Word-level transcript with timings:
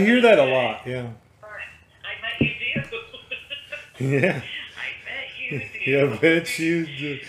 I 0.00 0.02
hear 0.02 0.22
that 0.22 0.38
a 0.38 0.44
lot. 0.46 0.80
Yeah. 0.86 1.10
I 2.02 2.14
bet 2.22 2.40
you 2.40 2.54
do. 3.98 4.06
Yeah. 4.18 4.40
I 4.40 4.88
bet 5.04 5.28
you 5.38 5.58
do. 5.60 5.90
Yeah. 5.90 6.04
I 6.04 6.16
bet 6.16 6.58
you 6.58 6.86
do. 6.86 7.20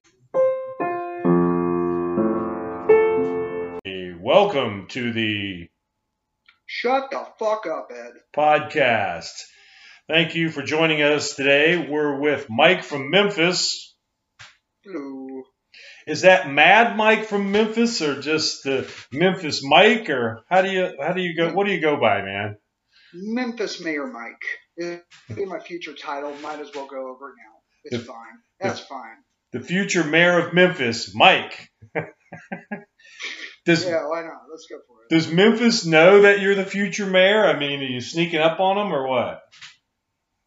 Hey, 3.84 4.16
Welcome 4.18 4.88
to 4.92 5.12
the 5.12 5.68
Shut 6.66 7.12
the 7.12 7.26
fuck 7.38 7.66
up, 7.68 7.90
Ed. 7.94 8.14
podcast. 8.34 9.34
Thank 10.08 10.36
you 10.36 10.50
for 10.50 10.62
joining 10.64 11.02
us 11.02 11.36
today. 11.36 11.76
We're 11.90 12.22
with 12.22 12.46
Mike 12.50 12.86
from 12.86 13.10
Memphis. 13.10 13.94
Hello. 14.86 15.21
Is 16.08 16.22
that 16.22 16.50
Mad 16.50 16.98
Mike 16.98 17.26
from 17.26 17.52
Memphis 17.52 18.02
or 18.02 18.20
just 18.22 18.64
the 18.64 18.92
Memphis 19.12 19.62
Mike 19.64 20.10
or 20.10 20.44
how 20.50 20.62
do 20.62 20.72
you 20.72 20.96
how 21.00 21.14
do 21.14 21.22
you 21.22 21.36
go 21.36 21.54
what 21.54 21.68
do 21.68 21.74
you 21.74 21.82
go 21.82 22.00
by, 22.00 22.22
man? 22.22 22.58
Memphis 23.14 23.82
Mayor 23.84 24.08
Mike. 24.08 24.42
It'd 24.78 25.02
be 25.36 25.46
my 25.46 25.60
future 25.60 25.94
title. 25.94 26.34
Might 26.42 26.60
as 26.60 26.70
well 26.74 26.88
go 26.88 27.10
over 27.14 27.30
it 27.30 27.36
now. 27.38 27.60
It's 27.84 27.98
The- 27.98 28.04
fine. 28.12 28.40
That's 28.60 28.80
fine. 28.80 29.18
The 29.52 29.60
future 29.60 30.04
mayor 30.06 30.40
of 30.40 30.54
Memphis, 30.54 31.14
Mike. 31.14 31.70
does 33.66 33.84
Yeah, 33.86 34.08
why 34.08 34.22
not? 34.22 34.44
Let's 34.50 34.66
go 34.70 34.78
for 34.88 35.04
it. 35.04 35.10
does 35.14 35.32
Memphis 35.32 35.86
know 35.86 36.22
that 36.22 36.40
you're 36.40 36.56
the 36.56 36.66
future 36.66 37.06
mayor? 37.06 37.46
I 37.46 37.58
mean, 37.60 37.82
are 37.82 37.86
you 37.86 38.02
sneaking 38.02 38.40
up 38.40 38.60
on 38.60 38.78
them 38.78 38.94
or 38.94 39.08
what? 39.08 39.42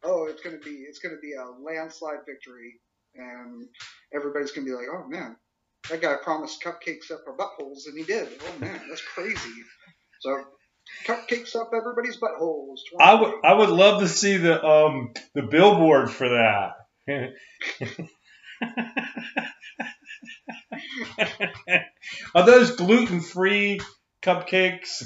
Oh, 0.03 0.27
it's 0.29 0.43
gonna 0.43 0.59
be 0.59 0.71
it's 0.89 0.99
gonna 0.99 1.19
be 1.23 1.33
a 1.35 1.45
landslide 1.63 2.21
victory, 2.27 2.81
and 3.15 3.67
everybody's 4.15 4.53
gonna 4.53 4.67
be 4.67 4.73
like, 4.73 4.87
oh 4.93 5.07
man, 5.09 5.37
that 5.91 6.01
guy 6.01 6.17
promised 6.23 6.63
cupcakes 6.63 7.11
up 7.11 7.21
our 7.27 7.37
buttholes, 7.37 7.87
and 7.87 7.99
he 7.99 8.05
did. 8.05 8.29
Oh 8.43 8.59
man, 8.59 8.81
that's 8.89 9.03
crazy. 9.03 9.51
So, 10.21 10.45
cupcakes 11.07 11.55
up 11.57 11.71
everybody's 11.75 12.19
buttholes. 12.19 12.79
I 12.99 13.15
would 13.15 13.35
I 13.45 13.55
would 13.55 13.71
love 13.71 14.01
to 14.01 14.09
see 14.09 14.37
the 14.37 14.65
um 14.65 15.13
the 15.35 15.43
billboard 15.43 16.11
for 16.11 16.29
that. 16.31 16.73
Are 22.35 22.47
those 22.47 22.77
gluten 22.77 23.21
free 23.21 23.81
cupcakes? 24.23 25.05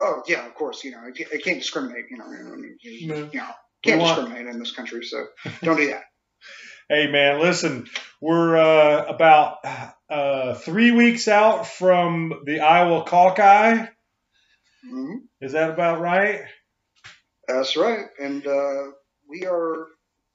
Oh 0.00 0.22
yeah, 0.26 0.46
of 0.46 0.54
course. 0.54 0.84
You 0.84 0.92
know, 0.92 0.98
I 0.98 1.12
can't, 1.12 1.58
discriminate. 1.58 2.06
You 2.10 2.18
know, 2.18 2.24
I 2.24 2.56
mean, 2.56 2.76
you, 2.80 2.90
you 2.92 3.06
know, 3.16 3.50
can't 3.82 4.00
discriminate 4.00 4.46
in 4.46 4.58
this 4.58 4.72
country. 4.72 5.04
So 5.04 5.26
don't 5.62 5.76
do 5.76 5.88
that. 5.88 6.04
Hey 6.88 7.10
man, 7.10 7.40
listen, 7.40 7.88
we're 8.20 8.56
uh, 8.56 9.06
about 9.06 9.58
uh, 10.08 10.54
three 10.54 10.92
weeks 10.92 11.26
out 11.26 11.66
from 11.66 12.42
the 12.46 12.60
Iowa 12.60 13.02
caucus. 13.02 13.88
hmm 14.88 15.16
Is 15.40 15.52
that 15.52 15.70
about 15.70 16.00
right? 16.00 16.42
That's 17.48 17.76
right. 17.76 18.06
And 18.20 18.46
uh, 18.46 18.92
we 19.28 19.46
are 19.46 19.88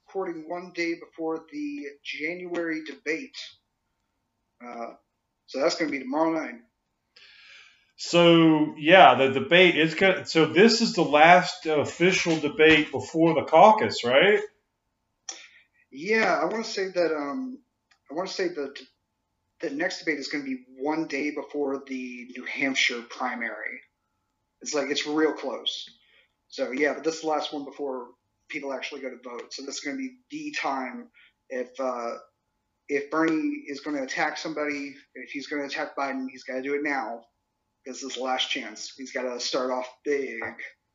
recording 0.06 0.44
one 0.48 0.72
day 0.74 0.94
before 1.00 1.44
the 1.52 1.86
January 2.04 2.82
debate. 2.84 3.36
Uh, 4.64 4.94
so 5.46 5.60
that's 5.60 5.76
going 5.76 5.90
to 5.90 5.98
be 5.98 6.04
tomorrow 6.04 6.32
night. 6.32 6.60
So 7.96 8.74
yeah, 8.78 9.14
the 9.16 9.30
debate 9.30 9.76
is 9.76 9.94
going. 9.94 10.26
So 10.26 10.46
this 10.46 10.80
is 10.82 10.94
the 10.94 11.02
last 11.04 11.66
official 11.66 12.38
debate 12.38 12.92
before 12.92 13.34
the 13.34 13.44
caucus, 13.44 14.04
right? 14.04 14.40
Yeah, 15.92 16.38
I 16.40 16.46
want 16.46 16.64
to 16.64 16.70
say 16.70 16.88
that. 16.88 17.14
Um, 17.14 17.58
I 18.10 18.14
want 18.14 18.28
to 18.28 18.34
say 18.34 18.48
that 18.48 18.78
the 19.60 19.70
next 19.70 20.00
debate 20.00 20.18
is 20.18 20.28
going 20.28 20.44
to 20.44 20.50
be 20.50 20.64
one 20.78 21.06
day 21.06 21.30
before 21.30 21.82
the 21.86 22.28
New 22.36 22.44
Hampshire 22.44 23.02
primary. 23.10 23.80
It's 24.62 24.74
like 24.74 24.88
it's 24.90 25.06
real 25.06 25.32
close. 25.32 25.88
So 26.48 26.72
yeah, 26.72 26.94
but 26.94 27.04
this 27.04 27.16
is 27.16 27.20
the 27.22 27.28
last 27.28 27.52
one 27.52 27.64
before 27.64 28.08
people 28.48 28.72
actually 28.72 29.02
go 29.02 29.10
to 29.10 29.16
vote. 29.22 29.52
So 29.52 29.64
this 29.64 29.76
is 29.76 29.80
going 29.80 29.96
to 29.96 30.02
be 30.02 30.16
the 30.30 30.54
time 30.58 31.08
if 31.50 31.68
uh, 31.78 32.16
if 32.88 33.10
Bernie 33.10 33.64
is 33.68 33.80
going 33.80 33.96
to 33.96 34.02
attack 34.02 34.38
somebody, 34.38 34.94
if 35.14 35.30
he's 35.30 35.46
going 35.46 35.62
to 35.62 35.68
attack 35.68 35.96
Biden, 35.96 36.26
he's 36.30 36.44
got 36.44 36.54
to 36.54 36.62
do 36.62 36.74
it 36.74 36.82
now 36.82 37.22
because 37.84 38.00
this 38.00 38.12
is 38.12 38.16
the 38.16 38.24
last 38.24 38.50
chance. 38.50 38.92
He's 38.96 39.12
got 39.12 39.22
to 39.22 39.40
start 39.40 39.70
off 39.70 39.88
big 40.04 40.40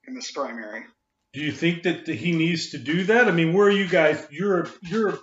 in 0.07 0.16
this 0.16 0.31
primary. 0.31 0.84
Do 1.38 1.44
you 1.44 1.52
think 1.52 1.84
that 1.84 2.08
he 2.08 2.31
needs 2.31 2.72
to 2.72 2.80
do 2.80 3.03
that? 3.06 3.28
I 3.28 3.31
mean, 3.31 3.53
where 3.53 3.68
are 3.68 3.72
you 3.72 3.88
guys? 3.88 4.25
You're 4.31 4.68
you're, 4.81 5.20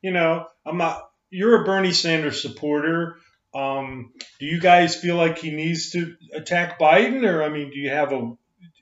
you 0.00 0.12
know, 0.12 0.46
I'm 0.64 0.78
not. 0.78 1.02
You're 1.28 1.62
a 1.62 1.64
Bernie 1.64 1.92
Sanders 1.92 2.40
supporter. 2.40 3.16
Um, 3.52 4.12
do 4.38 4.46
you 4.46 4.60
guys 4.60 4.94
feel 4.94 5.16
like 5.16 5.38
he 5.38 5.50
needs 5.50 5.90
to 5.90 6.14
attack 6.32 6.78
Biden, 6.78 7.28
or 7.28 7.42
I 7.42 7.48
mean, 7.48 7.70
do 7.70 7.78
you 7.80 7.90
have 7.90 8.12
a 8.12 8.36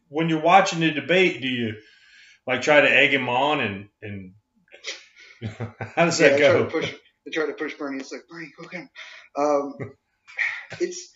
when 0.09 0.29
you're 0.29 0.43
watching 0.43 0.81
the 0.81 0.91
debate, 0.91 1.41
do 1.41 1.49
you 1.49 1.73
like 2.47 2.61
try 2.61 2.83
to 2.83 2.91
egg 2.91 3.15
him 3.15 3.31
on 3.31 3.61
and 3.61 3.89
and 4.03 4.35
how 5.97 6.05
does 6.05 6.21
Yeah, 6.21 6.29
that 6.29 6.37
they 6.37 6.43
try 6.43 6.53
to 6.53 6.65
go? 6.65 6.71
push. 6.71 6.93
They 7.25 7.31
try 7.33 7.47
to 7.47 7.55
push 7.55 7.75
Bernie. 7.79 8.01
It's 8.01 8.13
like 8.13 8.29
Bernie, 8.29 8.53
go 8.61 8.69
get 8.69 8.81
him. 8.83 8.91
Um, 9.39 9.75
it's 10.81 11.11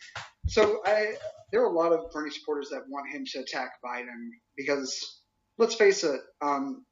so 0.46 0.80
I. 0.86 1.12
There 1.52 1.60
are 1.62 1.70
a 1.70 1.76
lot 1.76 1.92
of 1.92 2.10
Bernie 2.10 2.30
supporters 2.30 2.70
that 2.70 2.84
want 2.88 3.10
him 3.10 3.24
to 3.32 3.40
attack 3.40 3.72
Biden 3.84 4.30
because 4.56 5.20
let's 5.58 5.74
face 5.74 6.04
it, 6.04 6.20
um, 6.40 6.84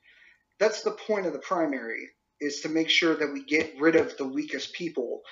that's 0.59 0.83
the 0.83 0.93
point 0.93 1.27
of 1.27 1.33
the 1.33 1.39
primary 1.39 2.09
is 2.41 2.61
to 2.61 2.69
make 2.69 2.91
sure 2.91 3.15
that 3.17 3.33
we 3.33 3.45
get 3.45 3.75
rid 3.81 3.97
of 3.97 4.17
the 4.17 4.27
weakest 4.27 4.73
people. 4.75 5.23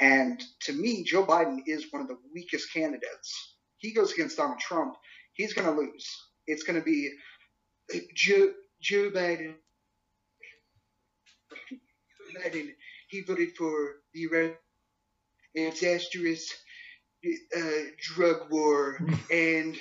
And 0.00 0.42
to 0.62 0.72
me, 0.72 1.04
Joe 1.04 1.24
Biden 1.24 1.58
is 1.66 1.86
one 1.90 2.02
of 2.02 2.08
the 2.08 2.18
weakest 2.34 2.72
candidates. 2.72 3.56
He 3.78 3.92
goes 3.92 4.12
against 4.12 4.36
Donald 4.36 4.58
Trump, 4.58 4.94
he's 5.34 5.54
going 5.54 5.66
to 5.66 5.80
lose. 5.80 6.06
It's 6.46 6.62
going 6.62 6.78
to 6.78 6.84
be 6.84 7.10
Joe, 8.14 8.52
Joe 8.80 9.10
Biden. 9.10 9.54
Biden 12.44 12.70
he 13.08 13.22
voted 13.22 13.56
for 13.56 13.96
the 14.14 14.54
disastrous 15.54 16.52
uh, 17.56 17.60
drug 18.00 18.50
war 18.50 18.98
and 19.32 19.76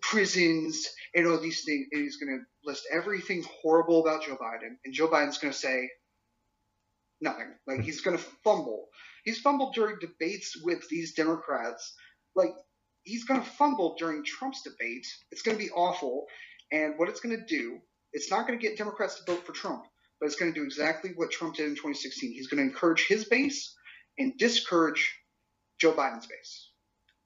prisons 0.00 0.88
and 1.14 1.26
all 1.26 1.38
these 1.38 1.64
things. 1.64 1.86
And 1.92 2.02
he's 2.02 2.16
going 2.16 2.38
to 2.38 2.68
list 2.68 2.86
everything 2.90 3.44
horrible 3.62 4.00
about 4.00 4.24
Joe 4.24 4.36
Biden. 4.36 4.76
And 4.84 4.94
Joe 4.94 5.08
Biden's 5.08 5.38
going 5.38 5.52
to 5.52 5.58
say 5.58 5.90
nothing. 7.20 7.52
Like, 7.66 7.80
he's 7.80 8.00
going 8.00 8.16
to 8.16 8.24
fumble. 8.44 8.88
He's 9.24 9.40
fumbled 9.40 9.74
during 9.74 9.98
debates 10.00 10.56
with 10.62 10.88
these 10.88 11.14
Democrats. 11.14 11.94
Like, 12.34 12.54
he's 13.04 13.24
going 13.24 13.40
to 13.40 13.46
fumble 13.46 13.96
during 13.98 14.24
Trump's 14.24 14.62
debate. 14.62 15.06
It's 15.30 15.42
going 15.42 15.56
to 15.56 15.62
be 15.62 15.70
awful. 15.70 16.26
And 16.72 16.94
what 16.96 17.08
it's 17.08 17.20
going 17.20 17.36
to 17.36 17.46
do, 17.46 17.78
it's 18.12 18.30
not 18.30 18.46
going 18.46 18.58
to 18.58 18.62
get 18.62 18.78
Democrats 18.78 19.20
to 19.20 19.32
vote 19.32 19.46
for 19.46 19.52
Trump 19.52 19.84
but 20.22 20.26
it's 20.26 20.36
going 20.36 20.54
to 20.54 20.60
do 20.60 20.64
exactly 20.64 21.10
what 21.16 21.32
Trump 21.32 21.56
did 21.56 21.66
in 21.66 21.72
2016. 21.72 22.32
He's 22.32 22.46
going 22.46 22.62
to 22.62 22.70
encourage 22.72 23.08
his 23.08 23.24
base 23.24 23.74
and 24.16 24.38
discourage 24.38 25.12
Joe 25.80 25.92
Biden's 25.94 26.28
base. 26.28 26.68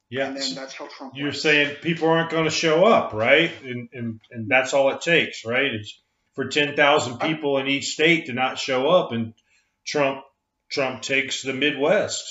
Yeah, 0.09 0.27
And 0.27 0.37
then 0.37 0.55
that's 0.55 0.73
how 0.73 0.87
Trump 0.87 1.13
you're 1.15 1.33
saying 1.33 1.77
people 1.81 2.07
aren't 2.07 2.31
going 2.31 2.45
to 2.45 2.49
show 2.49 2.85
up, 2.85 3.13
right? 3.13 3.51
And, 3.63 3.89
and 3.91 4.19
and 4.31 4.49
that's 4.49 4.73
all 4.73 4.89
it 4.91 5.01
takes, 5.01 5.45
right? 5.45 5.73
It's 5.73 5.99
for 6.33 6.47
ten 6.47 6.75
thousand 6.75 7.19
people 7.19 7.57
in 7.57 7.67
each 7.67 7.87
state 7.87 8.27
to 8.27 8.33
not 8.33 8.57
show 8.57 8.89
up, 8.89 9.11
and 9.11 9.33
Trump 9.85 10.23
Trump 10.69 11.01
takes 11.01 11.41
the 11.41 11.53
Midwest. 11.53 12.23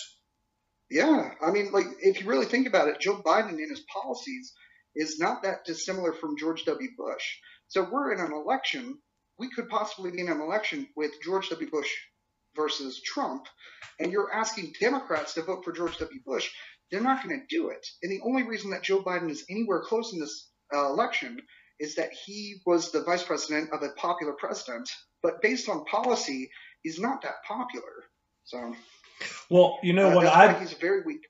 Yeah, 0.90 1.30
I 1.44 1.50
mean, 1.50 1.70
like 1.72 1.86
if 2.00 2.20
you 2.20 2.28
really 2.28 2.46
think 2.46 2.66
about 2.66 2.88
it, 2.88 3.00
Joe 3.00 3.20
Biden 3.24 3.50
and 3.50 3.70
his 3.70 3.80
policies 3.92 4.54
is 4.94 5.18
not 5.18 5.42
that 5.42 5.64
dissimilar 5.66 6.12
from 6.12 6.38
George 6.38 6.64
W. 6.64 6.88
Bush. 6.96 7.38
So 7.68 7.86
we're 7.90 8.12
in 8.12 8.20
an 8.20 8.32
election. 8.32 8.98
We 9.38 9.50
could 9.50 9.68
possibly 9.68 10.12
be 10.12 10.20
in 10.20 10.28
an 10.28 10.40
election 10.40 10.88
with 10.96 11.10
George 11.22 11.50
W. 11.50 11.70
Bush 11.70 11.90
versus 12.54 13.02
Trump, 13.02 13.46
and 14.00 14.12
you're 14.12 14.32
asking 14.32 14.72
Democrats 14.80 15.34
to 15.34 15.42
vote 15.42 15.64
for 15.64 15.72
George 15.72 15.98
W. 15.98 16.20
Bush. 16.24 16.50
They're 16.90 17.00
not 17.02 17.22
going 17.22 17.40
to 17.40 17.46
do 17.56 17.70
it. 17.70 17.86
And 18.02 18.12
the 18.12 18.20
only 18.24 18.44
reason 18.44 18.70
that 18.70 18.82
Joe 18.82 19.02
Biden 19.02 19.30
is 19.30 19.44
anywhere 19.50 19.82
close 19.82 20.12
in 20.12 20.20
this 20.20 20.48
uh, 20.74 20.86
election 20.86 21.40
is 21.78 21.96
that 21.96 22.10
he 22.24 22.60
was 22.64 22.92
the 22.92 23.02
vice 23.02 23.22
president 23.22 23.70
of 23.72 23.82
a 23.82 23.90
popular 23.90 24.32
president, 24.38 24.88
but 25.22 25.42
based 25.42 25.68
on 25.68 25.84
policy, 25.84 26.50
he's 26.82 26.98
not 26.98 27.22
that 27.22 27.42
popular. 27.46 28.04
So. 28.44 28.74
Well, 29.50 29.78
you 29.82 29.92
know 29.92 30.10
Uh, 30.10 30.14
what 30.14 30.26
I 30.26 30.58
he's 30.58 30.72
a 30.72 30.76
very 30.76 31.02
weak. 31.02 31.20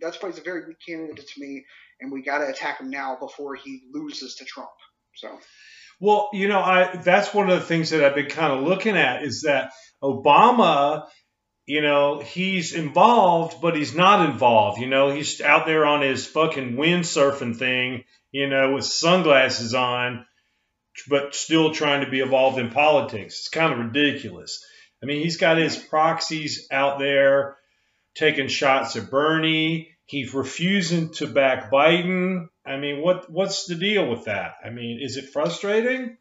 That's 0.00 0.20
why 0.22 0.28
he's 0.28 0.38
a 0.38 0.42
very 0.42 0.66
weak 0.66 0.76
candidate 0.86 1.26
to 1.26 1.40
me, 1.40 1.64
and 2.00 2.12
we 2.12 2.22
got 2.22 2.38
to 2.38 2.48
attack 2.48 2.80
him 2.80 2.90
now 2.90 3.16
before 3.18 3.54
he 3.56 3.82
loses 3.92 4.36
to 4.36 4.44
Trump. 4.44 4.70
So 5.16 5.38
Well, 6.00 6.30
you 6.32 6.48
know, 6.48 6.60
I 6.60 6.96
that's 6.96 7.34
one 7.34 7.50
of 7.50 7.58
the 7.58 7.66
things 7.66 7.90
that 7.90 8.04
I've 8.04 8.14
been 8.14 8.28
kind 8.28 8.52
of 8.52 8.64
looking 8.64 8.96
at 8.96 9.24
is 9.24 9.42
that 9.42 9.72
Obama, 10.02 11.06
you 11.68 11.82
know, 11.82 12.18
he's 12.18 12.72
involved, 12.72 13.60
but 13.60 13.76
he's 13.76 13.94
not 13.94 14.30
involved. 14.30 14.80
You 14.80 14.86
know, 14.86 15.10
he's 15.10 15.42
out 15.42 15.66
there 15.66 15.84
on 15.84 16.00
his 16.00 16.26
fucking 16.26 16.76
windsurfing 16.76 17.58
thing, 17.58 18.04
you 18.32 18.48
know, 18.48 18.72
with 18.72 18.86
sunglasses 18.86 19.74
on, 19.74 20.24
but 21.10 21.34
still 21.34 21.74
trying 21.74 22.06
to 22.06 22.10
be 22.10 22.20
involved 22.20 22.58
in 22.58 22.70
politics. 22.70 23.40
It's 23.40 23.48
kind 23.50 23.70
of 23.70 23.80
ridiculous. 23.80 24.64
I 25.02 25.06
mean, 25.06 25.20
he's 25.20 25.36
got 25.36 25.58
his 25.58 25.76
proxies 25.76 26.68
out 26.70 26.98
there 26.98 27.58
taking 28.14 28.48
shots 28.48 28.96
at 28.96 29.10
Bernie. 29.10 29.90
He's 30.06 30.32
refusing 30.32 31.12
to 31.16 31.26
back 31.26 31.70
Biden. 31.70 32.48
I 32.64 32.78
mean, 32.78 33.02
what 33.02 33.30
what's 33.30 33.66
the 33.66 33.74
deal 33.74 34.08
with 34.08 34.24
that? 34.24 34.54
I 34.64 34.70
mean, 34.70 35.00
is 35.02 35.18
it 35.18 35.34
frustrating? 35.34 36.16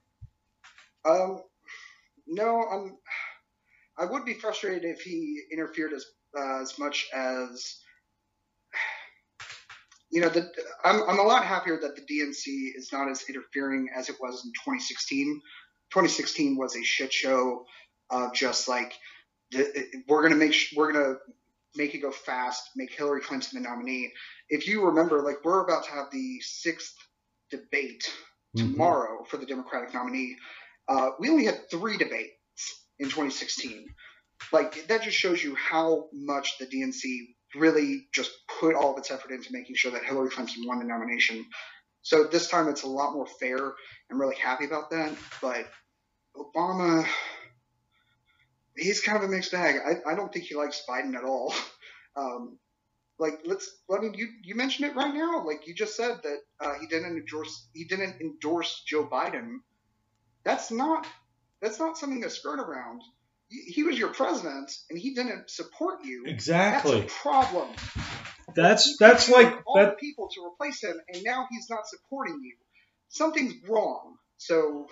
Um, 1.05 1.41
no, 2.27 2.65
I'm. 2.69 2.97
I 3.99 4.05
would 4.05 4.25
be 4.25 4.33
frustrated 4.33 4.83
if 4.85 5.01
he 5.01 5.41
interfered 5.51 5.93
as 5.93 6.05
uh, 6.37 6.61
as 6.61 6.77
much 6.79 7.07
as. 7.13 7.77
You 10.09 10.21
know, 10.21 10.29
the, 10.29 10.49
I'm 10.85 11.01
I'm 11.03 11.19
a 11.19 11.23
lot 11.23 11.43
happier 11.43 11.77
that 11.81 11.95
the 11.95 12.01
DNC 12.01 12.71
is 12.77 12.89
not 12.93 13.09
as 13.09 13.25
interfering 13.27 13.89
as 13.93 14.07
it 14.09 14.15
was 14.21 14.45
in 14.45 14.51
2016. 14.53 15.41
2016 15.91 16.55
was 16.57 16.75
a 16.77 16.83
shit 16.83 17.11
show 17.11 17.65
of 18.09 18.33
just 18.33 18.67
like 18.69 18.93
the, 19.51 19.67
we're 20.07 20.21
gonna 20.23 20.35
make 20.35 20.55
we're 20.75 20.93
gonna 20.93 21.15
make 21.75 21.93
it 21.93 21.99
go 21.99 22.11
fast, 22.11 22.69
make 22.75 22.91
Hillary 22.91 23.19
Clinton 23.21 23.61
the 23.61 23.67
nominee. 23.69 24.13
If 24.49 24.67
you 24.67 24.85
remember, 24.85 25.21
like 25.21 25.43
we're 25.43 25.63
about 25.63 25.83
to 25.85 25.91
have 25.91 26.09
the 26.11 26.39
sixth 26.41 26.95
debate 27.51 28.09
Mhm. 28.55 28.71
tomorrow 28.71 29.25
for 29.25 29.35
the 29.37 29.45
Democratic 29.45 29.93
nominee. 29.93 30.37
Uh, 30.87 31.09
we 31.19 31.29
only 31.29 31.43
had 31.45 31.69
three 31.69 31.97
debates 31.97 32.86
in 32.99 33.07
2016. 33.07 33.87
Like 34.51 34.87
that 34.87 35.03
just 35.03 35.17
shows 35.17 35.43
you 35.43 35.55
how 35.55 36.07
much 36.13 36.57
the 36.59 36.65
DNC 36.65 37.35
really 37.55 38.07
just 38.13 38.31
put 38.59 38.75
all 38.75 38.93
of 38.93 38.97
its 38.97 39.11
effort 39.11 39.31
into 39.31 39.51
making 39.51 39.75
sure 39.75 39.91
that 39.91 40.03
Hillary 40.03 40.29
Clinton 40.29 40.65
won 40.65 40.79
the 40.79 40.85
nomination. 40.85 41.45
So 42.01 42.25
this 42.25 42.47
time 42.47 42.67
it's 42.69 42.83
a 42.83 42.87
lot 42.87 43.13
more 43.13 43.27
fair. 43.39 43.73
I'm 44.11 44.19
really 44.19 44.35
happy 44.35 44.65
about 44.65 44.91
that. 44.91 45.15
But 45.41 45.67
Obama, 46.35 47.05
he's 48.77 49.01
kind 49.01 49.17
of 49.17 49.23
a 49.23 49.27
mixed 49.27 49.51
bag. 49.51 49.75
I, 49.85 50.11
I 50.11 50.15
don't 50.15 50.31
think 50.31 50.45
he 50.45 50.55
likes 50.55 50.83
Biden 50.87 51.15
at 51.15 51.23
all. 51.23 51.53
Um, 52.19 52.57
like 53.19 53.41
let's 53.45 53.69
I 53.91 53.99
mean 53.99 54.15
you 54.15 54.27
you 54.43 54.55
mentioned 54.55 54.89
it 54.89 54.95
right 54.95 55.13
now. 55.13 55.45
Like 55.45 55.67
you 55.67 55.75
just 55.75 55.95
said 55.95 56.17
that 56.23 56.37
uh, 56.59 56.73
he 56.79 56.87
didn't 56.87 57.15
endorse 57.15 57.67
he 57.73 57.85
didn't 57.85 58.19
endorse 58.21 58.83
Joe 58.87 59.05
Biden. 59.05 59.57
That's 60.43 60.71
not 60.71 61.05
that's 61.61 61.79
not 61.79 61.97
something 61.97 62.21
to 62.21 62.29
skirt 62.29 62.59
around. 62.59 63.01
He 63.49 63.83
was 63.83 63.97
your 63.97 64.09
president 64.09 64.71
and 64.89 64.99
he 64.99 65.13
didn't 65.13 65.49
support 65.49 66.03
you. 66.03 66.25
Exactly. 66.27 67.01
That's 67.01 67.13
a 67.13 67.15
problem. 67.21 67.69
That's 68.55 68.97
that's 68.97 69.29
like 69.29 69.53
all 69.65 69.77
that. 69.77 69.91
the 69.91 69.95
people 69.95 70.29
to 70.35 70.45
replace 70.45 70.81
him, 70.83 70.95
and 71.13 71.23
now 71.23 71.47
he's 71.49 71.69
not 71.69 71.87
supporting 71.87 72.39
you. 72.43 72.55
Something's 73.09 73.53
wrong. 73.69 74.15
So 74.37 74.87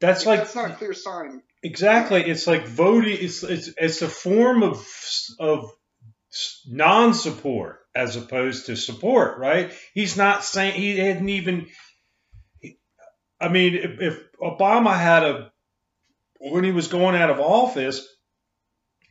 That's 0.00 0.26
like 0.26 0.40
that's 0.40 0.54
not 0.54 0.70
a 0.72 0.74
clear 0.74 0.92
sign. 0.92 1.42
exactly. 1.62 2.22
It's 2.24 2.46
like 2.46 2.66
voting. 2.66 3.16
It's 3.20 3.42
it's 3.42 3.70
it's 3.76 4.02
a 4.02 4.08
form 4.08 4.62
of 4.62 4.84
of 5.38 5.70
non-support 6.66 7.80
as 7.94 8.16
opposed 8.16 8.66
to 8.66 8.76
support, 8.76 9.38
right? 9.38 9.72
He's 9.92 10.16
not 10.16 10.42
saying 10.44 10.74
he 10.74 10.98
hadn't 10.98 11.28
even. 11.28 11.66
I 13.40 13.48
mean, 13.48 13.74
if, 13.74 14.00
if 14.00 14.18
Obama 14.40 14.96
had 14.98 15.22
a 15.24 15.52
when 16.38 16.64
he 16.64 16.72
was 16.72 16.88
going 16.88 17.16
out 17.16 17.30
of 17.30 17.40
office, 17.40 18.06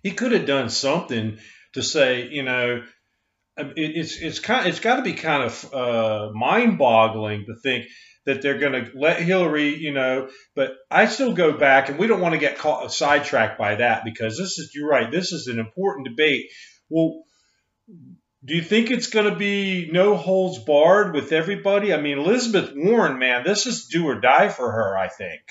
he 0.01 0.11
could 0.11 0.33
have 0.33 0.45
done 0.45 0.69
something 0.69 1.37
to 1.73 1.81
say, 1.81 2.27
you 2.29 2.43
know, 2.43 2.83
it, 3.57 3.73
it's 3.75 4.17
it's 4.17 4.39
kind 4.39 4.67
it's 4.67 4.79
got 4.79 4.97
to 4.97 5.01
be 5.03 5.13
kind 5.13 5.43
of 5.43 5.73
uh, 5.73 6.31
mind-boggling 6.33 7.45
to 7.45 7.55
think 7.61 7.85
that 8.25 8.41
they're 8.41 8.59
going 8.59 8.73
to 8.73 8.91
let 8.95 9.21
Hillary, 9.21 9.75
you 9.75 9.93
know. 9.93 10.29
But 10.55 10.73
I 10.89 11.05
still 11.05 11.33
go 11.33 11.57
back, 11.57 11.89
and 11.89 11.99
we 11.99 12.07
don't 12.07 12.21
want 12.21 12.33
to 12.33 12.39
get 12.39 12.57
caught 12.57 12.91
sidetracked 12.91 13.57
by 13.57 13.75
that 13.75 14.03
because 14.05 14.37
this 14.37 14.57
is 14.59 14.71
you're 14.73 14.89
right. 14.89 15.11
This 15.11 15.31
is 15.31 15.47
an 15.47 15.59
important 15.59 16.07
debate. 16.07 16.45
Well, 16.89 17.23
do 18.45 18.55
you 18.55 18.61
think 18.61 18.91
it's 18.91 19.07
going 19.07 19.29
to 19.29 19.37
be 19.37 19.89
no 19.91 20.17
holds 20.17 20.59
barred 20.59 21.13
with 21.13 21.31
everybody? 21.31 21.93
I 21.93 22.01
mean, 22.01 22.17
Elizabeth 22.17 22.71
Warren, 22.75 23.19
man, 23.19 23.43
this 23.45 23.67
is 23.67 23.87
do 23.87 24.07
or 24.07 24.19
die 24.19 24.49
for 24.49 24.69
her. 24.69 24.97
I 24.97 25.07
think. 25.07 25.41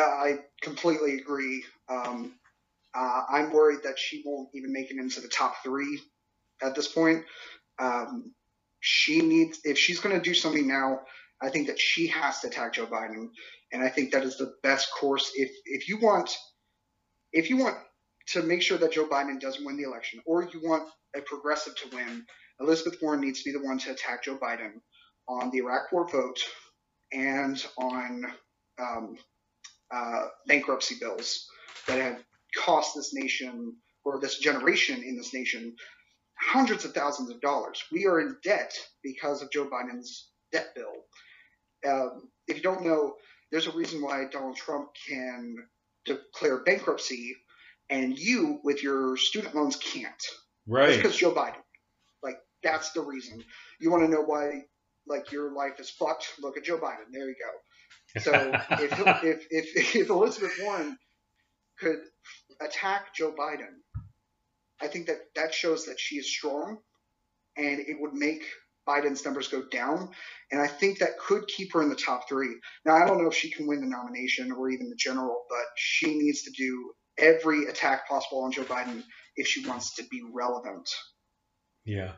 I 0.00 0.38
completely 0.62 1.18
agree. 1.18 1.64
Um, 1.88 2.34
uh, 2.94 3.22
I'm 3.28 3.52
worried 3.52 3.80
that 3.84 3.98
she 3.98 4.22
won't 4.24 4.48
even 4.54 4.72
make 4.72 4.90
it 4.90 4.96
into 4.98 5.20
the 5.20 5.28
top 5.28 5.56
three 5.62 6.00
at 6.62 6.74
this 6.74 6.88
point. 6.88 7.24
Um, 7.78 8.32
she 8.80 9.20
needs, 9.20 9.60
if 9.64 9.78
she's 9.78 10.00
going 10.00 10.14
to 10.14 10.22
do 10.22 10.34
something 10.34 10.66
now, 10.66 11.00
I 11.42 11.50
think 11.50 11.66
that 11.66 11.80
she 11.80 12.06
has 12.08 12.40
to 12.40 12.48
attack 12.48 12.74
Joe 12.74 12.86
Biden, 12.86 13.28
and 13.72 13.82
I 13.82 13.88
think 13.88 14.12
that 14.12 14.22
is 14.22 14.38
the 14.38 14.54
best 14.62 14.88
course. 14.92 15.32
If 15.34 15.50
if 15.64 15.88
you 15.88 15.98
want, 15.98 16.36
if 17.32 17.50
you 17.50 17.56
want 17.56 17.76
to 18.28 18.42
make 18.42 18.62
sure 18.62 18.78
that 18.78 18.92
Joe 18.92 19.06
Biden 19.06 19.40
doesn't 19.40 19.64
win 19.64 19.76
the 19.76 19.82
election, 19.82 20.20
or 20.26 20.44
you 20.44 20.60
want 20.62 20.88
a 21.16 21.20
progressive 21.20 21.74
to 21.76 21.96
win, 21.96 22.24
Elizabeth 22.60 23.00
Warren 23.02 23.20
needs 23.20 23.42
to 23.42 23.52
be 23.52 23.58
the 23.58 23.64
one 23.64 23.78
to 23.78 23.90
attack 23.90 24.24
Joe 24.24 24.38
Biden 24.38 24.80
on 25.28 25.50
the 25.50 25.58
Iraq 25.58 25.90
War 25.92 26.08
vote 26.08 26.38
and 27.12 27.64
on 27.78 28.24
um, 28.80 29.16
uh, 29.94 30.26
bankruptcy 30.46 30.96
bills 31.00 31.46
that 31.86 31.98
have 32.00 32.22
cost 32.56 32.94
this 32.94 33.12
nation 33.14 33.74
or 34.04 34.20
this 34.20 34.38
generation 34.38 35.02
in 35.02 35.16
this 35.16 35.32
nation 35.34 35.74
hundreds 36.38 36.84
of 36.84 36.92
thousands 36.92 37.30
of 37.30 37.40
dollars. 37.40 37.82
We 37.92 38.06
are 38.06 38.20
in 38.20 38.36
debt 38.42 38.72
because 39.02 39.42
of 39.42 39.50
Joe 39.50 39.66
Biden's 39.66 40.30
debt 40.52 40.74
bill. 40.74 40.92
Um, 41.90 42.28
if 42.48 42.56
you 42.56 42.62
don't 42.62 42.84
know, 42.84 43.14
there's 43.52 43.66
a 43.66 43.72
reason 43.72 44.02
why 44.02 44.24
Donald 44.30 44.56
Trump 44.56 44.88
can 45.08 45.56
declare 46.04 46.64
bankruptcy 46.64 47.36
and 47.90 48.18
you, 48.18 48.60
with 48.64 48.82
your 48.82 49.16
student 49.16 49.54
loans, 49.54 49.76
can't. 49.76 50.14
It's 50.16 50.34
Right. 50.66 50.96
because 50.96 51.16
Joe 51.16 51.32
Biden. 51.32 51.62
Like 52.22 52.38
that's 52.62 52.92
the 52.92 53.02
reason. 53.02 53.44
You 53.80 53.90
want 53.90 54.04
to 54.04 54.10
know 54.10 54.22
why? 54.22 54.62
Like 55.06 55.30
your 55.30 55.52
life 55.54 55.78
is 55.78 55.90
fucked. 55.90 56.26
Look 56.40 56.56
at 56.56 56.64
Joe 56.64 56.78
Biden. 56.78 57.12
There 57.12 57.28
you 57.28 57.36
go. 57.38 57.50
So 58.20 58.32
if, 58.32 59.24
if 59.24 59.46
if 59.50 59.96
if 59.96 60.08
Elizabeth 60.08 60.52
Warren 60.62 60.96
could 61.80 61.98
attack 62.60 63.12
Joe 63.14 63.34
Biden, 63.36 63.74
I 64.80 64.86
think 64.86 65.06
that 65.08 65.18
that 65.34 65.52
shows 65.52 65.86
that 65.86 65.98
she 65.98 66.16
is 66.16 66.30
strong, 66.30 66.78
and 67.56 67.80
it 67.80 67.96
would 67.98 68.14
make 68.14 68.44
Biden's 68.86 69.24
numbers 69.24 69.48
go 69.48 69.64
down. 69.70 70.10
And 70.52 70.60
I 70.60 70.66
think 70.66 70.98
that 70.98 71.18
could 71.18 71.46
keep 71.48 71.72
her 71.72 71.82
in 71.82 71.88
the 71.88 71.96
top 71.96 72.28
three. 72.28 72.54
Now 72.84 72.94
I 72.94 73.06
don't 73.06 73.20
know 73.20 73.28
if 73.28 73.34
she 73.34 73.50
can 73.50 73.66
win 73.66 73.80
the 73.80 73.86
nomination 73.86 74.52
or 74.52 74.70
even 74.70 74.88
the 74.88 74.96
general, 74.96 75.44
but 75.48 75.64
she 75.76 76.16
needs 76.16 76.42
to 76.42 76.50
do 76.52 76.92
every 77.18 77.66
attack 77.66 78.08
possible 78.08 78.42
on 78.44 78.52
Joe 78.52 78.64
Biden 78.64 79.02
if 79.36 79.46
she 79.46 79.66
wants 79.66 79.96
to 79.96 80.04
be 80.10 80.22
relevant. 80.32 80.88
Yeah. 81.84 82.12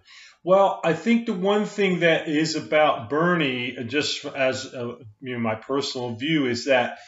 Well, 0.44 0.80
I 0.84 0.92
think 0.92 1.26
the 1.26 1.32
one 1.32 1.66
thing 1.66 2.00
that 2.00 2.28
is 2.28 2.54
about 2.54 3.11
Bernie, 3.11 3.76
just 3.87 4.25
as 4.25 4.73
a, 4.73 4.99
you 5.20 5.35
know, 5.35 5.40
my 5.40 5.56
personal 5.56 6.14
view, 6.14 6.46
is 6.46 6.66
that 6.66 6.99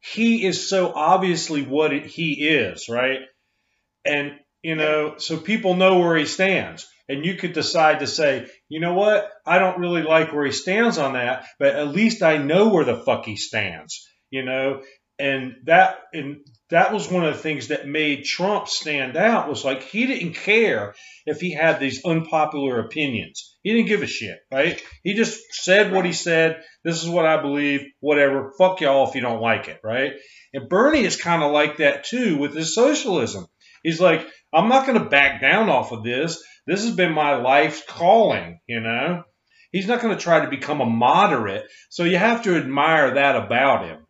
he 0.00 0.46
is 0.46 0.68
so 0.68 0.92
obviously 0.94 1.62
what 1.62 1.92
it, 1.92 2.06
he 2.06 2.48
is, 2.48 2.88
right? 2.88 3.20
And 4.04 4.32
you 4.62 4.74
know, 4.74 5.14
so 5.18 5.36
people 5.36 5.74
know 5.74 5.98
where 5.98 6.16
he 6.16 6.26
stands, 6.26 6.88
and 7.08 7.24
you 7.24 7.36
could 7.36 7.52
decide 7.52 8.00
to 8.00 8.06
say, 8.06 8.46
you 8.68 8.80
know 8.80 8.94
what, 8.94 9.30
I 9.46 9.58
don't 9.58 9.78
really 9.78 10.02
like 10.02 10.32
where 10.32 10.44
he 10.44 10.52
stands 10.52 10.98
on 10.98 11.12
that, 11.12 11.46
but 11.58 11.76
at 11.76 11.88
least 11.88 12.22
I 12.22 12.38
know 12.38 12.68
where 12.68 12.84
the 12.84 12.96
fuck 12.96 13.24
he 13.24 13.36
stands, 13.36 14.08
you 14.30 14.44
know, 14.44 14.82
and 15.18 15.56
that 15.64 16.00
and 16.12 16.38
that 16.70 16.92
was 16.92 17.10
one 17.10 17.24
of 17.24 17.34
the 17.34 17.42
things 17.42 17.68
that 17.68 17.88
made 17.88 18.24
Trump 18.24 18.68
stand 18.68 19.16
out 19.16 19.48
was 19.48 19.64
like 19.64 19.82
he 19.82 20.06
didn't 20.06 20.34
care 20.34 20.94
if 21.24 21.40
he 21.40 21.52
had 21.52 21.80
these 21.80 22.04
unpopular 22.04 22.80
opinions. 22.80 23.56
He 23.62 23.72
didn't 23.72 23.88
give 23.88 24.02
a 24.02 24.06
shit, 24.06 24.38
right? 24.52 24.80
He 25.02 25.14
just 25.14 25.40
said 25.50 25.92
what 25.92 26.04
he 26.04 26.12
said. 26.12 26.62
This 26.84 27.02
is 27.02 27.08
what 27.08 27.26
I 27.26 27.40
believe. 27.40 27.86
Whatever. 28.00 28.52
Fuck 28.58 28.80
y'all 28.80 29.08
if 29.08 29.14
you 29.14 29.22
don't 29.22 29.40
like 29.40 29.68
it, 29.68 29.80
right? 29.82 30.12
And 30.52 30.68
Bernie 30.68 31.04
is 31.04 31.16
kind 31.16 31.42
of 31.42 31.52
like 31.52 31.78
that 31.78 32.04
too 32.04 32.36
with 32.38 32.54
his 32.54 32.74
socialism. 32.74 33.46
He's 33.82 34.00
like, 34.00 34.26
I'm 34.52 34.68
not 34.68 34.86
going 34.86 34.98
to 34.98 35.08
back 35.08 35.40
down 35.40 35.68
off 35.70 35.92
of 35.92 36.04
this. 36.04 36.42
This 36.66 36.84
has 36.84 36.94
been 36.94 37.12
my 37.12 37.36
life's 37.36 37.82
calling, 37.86 38.60
you 38.66 38.80
know? 38.80 39.22
He's 39.72 39.86
not 39.86 40.00
going 40.00 40.16
to 40.16 40.22
try 40.22 40.40
to 40.40 40.50
become 40.50 40.80
a 40.80 40.86
moderate. 40.86 41.64
So 41.90 42.04
you 42.04 42.18
have 42.18 42.42
to 42.44 42.56
admire 42.56 43.14
that 43.14 43.36
about 43.36 43.86
him. 43.86 44.06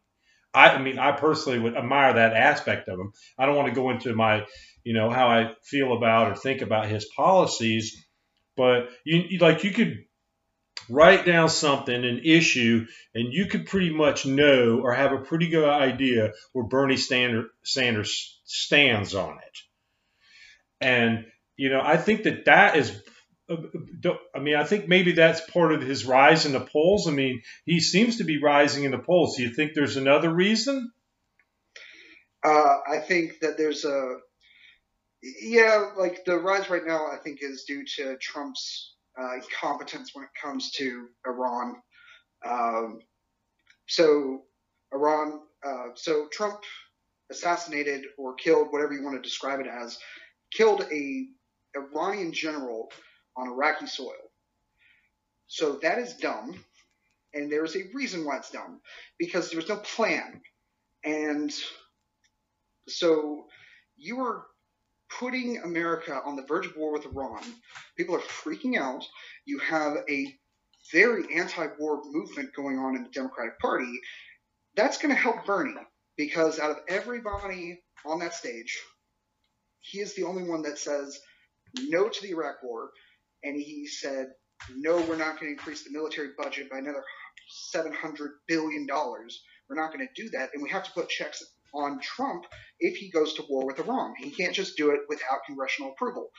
I, 0.58 0.70
I 0.70 0.82
mean, 0.82 0.98
I 0.98 1.12
personally 1.12 1.58
would 1.60 1.76
admire 1.76 2.14
that 2.14 2.34
aspect 2.34 2.88
of 2.88 2.98
him. 2.98 3.12
I 3.38 3.46
don't 3.46 3.56
want 3.56 3.68
to 3.68 3.74
go 3.80 3.90
into 3.90 4.14
my, 4.14 4.46
you 4.84 4.94
know, 4.94 5.10
how 5.10 5.28
I 5.28 5.54
feel 5.64 5.96
about 5.96 6.32
or 6.32 6.36
think 6.36 6.62
about 6.62 6.88
his 6.88 7.06
policies, 7.16 8.04
but 8.56 8.90
you 9.04 9.18
you- 9.30 9.38
like 9.38 9.64
you 9.64 9.72
could 9.72 10.04
write 10.90 11.26
down 11.26 11.48
something, 11.48 12.04
an 12.04 12.20
issue, 12.24 12.86
and 13.14 13.32
you 13.32 13.46
could 13.46 13.66
pretty 13.66 13.90
much 13.90 14.26
know 14.26 14.80
or 14.82 14.92
have 14.94 15.12
a 15.12 15.18
pretty 15.18 15.48
good 15.48 15.68
idea 15.68 16.32
where 16.52 16.66
Bernie 16.66 16.96
Sanders 16.98 18.40
stands 18.44 19.14
on 19.14 19.38
it. 19.38 19.58
And 20.80 21.26
you 21.56 21.70
know, 21.70 21.80
I 21.82 21.96
think 21.96 22.24
that 22.24 22.44
that 22.46 22.76
is. 22.76 23.02
I 23.50 24.38
mean, 24.40 24.56
I 24.56 24.64
think 24.64 24.88
maybe 24.88 25.12
that's 25.12 25.40
part 25.50 25.72
of 25.72 25.80
his 25.80 26.04
rise 26.04 26.46
in 26.46 26.52
the 26.52 26.60
polls. 26.60 27.08
I 27.08 27.12
mean, 27.12 27.42
he 27.64 27.80
seems 27.80 28.18
to 28.18 28.24
be 28.24 28.42
rising 28.42 28.84
in 28.84 28.90
the 28.90 28.98
polls. 28.98 29.36
Do 29.36 29.42
you 29.42 29.50
think 29.54 29.72
there's 29.74 29.96
another 29.96 30.30
reason? 30.32 30.92
Uh, 32.44 32.76
I 32.90 32.98
think 32.98 33.40
that 33.40 33.56
there's 33.56 33.84
a 33.84 34.16
Yeah, 35.22 35.90
like 35.96 36.24
the 36.24 36.36
rise 36.36 36.70
right 36.70 36.86
now, 36.86 37.06
I 37.06 37.16
think, 37.16 37.38
is 37.42 37.64
due 37.64 37.84
to 37.96 38.16
Trump's 38.18 38.94
uh, 39.20 39.34
incompetence 39.34 40.14
when 40.14 40.24
it 40.24 40.30
comes 40.40 40.70
to 40.72 41.08
Iran. 41.26 41.76
Um, 42.46 43.00
so 43.88 44.42
Iran, 44.92 45.40
uh, 45.66 45.88
so 45.94 46.28
Trump 46.30 46.60
assassinated 47.30 48.04
or 48.16 48.34
killed, 48.34 48.68
whatever 48.70 48.92
you 48.92 49.02
want 49.02 49.16
to 49.16 49.28
describe 49.28 49.60
it 49.60 49.66
as, 49.66 49.98
killed 50.52 50.82
a 50.92 51.26
Iranian 51.76 52.32
general 52.32 52.90
on 53.38 53.48
Iraqi 53.48 53.86
soil. 53.86 54.12
So 55.46 55.78
that 55.82 55.98
is 55.98 56.14
dumb, 56.14 56.62
and 57.32 57.50
there 57.50 57.64
is 57.64 57.76
a 57.76 57.84
reason 57.94 58.24
why 58.24 58.36
it's 58.36 58.50
dumb 58.50 58.80
because 59.18 59.48
there 59.48 59.58
was 59.58 59.68
no 59.68 59.76
plan, 59.76 60.42
and 61.04 61.52
so 62.86 63.46
you 63.96 64.16
were 64.16 64.46
putting 65.18 65.58
America 65.58 66.20
on 66.24 66.36
the 66.36 66.42
verge 66.42 66.66
of 66.66 66.76
war 66.76 66.92
with 66.92 67.06
Iran. 67.06 67.42
People 67.96 68.14
are 68.14 68.20
freaking 68.20 68.78
out. 68.78 69.06
You 69.46 69.58
have 69.60 69.96
a 70.08 70.34
very 70.92 71.34
anti-war 71.34 72.02
movement 72.04 72.54
going 72.54 72.78
on 72.78 72.96
in 72.96 73.04
the 73.04 73.10
Democratic 73.10 73.58
Party. 73.58 73.92
That's 74.76 74.98
going 74.98 75.14
to 75.14 75.20
help 75.20 75.46
Bernie 75.46 75.74
because 76.16 76.58
out 76.58 76.70
of 76.70 76.78
everybody 76.88 77.80
on 78.04 78.18
that 78.20 78.34
stage, 78.34 78.78
he 79.80 80.00
is 80.00 80.14
the 80.14 80.24
only 80.24 80.42
one 80.42 80.62
that 80.62 80.78
says 80.78 81.18
no 81.80 82.08
to 82.08 82.22
the 82.22 82.30
Iraq 82.30 82.62
War, 82.62 82.90
and 83.44 83.60
he 83.60 83.86
said 83.86 84.28
no, 84.74 84.96
we're 85.02 85.16
not 85.16 85.38
going 85.38 85.54
to 85.54 85.58
increase 85.58 85.84
the 85.84 85.90
military 85.90 86.30
budget 86.36 86.70
by 86.70 86.78
another 86.78 87.04
700 87.48 88.32
billion 88.46 88.86
dollars. 88.86 89.42
We're 89.68 89.76
not 89.80 89.92
going 89.92 90.06
to 90.06 90.22
do 90.22 90.30
that, 90.30 90.50
and 90.54 90.62
we 90.62 90.70
have 90.70 90.84
to 90.84 90.92
put 90.92 91.08
checks 91.08 91.44
on 91.74 92.00
Trump 92.00 92.44
if 92.80 92.96
he 92.96 93.10
goes 93.10 93.34
to 93.34 93.44
war 93.48 93.66
with 93.66 93.78
Iran. 93.78 94.14
He 94.18 94.30
can't 94.30 94.54
just 94.54 94.76
do 94.76 94.90
it 94.90 95.00
without 95.08 95.44
congressional 95.46 95.92
approval. 95.92 96.30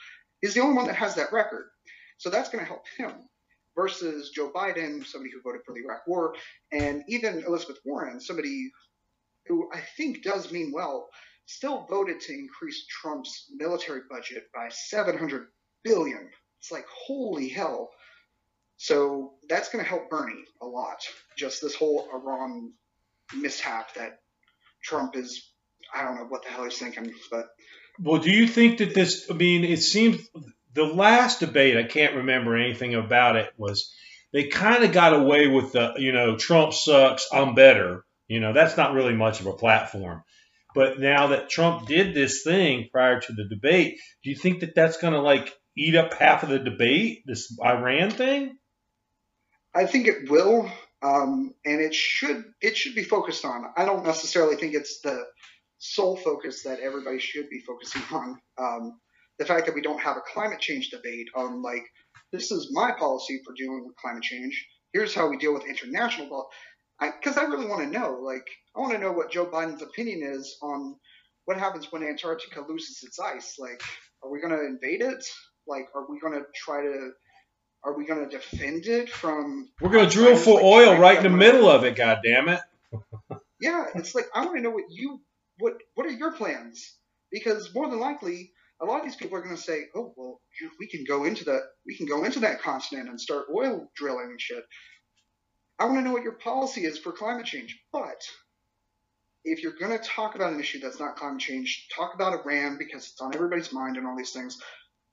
He's 0.42 0.54
the 0.54 0.60
only 0.60 0.76
one 0.76 0.86
that 0.86 0.96
has 0.96 1.14
that 1.14 1.32
record. 1.32 1.70
So 2.18 2.30
that's 2.30 2.48
going 2.48 2.64
to 2.64 2.68
help 2.68 2.82
him 2.98 3.12
versus 3.76 4.30
Joe 4.30 4.50
Biden, 4.54 5.06
somebody 5.06 5.30
who 5.32 5.40
voted 5.42 5.62
for 5.64 5.72
the 5.74 5.80
Iraq 5.80 6.06
War, 6.06 6.34
and 6.72 7.02
even 7.08 7.44
Elizabeth 7.46 7.78
Warren, 7.84 8.20
somebody 8.20 8.70
who 9.46 9.70
I 9.72 9.80
think 9.96 10.22
does 10.22 10.52
mean 10.52 10.72
well, 10.74 11.08
still 11.46 11.86
voted 11.88 12.20
to 12.20 12.32
increase 12.32 12.84
Trump's 12.86 13.46
military 13.56 14.02
budget 14.10 14.44
by 14.54 14.68
700 14.70 15.48
billion. 15.84 16.28
It's 16.60 16.70
like 16.70 16.86
holy 16.88 17.48
hell. 17.48 17.90
So 18.76 19.32
that's 19.48 19.70
going 19.70 19.84
to 19.84 19.88
help 19.88 20.08
Bernie 20.08 20.44
a 20.62 20.66
lot. 20.66 20.98
Just 21.36 21.60
this 21.60 21.74
whole 21.74 22.08
Iran 22.14 22.72
mishap 23.34 23.94
that 23.94 24.20
Trump 24.82 25.16
is, 25.16 25.50
I 25.94 26.02
don't 26.02 26.16
know 26.16 26.26
what 26.28 26.42
the 26.42 26.50
hell 26.50 26.64
he's 26.64 26.78
thinking, 26.78 27.12
but. 27.30 27.46
Well, 27.98 28.20
do 28.20 28.30
you 28.30 28.46
think 28.46 28.78
that 28.78 28.94
this, 28.94 29.30
I 29.30 29.34
mean, 29.34 29.64
it 29.64 29.82
seems 29.82 30.26
the 30.74 30.84
last 30.84 31.40
debate, 31.40 31.76
I 31.76 31.82
can't 31.82 32.16
remember 32.16 32.56
anything 32.56 32.94
about 32.94 33.36
it, 33.36 33.50
was 33.56 33.92
they 34.32 34.44
kind 34.44 34.84
of 34.84 34.92
got 34.92 35.12
away 35.12 35.46
with 35.48 35.72
the, 35.72 35.94
you 35.96 36.12
know, 36.12 36.36
Trump 36.36 36.72
sucks, 36.72 37.28
I'm 37.32 37.54
better. 37.54 38.04
You 38.28 38.40
know, 38.40 38.52
that's 38.52 38.76
not 38.76 38.94
really 38.94 39.14
much 39.14 39.40
of 39.40 39.46
a 39.46 39.52
platform. 39.52 40.22
But 40.74 41.00
now 41.00 41.28
that 41.28 41.50
Trump 41.50 41.86
did 41.88 42.14
this 42.14 42.42
thing 42.44 42.88
prior 42.92 43.20
to 43.20 43.32
the 43.32 43.48
debate, 43.48 43.98
do 44.22 44.30
you 44.30 44.36
think 44.36 44.60
that 44.60 44.74
that's 44.74 44.98
going 44.98 45.14
to 45.14 45.20
like 45.20 45.52
eat 45.80 45.96
up 45.96 46.14
half 46.14 46.42
of 46.42 46.48
the 46.48 46.58
debate, 46.58 47.22
this 47.26 47.56
Iran 47.64 48.10
thing? 48.10 48.56
I 49.74 49.86
think 49.86 50.06
it 50.06 50.30
will 50.30 50.70
um, 51.02 51.54
and 51.64 51.80
it 51.80 51.94
should 51.94 52.44
it 52.60 52.76
should 52.76 52.94
be 52.94 53.04
focused 53.04 53.44
on. 53.44 53.64
I 53.76 53.84
don't 53.84 54.04
necessarily 54.04 54.56
think 54.56 54.74
it's 54.74 55.00
the 55.00 55.24
sole 55.78 56.16
focus 56.16 56.62
that 56.64 56.80
everybody 56.80 57.18
should 57.18 57.48
be 57.48 57.60
focusing 57.60 58.02
on. 58.12 58.38
Um, 58.58 59.00
the 59.38 59.46
fact 59.46 59.66
that 59.66 59.74
we 59.74 59.80
don't 59.80 60.00
have 60.00 60.18
a 60.18 60.32
climate 60.32 60.60
change 60.60 60.90
debate 60.90 61.28
on 61.34 61.62
like 61.62 61.84
this 62.32 62.50
is 62.50 62.68
my 62.72 62.92
policy 62.92 63.40
for 63.44 63.54
dealing 63.54 63.86
with 63.86 63.96
climate 63.96 64.22
change. 64.22 64.66
Here's 64.92 65.14
how 65.14 65.28
we 65.28 65.38
deal 65.38 65.54
with 65.54 65.66
international 65.66 66.28
law. 66.28 66.44
Because 67.00 67.38
I, 67.38 67.42
I 67.42 67.46
really 67.46 67.66
want 67.66 67.82
to 67.82 67.98
know, 67.98 68.20
like, 68.22 68.46
I 68.76 68.80
want 68.80 68.92
to 68.92 68.98
know 68.98 69.12
what 69.12 69.30
Joe 69.30 69.46
Biden's 69.46 69.80
opinion 69.80 70.22
is 70.22 70.58
on 70.62 70.96
what 71.46 71.56
happens 71.56 71.90
when 71.90 72.02
Antarctica 72.02 72.62
loses 72.68 73.02
its 73.02 73.18
ice. 73.18 73.56
Like, 73.58 73.82
are 74.22 74.30
we 74.30 74.40
going 74.40 74.52
to 74.52 74.66
invade 74.66 75.00
it? 75.00 75.24
Like, 75.66 75.88
are 75.94 76.06
we 76.08 76.18
going 76.20 76.34
to 76.34 76.44
try 76.54 76.82
to 76.82 77.10
are 77.82 77.96
we 77.96 78.04
going 78.04 78.28
to 78.28 78.36
defend 78.36 78.86
it 78.86 79.08
from? 79.10 79.70
We're 79.80 79.90
going 79.90 80.08
to 80.08 80.14
drill 80.14 80.36
for 80.36 80.56
like 80.56 80.64
oil 80.64 80.98
right 80.98 81.16
in 81.16 81.22
the 81.22 81.36
middle 81.36 81.68
of 81.68 81.84
it. 81.84 81.96
God 81.96 82.18
damn 82.22 82.48
it! 82.48 82.60
yeah, 83.60 83.86
it's 83.94 84.14
like 84.14 84.26
I 84.34 84.44
want 84.44 84.56
to 84.56 84.62
know 84.62 84.70
what 84.70 84.84
you 84.90 85.20
what 85.58 85.74
what 85.94 86.06
are 86.06 86.10
your 86.10 86.32
plans? 86.32 86.96
Because 87.32 87.74
more 87.74 87.88
than 87.88 88.00
likely, 88.00 88.52
a 88.82 88.84
lot 88.84 88.98
of 88.98 89.04
these 89.04 89.16
people 89.16 89.38
are 89.38 89.42
going 89.42 89.56
to 89.56 89.62
say, 89.62 89.84
"Oh, 89.94 90.12
well, 90.16 90.40
we 90.78 90.88
can 90.88 91.04
go 91.04 91.24
into 91.24 91.44
that 91.44 91.62
we 91.86 91.96
can 91.96 92.06
go 92.06 92.24
into 92.24 92.40
that 92.40 92.60
continent 92.60 93.08
and 93.08 93.20
start 93.20 93.46
oil 93.54 93.90
drilling 93.96 94.28
and 94.30 94.40
shit." 94.40 94.64
I 95.78 95.86
want 95.86 95.96
to 95.98 96.02
know 96.02 96.12
what 96.12 96.22
your 96.22 96.32
policy 96.32 96.84
is 96.84 96.98
for 96.98 97.12
climate 97.12 97.46
change. 97.46 97.80
But 97.90 98.20
if 99.44 99.62
you're 99.62 99.78
going 99.80 99.96
to 99.98 100.04
talk 100.04 100.34
about 100.34 100.52
an 100.52 100.60
issue 100.60 100.78
that's 100.80 101.00
not 101.00 101.16
climate 101.16 101.40
change, 101.40 101.88
talk 101.96 102.14
about 102.14 102.34
Iran 102.34 102.76
because 102.78 103.08
it's 103.08 103.20
on 103.22 103.34
everybody's 103.34 103.72
mind 103.72 103.96
and 103.96 104.06
all 104.06 104.16
these 104.16 104.32
things. 104.32 104.58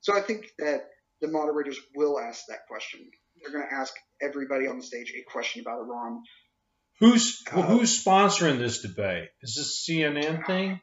So 0.01 0.15
I 0.15 0.21
think 0.21 0.47
that 0.59 0.85
the 1.21 1.27
moderators 1.27 1.79
will 1.95 2.19
ask 2.19 2.43
that 2.47 2.67
question. 2.67 3.01
They're 3.41 3.51
going 3.51 3.67
to 3.69 3.75
ask 3.75 3.93
everybody 4.21 4.67
on 4.67 4.77
the 4.77 4.83
stage 4.83 5.13
a 5.15 5.23
question 5.29 5.61
about 5.61 5.79
Iran. 5.79 6.23
Who's 6.99 7.43
uh, 7.51 7.61
who's 7.61 8.03
sponsoring 8.03 8.57
this 8.57 8.81
debate? 8.81 9.29
Is 9.41 9.55
this 9.55 9.87
CNN 9.87 10.45
thing? 10.47 10.79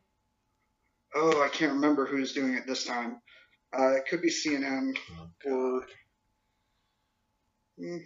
Oh, 1.15 1.43
I 1.43 1.49
can't 1.49 1.75
remember 1.75 2.07
who's 2.07 2.33
doing 2.33 2.55
it 2.55 2.67
this 2.67 2.85
time. 2.85 3.21
Uh, 3.77 3.95
it 3.95 4.07
could 4.09 4.23
be 4.23 4.31
CNN 4.31 4.97
oh, 5.47 5.51
or 5.51 5.87
hmm. 7.79 7.97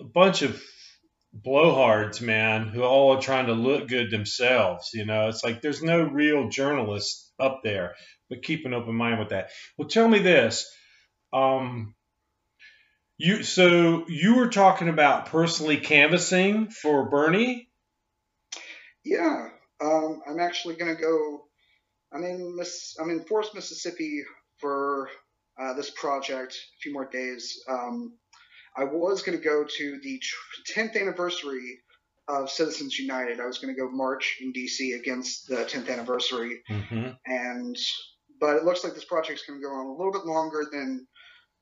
a 0.00 0.04
bunch 0.04 0.42
of 0.42 0.62
blowhards, 1.34 2.20
man, 2.20 2.68
who 2.68 2.82
all 2.82 3.16
are 3.16 3.20
trying 3.20 3.46
to 3.46 3.52
look 3.52 3.88
good 3.88 4.10
themselves. 4.10 4.90
You 4.94 5.04
know, 5.04 5.28
it's 5.28 5.42
like 5.42 5.60
there's 5.60 5.82
no 5.82 6.02
real 6.02 6.48
journalists 6.48 7.32
up 7.38 7.60
there. 7.64 7.94
But 8.28 8.42
keep 8.42 8.66
an 8.66 8.74
open 8.74 8.94
mind 8.94 9.18
with 9.18 9.30
that. 9.30 9.50
Well, 9.76 9.88
tell 9.88 10.08
me 10.08 10.18
this 10.18 10.70
um, 11.32 11.94
you 13.16 13.42
so 13.42 14.04
you 14.08 14.36
were 14.36 14.48
talking 14.48 14.88
about 14.88 15.26
personally 15.26 15.78
canvassing 15.78 16.70
for 16.70 17.08
Bernie. 17.08 17.68
Yeah, 19.04 19.48
um, 19.80 20.20
I'm 20.28 20.40
actually 20.40 20.76
going 20.76 20.94
to 20.94 21.00
go. 21.00 21.44
I'm 22.12 22.24
in 22.24 22.56
Miss. 22.56 22.96
I'm 23.00 23.10
in 23.10 23.24
Forest, 23.24 23.54
Mississippi 23.54 24.22
for 24.58 25.10
uh, 25.60 25.74
this 25.74 25.90
project. 25.90 26.54
A 26.54 26.78
few 26.80 26.92
more 26.92 27.08
days. 27.08 27.62
Um, 27.68 28.14
I 28.76 28.84
was 28.84 29.22
going 29.22 29.36
to 29.36 29.44
go 29.44 29.64
to 29.64 30.00
the 30.02 30.22
10th 30.72 31.00
anniversary 31.00 31.80
of 32.28 32.50
Citizens 32.50 32.98
United. 32.98 33.40
I 33.40 33.46
was 33.46 33.58
going 33.58 33.74
to 33.74 33.80
go 33.80 33.90
march 33.90 34.38
in 34.40 34.52
D.C. 34.52 34.92
against 34.92 35.48
the 35.48 35.64
10th 35.64 35.90
anniversary, 35.90 36.62
mm-hmm. 36.70 37.10
and 37.26 37.76
but 38.40 38.56
it 38.56 38.64
looks 38.64 38.84
like 38.84 38.94
this 38.94 39.04
project's 39.04 39.44
going 39.46 39.60
to 39.60 39.66
go 39.66 39.72
on 39.72 39.86
a 39.86 39.92
little 39.92 40.12
bit 40.12 40.24
longer 40.26 40.64
than 40.70 41.06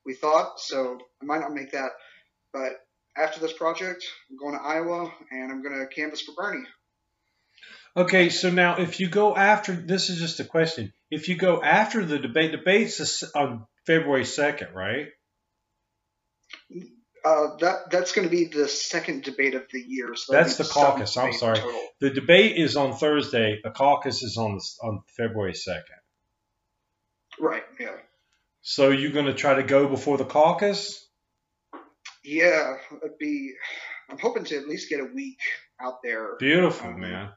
we 0.05 0.13
thought. 0.13 0.59
So 0.59 0.97
I 1.21 1.25
might 1.25 1.41
not 1.41 1.53
make 1.53 1.71
that. 1.71 1.91
But 2.53 2.73
after 3.17 3.39
this 3.39 3.53
project, 3.53 4.05
I'm 4.29 4.37
going 4.37 4.57
to 4.57 4.63
Iowa 4.63 5.11
and 5.31 5.51
I'm 5.51 5.61
going 5.61 5.79
to 5.79 5.87
canvass 5.93 6.21
for 6.21 6.33
Bernie. 6.35 6.65
Okay, 7.95 8.29
so 8.29 8.51
now 8.51 8.77
if 8.77 8.99
you 8.99 9.09
go 9.09 9.35
after, 9.35 9.73
this 9.73 10.09
is 10.09 10.19
just 10.19 10.39
a 10.39 10.43
question. 10.43 10.93
If 11.09 11.29
you 11.29 11.35
go 11.35 11.63
after 11.63 12.05
the 12.05 12.19
debate, 12.19 12.51
debate's 12.51 13.23
on 13.33 13.65
February 13.87 14.23
2nd, 14.23 14.73
right? 14.75 15.07
Uh, 17.25 17.57
that 17.59 17.89
that's 17.89 18.11
going 18.11 18.29
to 18.29 18.31
be 18.33 18.45
the 18.45 18.67
second 18.67 19.23
debate 19.23 19.55
of 19.55 19.63
the 19.71 19.83
year. 19.85 20.15
So 20.15 20.33
that's 20.33 20.57
the 20.57 20.63
caucus. 20.63 21.17
I'm 21.17 21.33
sorry. 21.33 21.57
Total. 21.57 21.81
The 21.99 22.11
debate 22.11 22.57
is 22.57 22.77
on 22.77 22.93
Thursday. 22.93 23.59
The 23.63 23.71
caucus 23.71 24.21
is 24.21 24.37
on 24.37 24.55
the, 24.55 24.87
on 24.87 25.01
February 25.17 25.53
2nd. 25.53 25.81
Right. 27.39 27.63
Yeah. 27.79 27.95
So 28.61 28.89
you're 28.89 29.11
going 29.11 29.27
to 29.27 29.33
try 29.33 29.55
to 29.55 29.63
go 29.63 29.87
before 29.87 30.17
the 30.17 30.25
caucus? 30.25 31.05
Yeah, 32.23 32.75
it'd 33.01 33.17
be. 33.17 33.53
I'm 34.09 34.17
hoping 34.19 34.43
to 34.45 34.57
at 34.57 34.67
least 34.67 34.89
get 34.89 34.99
a 34.99 35.09
week 35.13 35.39
out 35.81 35.99
there. 36.03 36.35
Beautiful, 36.37 36.89
um, 36.89 36.99
man. 36.99 37.29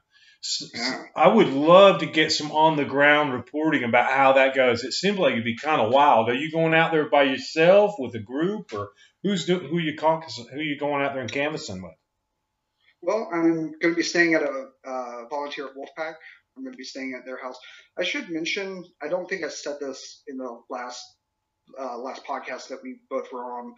Yeah. 0.73 1.03
I 1.15 1.27
would 1.27 1.49
love 1.49 1.99
to 1.99 2.07
get 2.07 2.31
some 2.31 2.51
on 2.51 2.75
the 2.75 2.85
ground 2.85 3.31
reporting 3.31 3.83
about 3.83 4.11
how 4.11 4.33
that 4.33 4.55
goes. 4.55 4.83
It 4.83 4.93
seems 4.93 5.19
like 5.19 5.33
it'd 5.33 5.43
be 5.43 5.55
kind 5.55 5.79
of 5.79 5.93
wild. 5.93 6.29
Are 6.29 6.33
you 6.33 6.51
going 6.51 6.73
out 6.73 6.91
there 6.91 7.09
by 7.09 7.23
yourself 7.23 7.93
with 7.99 8.15
a 8.15 8.19
group, 8.19 8.73
or 8.73 8.89
who's 9.23 9.45
do, 9.45 9.59
who 9.59 9.77
you 9.77 9.95
caucus, 9.95 10.41
who 10.51 10.59
you 10.59 10.79
going 10.79 11.03
out 11.03 11.13
there 11.13 11.21
and 11.21 11.31
canvassing 11.31 11.83
with? 11.83 11.93
Well, 13.03 13.29
I'm 13.31 13.71
going 13.79 13.93
to 13.93 13.95
be 13.95 14.03
staying 14.03 14.33
at 14.33 14.41
a 14.41 14.69
uh, 14.85 15.27
volunteer 15.29 15.67
at 15.67 15.75
Wolf-PAC. 15.75 16.15
I'm 16.55 16.63
going 16.63 16.73
to 16.73 16.77
be 16.77 16.83
staying 16.83 17.15
at 17.17 17.25
their 17.25 17.41
house. 17.41 17.57
I 17.97 18.03
should 18.03 18.29
mention, 18.29 18.83
I 19.01 19.07
don't 19.07 19.27
think 19.27 19.43
I 19.43 19.49
said 19.49 19.77
this 19.79 20.23
in 20.27 20.37
the 20.37 20.59
last 20.69 21.03
uh, 21.79 21.97
last 21.99 22.25
podcast 22.25 22.67
that 22.67 22.79
we 22.83 22.97
both 23.09 23.31
were 23.31 23.43
on, 23.43 23.73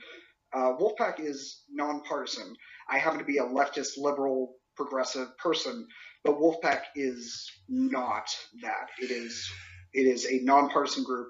uh, 0.54 0.74
Wolf-PAC 0.80 1.20
is 1.20 1.64
nonpartisan. 1.72 2.56
I 2.90 2.98
happen 2.98 3.20
to 3.20 3.26
be 3.26 3.38
a 3.38 3.44
leftist, 3.44 3.98
liberal, 3.98 4.56
progressive 4.76 5.38
person, 5.38 5.88
but 6.24 6.40
Wolf-PAC 6.40 6.86
is 6.96 7.52
not 7.70 8.26
that. 8.64 8.90
It 9.00 9.12
is 9.12 9.48
It 9.94 10.08
is 10.08 10.26
a 10.26 10.40
nonpartisan 10.44 11.04
group 11.04 11.28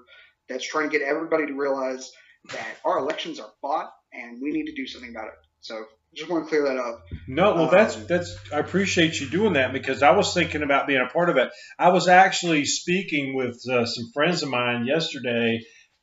that's 0.48 0.66
trying 0.66 0.90
to 0.90 0.98
get 0.98 1.06
everybody 1.06 1.46
to 1.46 1.52
realize 1.54 2.10
that 2.50 2.76
our 2.84 2.98
elections 2.98 3.40
are 3.40 3.52
bought 3.62 3.90
and 4.12 4.40
we 4.40 4.52
need 4.52 4.66
to 4.66 4.74
do 4.74 4.86
something 4.86 5.10
about 5.10 5.28
it. 5.28 5.34
So 5.60 5.84
just 6.14 6.30
want 6.30 6.44
to 6.44 6.48
clear 6.48 6.64
that 6.64 6.76
up. 6.76 7.04
No, 7.26 7.54
well, 7.54 7.70
that's 7.70 7.96
that's. 7.96 8.36
I 8.52 8.58
appreciate 8.58 9.20
you 9.20 9.28
doing 9.28 9.54
that 9.54 9.72
because 9.72 10.02
I 10.02 10.12
was 10.12 10.32
thinking 10.32 10.62
about 10.62 10.86
being 10.86 11.00
a 11.00 11.12
part 11.12 11.30
of 11.30 11.36
it. 11.36 11.50
I 11.78 11.90
was 11.90 12.08
actually 12.08 12.64
speaking 12.64 13.34
with 13.34 13.60
uh, 13.68 13.86
some 13.86 14.10
friends 14.12 14.42
of 14.42 14.48
mine 14.48 14.86
yesterday 14.86 15.60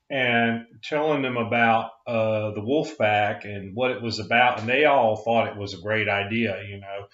and 0.10 0.66
telling 0.84 1.22
them 1.22 1.38
about 1.38 1.92
uh, 2.06 2.52
the 2.52 2.62
Wolf-PAC 2.62 3.46
and 3.46 3.74
what 3.74 3.92
it 3.92 4.02
was 4.02 4.20
about, 4.20 4.60
and 4.60 4.68
they 4.68 4.84
all 4.84 5.16
thought 5.16 5.48
it 5.48 5.58
was 5.58 5.74
a 5.74 5.82
great 5.82 6.10
idea. 6.10 6.62
You 6.68 6.82
know, 6.82 7.08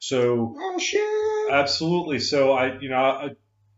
so 0.00 0.56
Oh 0.58 0.78
shit! 0.78 1.52
absolutely. 1.52 2.18
So 2.18 2.52
I, 2.52 2.78
you 2.80 2.88
know, 2.88 2.96
I, 2.96 3.28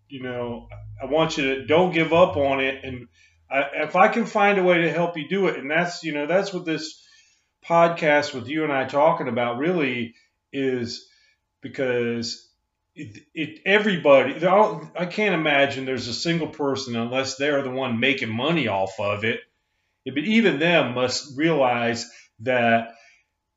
you 0.08 0.22
know, 0.22 0.68
I 1.00 1.06
want 1.06 1.36
you 1.36 1.56
to 1.56 1.66
don't 1.66 1.92
give 1.92 2.12
up 2.12 2.36
on 2.36 2.60
it, 2.60 2.82
and 2.84 3.08
I, 3.50 3.82
if 3.82 3.96
I 3.96 4.08
can 4.08 4.24
find 4.24 4.58
a 4.58 4.62
way 4.62 4.82
to 4.82 4.92
help 4.92 5.16
you 5.18 5.28
do 5.28 5.48
it, 5.48 5.58
and 5.58 5.70
that's 5.70 6.02
you 6.02 6.12
know 6.12 6.26
that's 6.26 6.52
what 6.52 6.64
this 6.64 7.01
podcast 7.68 8.34
with 8.34 8.48
you 8.48 8.64
and 8.64 8.72
I 8.72 8.84
talking 8.86 9.28
about 9.28 9.58
really 9.58 10.14
is 10.52 11.08
because 11.60 12.48
it, 12.94 13.22
it 13.34 13.60
everybody 13.64 14.44
all- 14.46 14.90
I 14.98 15.06
can't 15.06 15.34
imagine 15.34 15.84
there's 15.84 16.08
a 16.08 16.14
single 16.14 16.48
person 16.48 16.96
unless 16.96 17.36
they're 17.36 17.62
the 17.62 17.70
one 17.70 18.00
making 18.00 18.34
money 18.34 18.68
off 18.68 18.98
of 19.00 19.24
it. 19.24 19.40
But 20.04 20.18
even 20.18 20.58
them 20.58 20.94
must 20.94 21.36
realize 21.38 22.10
that 22.40 22.94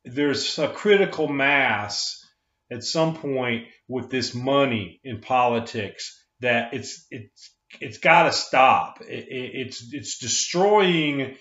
there's 0.06 0.58
a 0.60 0.68
critical 0.70 1.28
mass 1.28 2.24
at 2.72 2.84
some 2.84 3.16
point 3.16 3.68
with 3.88 4.10
this 4.10 4.34
money 4.34 5.00
in 5.04 5.22
politics 5.22 6.24
that 6.42 6.74
it's 6.74 7.06
it's 7.12 7.52
it's 7.82 7.98
got 7.98 8.24
to 8.24 8.32
stop. 8.32 9.02
It, 9.02 9.28
it, 9.28 9.52
it's 9.68 9.94
it's 9.94 10.20
destroying 10.20 11.36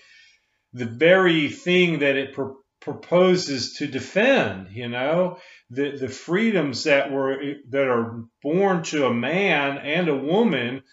the 0.75 0.85
very 0.85 1.47
thing 1.47 1.99
that 1.99 2.17
it 2.17 2.33
pro- 2.33 2.57
proposes 2.81 3.75
to 3.75 3.87
defend. 3.87 4.67
You 4.71 4.89
know, 4.89 5.37
the 5.69 5.97
the 5.97 6.09
freedoms 6.09 6.83
that 6.83 7.11
were 7.11 7.37
that 7.69 7.87
are 7.87 8.25
born 8.43 8.83
to 8.83 9.07
a 9.07 9.13
man 9.13 9.77
and 9.77 10.09
a 10.09 10.15
woman 10.15 10.83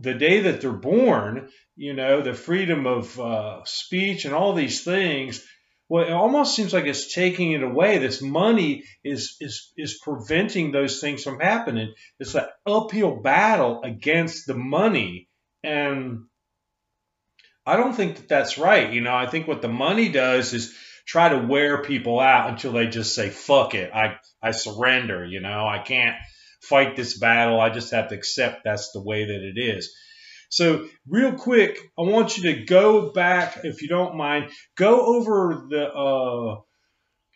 the 0.00 0.14
day 0.14 0.40
that 0.40 0.60
they're 0.60 0.72
born. 0.72 1.50
You 1.76 1.94
know, 1.94 2.22
the 2.22 2.34
freedom 2.34 2.86
of 2.86 3.20
uh, 3.20 3.64
speech 3.64 4.24
and 4.24 4.34
all 4.34 4.54
these 4.54 4.82
things. 4.82 5.46
Well, 5.88 6.06
it 6.06 6.12
almost 6.12 6.54
seems 6.54 6.72
like 6.72 6.84
it's 6.84 7.12
taking 7.12 7.52
it 7.52 7.62
away. 7.62 7.98
This 7.98 8.22
money 8.22 8.84
is 9.04 9.36
is 9.40 9.72
is 9.76 10.00
preventing 10.02 10.72
those 10.72 11.00
things 11.00 11.22
from 11.22 11.40
happening. 11.40 11.92
It's 12.18 12.34
an 12.34 12.46
uphill 12.64 13.20
battle 13.20 13.82
against 13.82 14.46
the 14.46 14.54
money, 14.54 15.28
and 15.62 16.24
I 17.66 17.76
don't 17.76 17.94
think 17.94 18.16
that 18.16 18.28
that's 18.28 18.58
right. 18.58 18.92
You 18.92 19.00
know, 19.00 19.14
I 19.14 19.26
think 19.26 19.46
what 19.46 19.62
the 19.62 19.68
money 19.68 20.08
does 20.08 20.52
is 20.52 20.74
try 21.06 21.28
to 21.30 21.38
wear 21.38 21.82
people 21.82 22.20
out 22.20 22.50
until 22.50 22.72
they 22.72 22.86
just 22.86 23.14
say 23.14 23.30
fuck 23.30 23.74
it, 23.74 23.92
I 23.92 24.16
I 24.42 24.52
surrender. 24.52 25.24
You 25.24 25.40
know, 25.40 25.66
I 25.66 25.78
can't 25.78 26.16
fight 26.62 26.96
this 26.96 27.18
battle. 27.18 27.60
I 27.60 27.70
just 27.70 27.92
have 27.92 28.08
to 28.08 28.14
accept 28.14 28.62
that's 28.64 28.92
the 28.92 29.02
way 29.02 29.24
that 29.26 29.42
it 29.42 29.58
is. 29.58 29.92
So, 30.50 30.88
real 31.08 31.34
quick, 31.34 31.78
I 31.96 32.02
want 32.02 32.36
you 32.36 32.54
to 32.54 32.64
go 32.64 33.12
back, 33.12 33.60
if 33.62 33.82
you 33.82 33.88
don't 33.88 34.16
mind, 34.16 34.50
go 34.76 35.16
over 35.16 35.66
the 35.68 35.88
uh, 35.88 36.60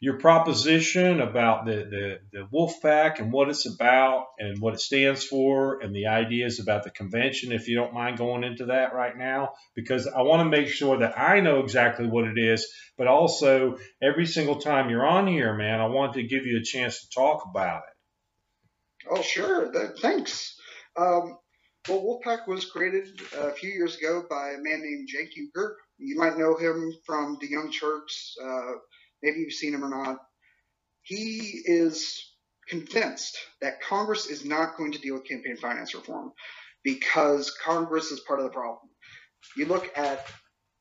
your 0.04 0.18
proposition 0.18 1.23
about 1.23 1.64
the, 1.64 1.76
the, 1.76 2.18
the 2.30 2.46
Wolf-PAC 2.50 3.20
and 3.20 3.32
what 3.32 3.49
it's 3.49 3.64
about 3.64 4.26
and 4.38 4.61
what 4.61 4.75
it 4.75 4.80
stands 4.80 5.25
for 5.25 5.80
and 5.80 5.94
the 5.94 6.08
ideas 6.08 6.61
about 6.61 6.84
the 6.84 6.90
convention, 6.90 7.52
if 7.52 7.68
you 7.68 7.75
don't 7.75 7.94
mind 7.94 8.18
going 8.18 8.44
into 8.44 8.66
that 8.66 8.92
right 8.92 9.16
now, 9.16 9.54
because 9.75 10.06
I 10.06 10.20
want 10.20 10.40
to 10.40 10.56
make 10.56 10.68
sure 10.68 10.99
that 10.99 11.18
I 11.18 11.40
know 11.40 11.61
exactly 11.61 12.06
what 12.06 12.26
it 12.26 12.38
is, 12.38 12.70
but 12.99 13.06
also 13.06 13.78
every 14.02 14.26
single 14.26 14.56
time 14.56 14.90
you're 14.90 15.06
on 15.06 15.26
here, 15.26 15.54
man, 15.54 15.80
I 15.80 15.86
want 15.86 16.12
to 16.14 16.23
give 16.23 16.45
you 16.45 16.58
a 16.58 16.62
chance 16.62 17.00
to 17.00 17.08
talk 17.08 17.47
about 17.49 17.78
it. 17.78 19.08
Oh 19.10 19.23
sure. 19.23 19.73
Thanks. 20.02 20.54
Um, 20.99 21.38
well, 21.88 22.02
Wolf-PAC 22.02 22.47
was 22.47 22.67
created 22.67 23.08
a 23.38 23.52
few 23.52 23.71
years 23.71 23.97
ago 23.97 24.23
by 24.28 24.50
a 24.50 24.58
man 24.58 24.82
named 24.82 25.08
Cenk 25.08 25.30
Uygur. 25.30 25.76
You 25.97 26.19
might 26.19 26.36
know 26.36 26.58
him 26.58 26.93
from 27.06 27.38
the 27.40 27.49
Young 27.49 27.73
Turks. 27.73 28.34
Uh, 28.43 28.73
maybe 29.25 29.41
you've 29.41 29.54
seen 29.54 29.75
him 29.75 29.84
or 29.84 29.89
not. 29.89 30.19
He 31.02 31.63
is 31.65 32.30
convinced 32.69 33.39
that 33.60 33.82
Congress 33.82 34.26
is 34.26 34.45
not 34.45 34.76
going 34.76 34.93
to 34.93 34.99
deal 34.99 35.15
with 35.15 35.28
campaign 35.28 35.56
finance 35.56 35.95
reform 35.95 36.32
because 36.82 37.50
Congress 37.65 38.10
is 38.10 38.21
part 38.21 38.39
of 38.39 38.45
the 38.45 38.52
problem. 38.52 38.91
You 39.56 39.67
look 39.67 39.91
at 39.97 40.26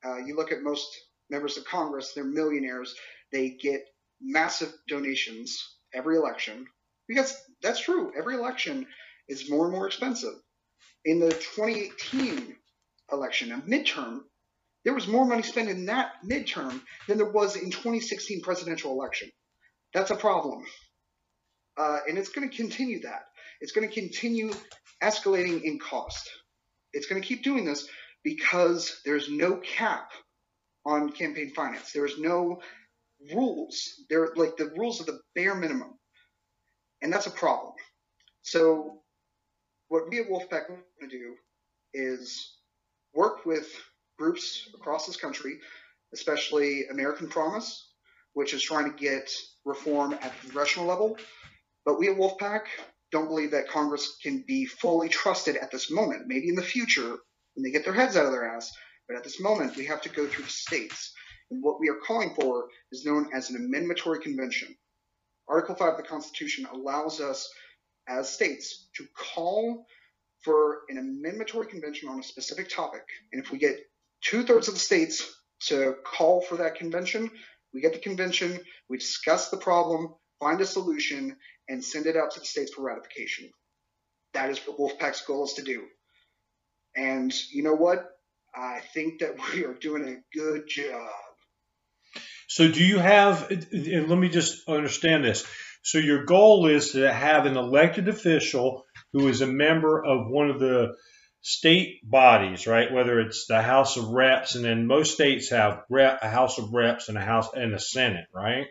uh, 0.06 0.18
you 0.18 0.36
look 0.36 0.52
at 0.52 0.62
most 0.62 0.88
members 1.30 1.58
of 1.58 1.66
Congress; 1.66 2.14
they're 2.14 2.24
millionaires. 2.26 2.94
They 3.32 3.52
get 3.52 3.86
massive 4.22 4.74
donations 4.88 5.58
every 5.94 6.18
election 6.18 6.68
because 7.08 7.36
that's 7.62 7.82
true. 7.82 8.12
Every 8.18 8.36
election 8.36 8.86
is 9.28 9.50
more 9.50 9.66
and 9.66 9.74
more 9.74 9.88
expensive. 9.88 10.36
In 11.06 11.20
the 11.20 11.32
2018 11.32 12.56
election, 13.12 13.52
a 13.52 13.58
midterm, 13.58 14.22
there 14.84 14.94
was 14.94 15.08
more 15.08 15.26
money 15.26 15.44
spent 15.44 15.70
in 15.70 15.86
that 15.86 16.12
midterm 16.26 16.82
than 17.08 17.18
there 17.18 17.32
was 17.32 17.56
in 17.56 17.72
2016 17.72 18.42
presidential 18.42 18.92
election. 18.92 19.30
That's 19.94 20.12
a 20.12 20.16
problem. 20.16 20.64
Uh, 21.78 22.00
and 22.08 22.18
it's 22.18 22.30
going 22.30 22.50
to 22.50 22.56
continue 22.56 23.02
that. 23.02 23.24
It's 23.62 23.72
going 23.72 23.88
to 23.88 23.94
continue 23.94 24.52
escalating 25.02 25.64
in 25.64 25.80
cost. 25.80 26.30
It's 26.92 27.08
going 27.08 27.22
to 27.22 27.28
keep 27.28 27.44
doing 27.44 27.66
this 27.66 27.88
because 28.24 29.02
there's 29.06 29.30
no 29.30 29.58
cap 29.58 30.12
on 30.86 31.12
campaign 31.12 31.54
finance. 31.56 31.92
There's 31.92 32.20
no 32.20 32.62
rules. 33.34 33.94
They're 34.10 34.30
like 34.36 34.58
the 34.58 34.72
rules 34.78 35.02
are 35.02 35.06
the 35.06 35.20
bare 35.36 35.56
minimum. 35.56 35.98
And 37.02 37.12
that's 37.12 37.28
a 37.28 37.32
problem. 37.32 37.74
So 38.42 39.02
what 39.88 40.10
we 40.10 40.20
at 40.20 40.30
Wolf-PAC 40.30 40.70
want 40.70 40.82
to 41.02 41.08
do 41.08 41.36
is 41.94 42.58
work 43.14 43.46
with 43.46 43.68
groups 44.18 44.70
across 44.76 45.06
this 45.06 45.18
country, 45.18 45.60
especially 46.14 46.88
American 46.88 47.28
Promise, 47.28 47.90
which 48.34 48.54
is 48.54 48.62
trying 48.62 48.92
to 48.92 48.98
get 48.98 49.32
reform 49.66 50.14
at 50.14 50.34
the 50.34 50.40
congressional 50.42 50.88
level. 50.88 51.18
But 51.86 52.00
we 52.00 52.10
at 52.10 52.18
Wolf-PAC 52.18 52.68
don't 53.12 53.28
believe 53.28 53.52
that 53.52 53.68
Congress 53.68 54.18
can 54.22 54.44
be 54.48 54.66
fully 54.66 55.10
trusted 55.10 55.58
at 55.58 55.72
this 55.72 55.92
moment. 55.92 56.28
Maybe 56.28 56.50
in 56.50 56.56
the 56.56 56.64
future, 56.64 57.18
when 57.54 57.64
they 57.64 57.72
get 57.72 57.84
their 57.84 57.94
heads 57.94 58.18
out 58.18 58.26
of 58.26 58.32
their 58.32 58.46
ass. 58.46 58.72
But 59.08 59.18
at 59.18 59.24
this 59.24 59.42
moment, 59.42 59.76
we 59.76 59.86
have 59.86 60.02
to 60.04 60.10
go 60.10 60.28
through 60.28 60.46
the 60.46 60.50
states. 60.50 61.14
And 61.52 61.64
what 61.64 61.80
we 61.80 61.90
are 61.90 62.00
calling 62.08 62.34
for 62.34 62.68
is 62.92 63.06
known 63.06 63.30
as 63.34 63.50
an 63.50 63.58
amendatory 63.58 64.20
convention. 64.20 64.76
Article 65.48 65.76
5 65.76 65.90
of 65.90 65.98
the 65.98 66.04
Constitution 66.04 66.66
allows 66.72 67.20
us 67.20 67.50
as 68.08 68.30
states 68.30 68.90
to 68.96 69.06
call 69.16 69.86
for 70.42 70.82
an 70.90 70.98
amendatory 70.98 71.68
convention 71.68 72.10
on 72.10 72.20
a 72.20 72.24
specific 72.24 72.70
topic. 72.70 73.04
And 73.32 73.44
if 73.44 73.52
we 73.52 73.58
get 73.58 73.78
two 74.24 74.44
thirds 74.44 74.68
of 74.68 74.74
the 74.74 74.80
states 74.80 75.30
to 75.68 75.96
call 76.06 76.42
for 76.42 76.58
that 76.58 76.76
convention, 76.76 77.30
we 77.74 77.82
get 77.82 77.94
the 77.94 78.00
convention, 78.00 78.60
we 78.90 78.98
discuss 78.98 79.50
the 79.50 79.58
problem, 79.58 80.14
find 80.40 80.62
a 80.62 80.66
solution, 80.66 81.36
and 81.70 81.84
send 81.84 82.06
it 82.06 82.18
out 82.18 82.32
to 82.32 82.40
the 82.40 82.46
states 82.46 82.74
for 82.74 82.84
ratification. 82.84 83.50
That 84.34 84.50
is 84.50 84.60
what 84.60 84.80
Wolf-PAC's 84.80 85.22
goal 85.22 85.46
is 85.46 85.54
to 85.54 85.64
do. 85.64 85.84
And 86.96 87.34
you 87.52 87.64
know 87.64 87.76
what? 87.76 88.06
I 88.56 88.82
think 88.94 89.20
that 89.20 89.36
we 89.54 89.66
are 89.66 89.74
doing 89.74 90.08
a 90.08 90.38
good 90.38 90.68
job. 90.68 91.10
So 92.48 92.70
do 92.70 92.84
you 92.84 93.00
have, 93.00 93.50
and 93.50 94.10
let 94.10 94.20
me 94.20 94.30
just 94.30 94.68
understand 94.68 95.24
this. 95.24 95.46
So 95.82 95.98
your 95.98 96.24
goal 96.26 96.68
is 96.68 96.92
to 96.92 97.12
have 97.12 97.46
an 97.46 97.58
elected 97.58 98.08
official 98.08 98.86
who 99.12 99.28
is 99.28 99.42
a 99.42 99.48
member 99.48 100.04
of 100.04 100.30
one 100.30 100.50
of 100.50 100.60
the 100.60 100.96
state 101.44 102.00
bodies, 102.10 102.66
right? 102.66 102.92
Whether 102.92 103.20
it's 103.20 103.46
the 103.48 103.62
House 103.62 103.98
of 103.98 104.08
Reps, 104.08 104.56
and 104.56 104.64
then 104.66 104.88
most 104.88 105.14
states 105.14 105.50
have 105.50 105.84
rep, 105.90 106.20
a 106.24 106.30
House 106.30 106.58
of 106.58 106.74
Reps 106.74 107.10
and 107.10 107.18
a 107.18 107.22
House 107.22 107.54
and 107.54 107.74
a 107.74 107.80
Senate, 107.80 108.26
right? 108.34 108.68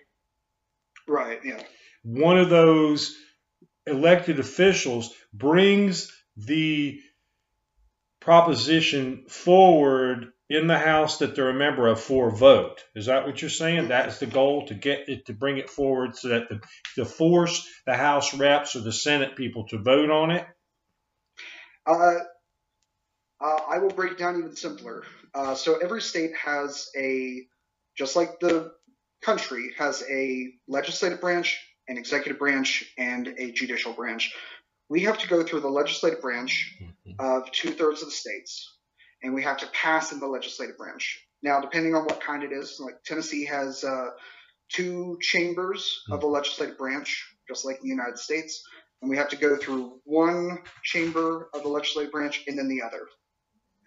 Right, 1.07 1.39
yeah. 1.45 1.63
One 2.03 2.39
of 2.39 2.49
those 2.49 3.15
elected 3.87 4.41
officials 4.41 5.15
brings 5.35 6.11
the 6.37 6.99
proposition 8.21 9.27
forward 9.29 10.33
in 10.49 10.67
the 10.67 10.79
House 10.79 11.19
that 11.19 11.35
they're 11.35 11.51
a 11.51 11.55
member 11.55 11.87
of 11.89 12.01
for 12.01 12.29
a 12.29 12.37
vote. 12.37 12.83
Is 12.95 13.07
that 13.07 13.27
what 13.27 13.43
you're 13.43 13.51
saying? 13.51 13.89
That's 13.89 14.19
the 14.19 14.27
goal 14.27 14.67
to 14.69 14.75
get 14.75 15.11
it 15.11 15.27
to 15.27 15.35
bring 15.35 15.59
it 15.59 15.69
forward 15.69 16.17
so 16.17 16.29
that 16.29 16.49
the, 16.49 16.61
to 16.95 17.05
force 17.05 17.69
the 17.85 17.95
House 17.95 18.33
reps 18.33 18.77
or 18.77 18.81
the 18.81 18.93
Senate 18.93 19.37
people 19.37 19.67
to 19.69 19.79
vote 19.79 20.11
on 20.11 20.31
it. 20.31 20.47
Uh, 21.87 22.15
uh, 23.43 23.61
I 23.69 23.79
will 23.79 23.91
break 23.91 24.13
it 24.13 24.19
down 24.19 24.39
even 24.39 24.55
simpler. 24.55 25.03
Uh, 25.35 25.55
so 25.55 25.79
every 25.79 26.01
state 26.01 26.35
has 26.37 26.91
a, 26.97 27.43
just 27.97 28.17
like 28.17 28.39
the 28.41 28.73
country, 29.23 29.73
has 29.79 30.05
a 30.11 30.53
legislative 30.69 31.21
branch, 31.21 31.59
an 31.89 31.97
executive 31.97 32.39
branch, 32.39 32.85
and 32.99 33.29
a 33.39 33.51
judicial 33.53 33.93
branch. 33.93 34.35
We 34.89 35.01
have 35.03 35.19
to 35.19 35.29
go 35.29 35.43
through 35.43 35.61
the 35.61 35.71
legislative 35.71 36.21
branch 36.21 36.79
of 37.19 37.51
two 37.51 37.71
thirds 37.71 38.03
of 38.03 38.09
the 38.09 38.15
states, 38.15 38.79
and 39.23 39.33
we 39.35 39.43
have 39.43 39.57
to 39.59 39.67
pass 39.69 40.13
in 40.13 40.21
the 40.21 40.27
legislative 40.27 40.77
branch. 40.77 41.27
Now, 41.43 41.61
depending 41.61 41.95
on 41.95 42.05
what 42.05 42.21
kind 42.21 42.43
it 42.43 42.53
is, 42.53 42.79
like 42.79 43.03
Tennessee 43.05 43.45
has 43.47 43.83
uh, 43.83 44.11
two 44.69 45.19
chambers 45.21 46.03
of 46.11 46.21
the 46.21 46.27
legislative 46.27 46.79
branch, 46.79 47.25
just 47.49 47.65
like 47.65 47.81
the 47.81 47.89
United 47.89 48.19
States, 48.19 48.63
and 49.01 49.11
we 49.11 49.17
have 49.17 49.29
to 49.31 49.37
go 49.37 49.57
through 49.57 50.01
one 50.05 50.59
chamber 50.85 51.49
of 51.55 51.63
the 51.63 51.69
legislative 51.69 52.13
branch 52.13 52.45
and 52.47 52.57
then 52.57 52.69
the 52.69 52.83
other. 52.83 53.09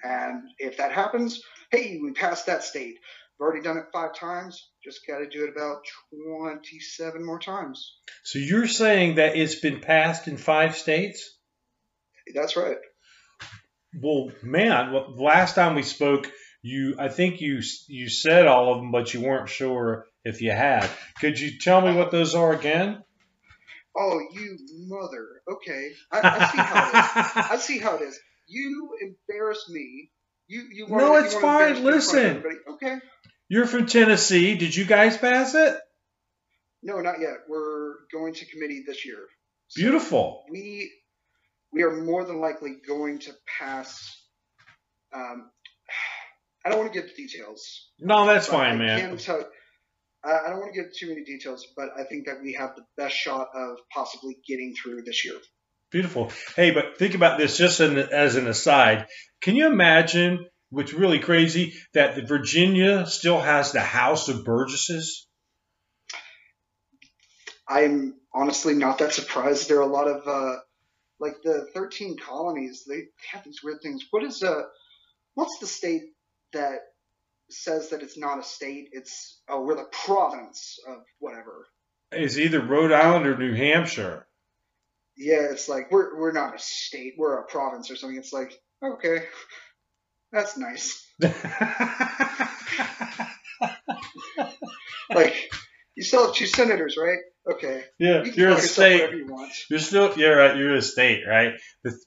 And 0.04 0.44
if 0.60 0.78
that 0.78 0.92
happens, 0.92 1.42
hey, 1.72 2.00
we 2.02 2.12
passed 2.12 2.46
that 2.48 2.64
state. 2.64 3.00
We've 3.38 3.46
already 3.46 3.64
done 3.64 3.78
it 3.78 3.86
five 3.92 4.16
times. 4.16 4.70
Just 4.84 5.06
got 5.08 5.20
to 5.20 5.28
do 5.28 5.44
it 5.44 5.50
about 5.50 5.82
27 6.24 7.26
more 7.26 7.40
times. 7.40 7.96
So 8.24 8.40
you're 8.40 8.68
saying 8.68 9.16
that 9.16 9.36
it's 9.36 9.56
been 9.56 9.82
passed 9.82 10.28
in 10.28 10.38
five 10.38 10.78
states? 10.78 11.38
That's 12.34 12.56
right. 12.56 12.78
Well, 14.02 14.32
man, 14.42 14.92
well, 14.92 15.16
last 15.16 15.56
time 15.56 15.76
we 15.76 15.84
spoke, 15.84 16.30
you 16.62 16.96
I 16.98 17.10
think 17.10 17.42
you 17.42 17.62
you 17.88 18.10
said 18.10 18.48
all 18.48 18.74
of 18.74 18.82
them, 18.82 18.92
but 18.92 19.14
you 19.14 19.22
weren't 19.22 19.50
sure 19.50 20.08
if 20.24 20.42
you 20.42 20.52
had. 20.52 20.90
Could 21.22 21.40
you 21.40 21.60
tell 21.60 21.82
me 21.82 21.96
what 21.96 22.12
those 22.12 22.36
are 22.36 22.52
again? 22.52 23.04
Oh, 23.98 24.20
you 24.34 24.58
mother. 24.88 25.42
Okay, 25.50 25.92
I, 26.12 26.20
I 26.24 26.52
see 26.52 26.58
how 26.58 26.90
it 26.90 26.96
is. 26.96 27.52
I 27.52 27.58
see 27.58 27.78
how 27.78 27.96
it 27.96 28.02
is. 28.02 28.20
You 28.48 28.92
embarrass 29.02 29.70
me. 29.70 30.12
You 30.48 30.68
you. 30.72 30.88
No, 30.88 31.16
it's 31.16 31.34
you 31.34 31.42
fine. 31.42 31.78
embarrass 31.78 32.12
me 32.12 32.24
in 32.24 32.34
front 32.34 32.38
of 32.38 32.44
Listen. 32.44 32.62
Okay. 32.76 32.96
You're 33.48 33.68
from 33.68 33.86
Tennessee. 33.86 34.56
Did 34.56 34.76
you 34.76 34.86
guys 34.86 35.18
pass 35.18 35.54
it? 35.54 35.78
No, 36.82 37.00
not 37.02 37.20
yet. 37.20 37.38
We're 37.48 37.94
going 38.12 38.34
to 38.36 38.46
committee 38.46 38.84
this 38.86 39.06
year. 39.06 39.28
So 39.68 39.82
Beautiful. 39.82 40.44
we 40.52 40.92
we 41.74 41.84
are 41.84 42.04
more 42.04 42.24
than 42.24 42.40
likely 42.40 42.76
going 42.88 43.20
to 43.20 43.34
pass. 43.60 44.00
Um, 45.14 45.50
I 46.66 46.70
don't 46.70 46.80
want 46.80 46.94
to 46.94 47.02
the 47.02 47.08
details. 47.16 47.90
No, 48.00 48.26
that's 48.26 48.48
fine, 48.48 48.74
I 48.74 48.78
man. 48.78 49.00
Can 49.10 49.18
tell, 49.18 49.44
I 50.24 50.40
I 50.46 50.50
don't 50.50 50.60
want 50.60 50.74
to 50.74 50.82
give 50.82 50.92
too 50.96 51.10
many 51.10 51.24
details, 51.24 51.68
but 51.76 51.90
I 51.98 52.04
think 52.04 52.26
that 52.26 52.42
we 52.42 52.54
have 52.54 52.76
the 52.76 52.86
best 52.98 53.16
shot 53.16 53.50
of 53.56 53.78
possibly 53.94 54.38
getting 54.48 54.74
through 54.76 55.04
this 55.04 55.26
year. 55.26 55.36
Beautiful. 55.92 56.32
Hey, 56.56 56.72
but 56.72 56.98
think 56.98 57.16
about 57.16 57.38
this 57.38 57.58
just 57.58 57.80
an, 57.80 57.98
as 57.98 58.36
an 58.36 58.48
aside. 58.48 59.08
Can 59.42 59.56
you 59.56 59.68
imagine 59.68 60.46
what's 60.70 60.94
really 60.94 61.20
crazy 61.20 61.74
that 61.94 62.16
the 62.16 62.24
Virginia 62.24 63.06
still 63.06 63.40
has 63.40 63.72
the 63.72 63.82
House 63.82 64.28
of 64.28 64.44
Burgesses? 64.44 65.28
I'm 67.68 68.16
honestly 68.34 68.74
not 68.74 69.00
that 69.00 69.14
surprised. 69.14 69.70
There 69.70 69.78
are 69.78 69.82
a 69.82 69.88
lot 69.88 70.08
of 70.08 70.28
uh, 70.28 70.60
like 71.20 71.42
the 71.44 71.68
13 71.74 72.18
colonies. 72.18 72.84
They 72.88 73.06
have 73.32 73.44
these 73.44 73.64
weird 73.64 73.82
things. 73.82 74.06
What 74.12 74.24
is 74.24 74.44
uh, 74.44 74.64
what's 75.34 75.60
the 75.60 75.68
state 75.68 76.04
that 76.54 76.80
says 77.50 77.90
that 77.90 78.02
it's 78.02 78.18
not 78.18 78.40
a 78.40 78.44
state? 78.44 78.90
It's 78.92 79.40
oh, 79.50 79.64
we're 79.64 79.76
the 79.76 79.90
province 80.06 80.80
of 80.88 80.98
whatever. 81.20 81.68
It's 82.12 82.38
either 82.38 82.62
Rhode 82.62 82.92
Island 82.92 83.26
or 83.26 83.38
New 83.38 83.56
Hampshire. 83.56 84.28
Yeah, 85.18 85.48
it's 85.52 85.70
like 85.70 85.92
we're 85.92 86.20
we're 86.20 86.32
not 86.32 86.56
a 86.56 86.60
state. 86.60 87.14
We're 87.18 87.40
a 87.40 87.46
province 87.46 87.90
or 87.92 87.96
something. 87.96 88.18
It's 88.18 88.34
like 88.34 88.60
okay, 88.84 89.26
that's 90.32 90.58
nice. 90.58 91.06
Like 95.14 95.36
you 95.96 96.04
still 96.04 96.26
have 96.28 96.36
two 96.36 96.46
senators, 96.48 96.98
right? 97.00 97.20
Okay, 97.54 97.84
yeah, 98.00 98.24
you 98.24 98.32
you're 98.34 98.50
call 98.50 98.58
a 98.58 98.62
state. 98.62 99.12
you. 99.12 99.48
You're 99.70 99.80
still, 99.80 100.14
yeah, 100.18 100.30
right. 100.30 100.58
You're 100.58 100.76
a 100.76 100.82
state, 100.82 101.24
right? 101.28 101.54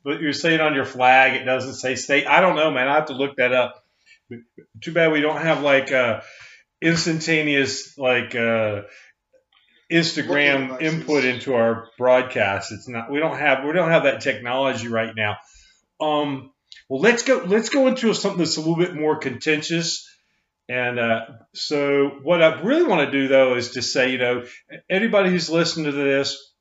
But 0.05 0.21
you're 0.21 0.33
saying 0.33 0.61
on 0.61 0.75
your 0.75 0.85
flag, 0.85 1.41
it 1.41 1.45
doesn't 1.45 1.75
say 1.75 1.95
state. 1.95 2.27
I 2.27 2.41
don't 2.41 2.57
know, 2.57 2.71
man. 2.71 2.89
I 2.89 2.97
have 2.97 3.07
to 3.07 3.15
look 3.15 3.37
that 3.37 3.53
up. 3.53 3.83
Too 4.83 4.93
bad 4.93 5.13
we 5.13 5.21
don't 5.21 5.41
have 5.41 5.63
like 5.63 5.93
uh, 5.93 6.21
instantaneous 6.83 7.97
like 7.97 8.35
uh, 8.35 8.83
Instagram 9.91 10.81
input 10.83 11.25
into 11.25 11.55
our 11.55 11.89
broadcast. 11.97 12.73
It's 12.73 12.89
not. 12.89 13.11
We 13.11 13.21
don't 13.21 13.39
have. 13.39 13.65
We 13.65 13.73
don't 13.73 13.91
have 13.91 14.05
that 14.05 14.21
technology 14.21 14.89
right 14.89 15.15
now. 15.15 15.37
Um. 16.01 16.53
Well, 16.89 17.01
let's 17.01 17.23
go. 17.23 17.43
Let's 17.45 17.69
go 17.69 17.87
into 17.87 18.15
something 18.15 18.39
that's 18.39 18.57
a 18.57 18.61
little 18.61 18.77
bit 18.77 18.95
more 18.95 19.19
contentious. 19.19 20.07
And 20.71 20.99
uh, 20.99 21.21
so, 21.55 22.09
what 22.23 22.43
I 22.43 22.61
really 22.61 22.85
want 22.85 23.07
to 23.07 23.11
do, 23.11 23.29
though, 23.29 23.57
is 23.57 23.71
to 23.71 23.83
say, 23.83 24.13
you 24.13 24.19
know, 24.19 24.45
anybody 24.91 25.31
who's 25.31 25.49
listening 25.49 25.87
to 25.87 25.93
this, 25.93 26.53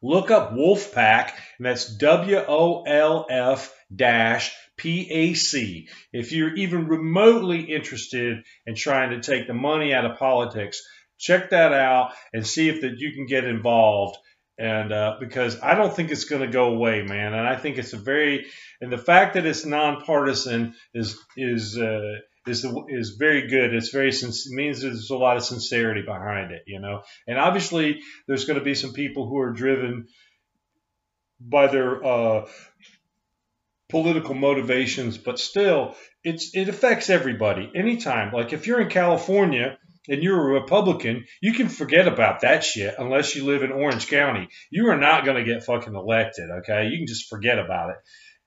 look 0.00 0.30
up 0.30 0.52
Wolf-PAC, 0.52 1.36
and 1.58 1.66
that's 1.66 1.96
W 1.96 2.36
O 2.36 2.82
L 2.82 3.26
F 3.28 3.74
dash 3.94 4.54
P 4.76 5.10
A 5.10 5.34
C. 5.34 5.88
If 6.12 6.30
you're 6.30 6.54
even 6.54 6.86
remotely 6.86 7.62
interested 7.62 8.44
in 8.64 8.74
trying 8.76 9.10
to 9.10 9.20
take 9.20 9.48
the 9.48 9.54
money 9.54 9.92
out 9.92 10.04
of 10.04 10.18
politics, 10.18 10.86
check 11.18 11.50
that 11.50 11.72
out 11.72 12.12
and 12.32 12.46
see 12.46 12.68
if 12.68 12.82
that 12.82 12.98
you 12.98 13.12
can 13.12 13.26
get 13.26 13.44
involved. 13.44 14.16
And 14.58 14.90
uh, 14.90 15.16
because 15.20 15.60
I 15.60 15.74
don't 15.74 15.94
think 15.94 16.10
it's 16.10 16.24
going 16.24 16.40
to 16.40 16.48
go 16.48 16.72
away, 16.72 17.02
man, 17.02 17.34
and 17.34 17.46
I 17.46 17.56
think 17.56 17.76
it's 17.76 17.92
a 17.92 17.98
very 17.98 18.46
and 18.80 18.90
the 18.90 18.98
fact 18.98 19.34
that 19.34 19.44
it's 19.44 19.66
nonpartisan 19.66 20.74
is 20.94 21.18
is 21.36 21.76
uh, 21.76 22.14
is 22.46 22.62
the, 22.62 22.84
is 22.88 23.16
very 23.18 23.48
good. 23.48 23.74
It's 23.74 23.90
very 23.90 24.12
means 24.48 24.80
there's 24.80 25.10
a 25.10 25.16
lot 25.16 25.36
of 25.36 25.44
sincerity 25.44 26.02
behind 26.02 26.52
it, 26.52 26.62
you 26.66 26.80
know. 26.80 27.02
And 27.26 27.38
obviously, 27.38 28.00
there's 28.26 28.44
going 28.44 28.58
to 28.58 28.64
be 28.64 28.74
some 28.74 28.92
people 28.92 29.28
who 29.28 29.38
are 29.40 29.52
driven 29.52 30.06
by 31.40 31.66
their 31.66 32.04
uh, 32.04 32.48
political 33.88 34.34
motivations, 34.34 35.18
but 35.18 35.38
still, 35.38 35.96
it's 36.24 36.54
it 36.54 36.68
affects 36.68 37.10
everybody. 37.10 37.70
Anytime, 37.74 38.32
like 38.32 38.52
if 38.52 38.66
you're 38.66 38.80
in 38.80 38.88
California 38.88 39.78
and 40.08 40.22
you're 40.22 40.50
a 40.50 40.60
Republican, 40.60 41.24
you 41.40 41.52
can 41.52 41.68
forget 41.68 42.08
about 42.08 42.40
that 42.40 42.64
shit 42.64 42.94
unless 42.98 43.34
you 43.34 43.44
live 43.44 43.62
in 43.62 43.72
Orange 43.72 44.08
County. 44.08 44.48
You 44.70 44.88
are 44.88 44.98
not 44.98 45.24
going 45.24 45.36
to 45.36 45.50
get 45.50 45.64
fucking 45.64 45.94
elected, 45.94 46.50
okay? 46.58 46.88
You 46.88 46.98
can 46.98 47.06
just 47.06 47.28
forget 47.28 47.58
about 47.58 47.90
it. 47.90 47.96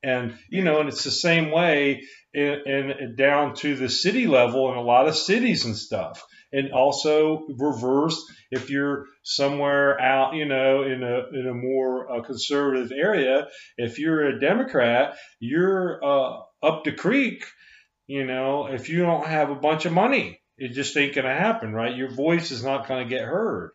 And 0.01 0.37
you 0.49 0.63
know, 0.63 0.79
and 0.79 0.89
it's 0.89 1.03
the 1.03 1.11
same 1.11 1.51
way 1.51 2.03
in, 2.33 2.61
in 2.65 3.15
down 3.17 3.55
to 3.55 3.75
the 3.75 3.89
city 3.89 4.27
level 4.27 4.71
in 4.71 4.77
a 4.77 4.81
lot 4.81 5.07
of 5.07 5.15
cities 5.15 5.65
and 5.65 5.75
stuff. 5.75 6.25
And 6.51 6.71
also 6.71 7.45
reverse 7.57 8.23
if 8.49 8.69
you're 8.69 9.05
somewhere 9.23 9.99
out, 10.01 10.33
you 10.33 10.45
know, 10.45 10.83
in 10.83 11.03
a 11.03 11.37
in 11.37 11.47
a 11.47 11.53
more 11.53 12.11
uh, 12.11 12.21
conservative 12.23 12.91
area. 12.91 13.47
If 13.77 13.99
you're 13.99 14.25
a 14.25 14.39
Democrat, 14.39 15.15
you're 15.39 16.03
uh, 16.03 16.39
up 16.63 16.83
the 16.85 16.93
creek. 16.93 17.45
You 18.07 18.25
know, 18.25 18.67
if 18.67 18.89
you 18.89 19.03
don't 19.03 19.27
have 19.27 19.51
a 19.51 19.55
bunch 19.55 19.85
of 19.85 19.93
money, 19.93 20.38
it 20.59 20.73
just 20.73 20.95
ain't 20.97 21.15
gonna 21.15 21.33
happen, 21.33 21.73
right? 21.73 21.95
Your 21.95 22.11
voice 22.11 22.51
is 22.51 22.63
not 22.63 22.87
gonna 22.87 23.05
get 23.05 23.21
heard, 23.21 23.71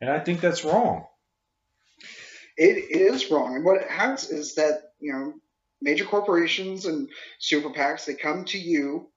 and 0.00 0.10
I 0.10 0.20
think 0.20 0.40
that's 0.40 0.64
wrong. 0.64 1.06
It, 2.58 2.76
it 2.90 3.00
is 3.00 3.30
wrong. 3.30 3.54
And 3.54 3.64
what 3.64 3.80
it 3.80 3.88
has 3.88 4.30
is 4.30 4.56
that, 4.56 4.92
you 4.98 5.12
know, 5.12 5.34
major 5.80 6.04
corporations 6.04 6.86
and 6.86 7.08
super 7.38 7.70
PACs, 7.70 8.04
they 8.04 8.14
come 8.14 8.44
to 8.46 8.58
you 8.58 9.08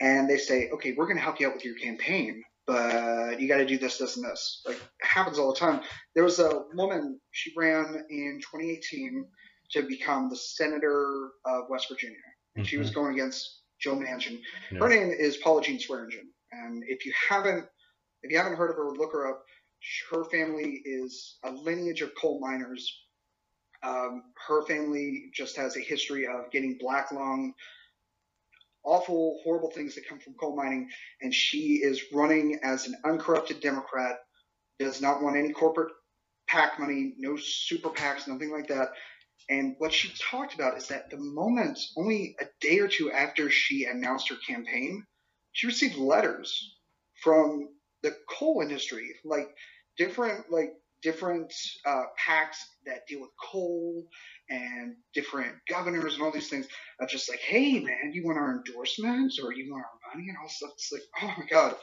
and 0.00 0.30
they 0.30 0.38
say, 0.38 0.70
okay, 0.70 0.94
we're 0.96 1.06
going 1.06 1.16
to 1.16 1.22
help 1.22 1.40
you 1.40 1.48
out 1.48 1.54
with 1.54 1.64
your 1.64 1.74
campaign, 1.74 2.44
but 2.68 3.40
you 3.40 3.48
got 3.48 3.56
to 3.56 3.66
do 3.66 3.78
this, 3.78 3.98
this, 3.98 4.16
and 4.16 4.24
this. 4.24 4.62
Like, 4.64 4.76
it 4.76 4.82
happens 5.02 5.40
all 5.40 5.52
the 5.52 5.58
time. 5.58 5.80
There 6.14 6.22
was 6.22 6.38
a 6.38 6.62
woman, 6.72 7.18
she 7.32 7.52
ran 7.56 8.04
in 8.08 8.40
2018 8.40 9.26
to 9.72 9.82
become 9.82 10.30
the 10.30 10.36
senator 10.36 11.30
of 11.44 11.64
West 11.68 11.88
Virginia. 11.90 12.16
And 12.54 12.64
she 12.64 12.76
was 12.76 12.90
mm-hmm. 12.90 13.00
going 13.00 13.14
against 13.14 13.60
Joe 13.80 13.96
Manchin. 13.96 14.40
Her 14.78 14.88
name 14.88 15.10
is 15.10 15.36
Paula 15.38 15.62
Jean 15.62 15.78
Swearengin. 15.78 16.28
And 16.52 16.82
if 16.86 17.04
you 17.06 17.12
haven't, 17.28 17.66
if 18.22 18.32
you 18.32 18.38
haven't 18.38 18.56
heard 18.56 18.70
of 18.70 18.76
her, 18.76 18.90
look 18.90 19.12
her 19.12 19.28
up 19.28 19.42
her 20.10 20.24
family 20.24 20.82
is 20.84 21.38
a 21.44 21.50
lineage 21.50 22.02
of 22.02 22.14
coal 22.14 22.40
miners. 22.40 23.04
Um, 23.82 24.24
her 24.46 24.62
family 24.66 25.30
just 25.32 25.56
has 25.56 25.76
a 25.76 25.80
history 25.80 26.26
of 26.26 26.50
getting 26.50 26.78
black 26.78 27.12
lung, 27.12 27.54
awful, 28.84 29.40
horrible 29.44 29.70
things 29.70 29.94
that 29.94 30.08
come 30.08 30.18
from 30.18 30.34
coal 30.34 30.56
mining, 30.56 30.90
and 31.20 31.32
she 31.32 31.80
is 31.82 32.02
running 32.12 32.58
as 32.64 32.86
an 32.86 32.96
uncorrupted 33.04 33.60
Democrat. 33.60 34.16
Does 34.78 35.00
not 35.00 35.22
want 35.22 35.36
any 35.36 35.52
corporate 35.52 35.92
PAC 36.48 36.78
money, 36.78 37.14
no 37.18 37.36
super 37.36 37.90
PACs, 37.90 38.26
nothing 38.26 38.50
like 38.50 38.68
that. 38.68 38.88
And 39.48 39.76
what 39.78 39.92
she 39.92 40.12
talked 40.30 40.54
about 40.54 40.76
is 40.76 40.88
that 40.88 41.10
the 41.10 41.16
moment, 41.16 41.78
only 41.96 42.36
a 42.40 42.44
day 42.60 42.80
or 42.80 42.88
two 42.88 43.10
after 43.10 43.50
she 43.50 43.84
announced 43.84 44.28
her 44.28 44.36
campaign, 44.46 45.04
she 45.52 45.66
received 45.66 45.96
letters 45.96 46.76
from 47.22 47.68
the 48.02 48.14
coal 48.28 48.60
industry, 48.62 49.14
like 49.24 49.48
different 49.96 50.50
like 50.50 50.72
different 51.02 51.52
uh, 51.86 52.04
PACs 52.18 52.56
that 52.86 53.06
deal 53.06 53.20
with 53.20 53.30
coal 53.50 54.06
and 54.50 54.96
different 55.14 55.54
governors 55.68 56.14
and 56.14 56.22
all 56.22 56.32
these 56.32 56.48
things. 56.48 56.66
Are 57.00 57.06
just 57.06 57.28
like, 57.28 57.40
hey 57.40 57.80
man, 57.80 58.12
you 58.12 58.24
want 58.24 58.38
our 58.38 58.56
endorsements 58.56 59.40
or 59.42 59.52
you 59.52 59.72
want 59.72 59.84
our 59.84 60.14
money 60.14 60.28
and 60.28 60.36
all 60.40 60.48
stuff. 60.48 60.70
It's 60.74 60.92
like, 60.92 61.02
oh 61.22 61.34
my 61.38 61.46
god. 61.50 61.76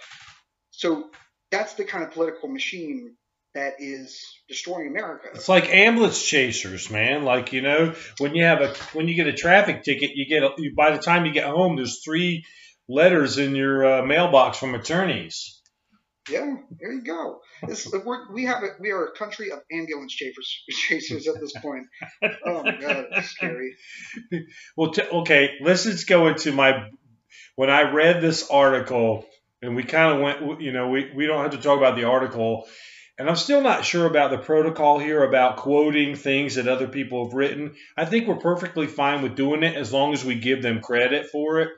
So 0.71 1.09
that's 1.51 1.73
the 1.73 1.85
kind 1.85 2.03
of 2.03 2.11
political 2.11 2.49
machine 2.49 3.15
that 3.55 3.75
is 3.79 4.23
destroying 4.47 4.87
America. 4.87 5.29
It's 5.33 5.49
like 5.49 5.69
ambulance 5.69 6.21
chasers, 6.21 6.91
man. 6.91 7.23
Like 7.23 7.53
you 7.53 7.61
know, 7.61 7.95
when 8.19 8.35
you 8.35 8.43
have 8.43 8.61
a 8.61 8.73
when 8.93 9.07
you 9.07 9.15
get 9.15 9.27
a 9.27 9.33
traffic 9.33 9.83
ticket, 9.83 10.11
you 10.13 10.27
get 10.27 10.43
a, 10.43 10.51
you, 10.57 10.75
by 10.75 10.91
the 10.91 11.01
time 11.01 11.25
you 11.25 11.31
get 11.31 11.47
home, 11.47 11.75
there's 11.75 12.01
three 12.03 12.45
letters 12.87 13.37
in 13.37 13.55
your 13.55 13.99
uh, 13.99 14.05
mailbox 14.05 14.57
from 14.57 14.75
attorneys. 14.75 15.61
Yeah, 16.29 16.55
there 16.79 16.91
you 16.91 17.03
go. 17.03 17.39
This, 17.67 17.87
we're, 18.03 18.33
we 18.33 18.45
have 18.45 18.63
a, 18.63 18.69
we 18.79 18.89
are 18.91 19.05
a 19.05 19.11
country 19.11 19.51
of 19.51 19.59
ambulance 19.71 20.11
chasers, 20.11 20.63
chasers 20.69 21.27
at 21.27 21.39
this 21.39 21.53
point. 21.61 21.85
Oh 22.45 22.63
my 22.63 22.75
god, 22.79 23.05
it's 23.11 23.29
scary. 23.29 23.75
Well, 24.75 24.91
t- 24.91 25.03
okay, 25.03 25.51
let's 25.61 25.83
just 25.83 26.07
go 26.07 26.27
into 26.27 26.51
my 26.51 26.89
when 27.55 27.69
I 27.69 27.93
read 27.93 28.21
this 28.21 28.49
article, 28.49 29.25
and 29.61 29.75
we 29.75 29.83
kind 29.83 30.15
of 30.15 30.21
went, 30.21 30.61
you 30.61 30.73
know, 30.73 30.89
we 30.89 31.11
we 31.15 31.27
don't 31.27 31.43
have 31.43 31.51
to 31.51 31.57
talk 31.57 31.77
about 31.77 31.95
the 31.95 32.05
article. 32.05 32.67
And 33.17 33.29
I'm 33.29 33.35
still 33.37 33.61
not 33.61 33.85
sure 33.85 34.05
about 34.05 34.31
the 34.31 34.37
protocol 34.37 34.99
here 34.99 35.23
about 35.23 35.57
quoting 35.57 36.15
things 36.15 36.55
that 36.55 36.67
other 36.67 36.87
people 36.87 37.25
have 37.25 37.33
written. 37.33 37.75
I 37.95 38.05
think 38.05 38.27
we're 38.27 38.35
perfectly 38.35 38.87
fine 38.87 39.21
with 39.21 39.35
doing 39.35 39.63
it 39.63 39.75
as 39.75 39.93
long 39.93 40.13
as 40.13 40.25
we 40.25 40.35
give 40.35 40.61
them 40.61 40.81
credit 40.81 41.27
for 41.31 41.61
it 41.61 41.69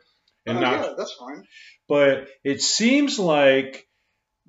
and 0.47 0.57
Oh, 0.57 0.61
not 0.61 0.79
yeah, 0.81 0.93
that's 0.97 1.13
fine. 1.13 1.43
but 1.87 2.27
it 2.43 2.61
seems 2.61 3.19
like 3.19 3.85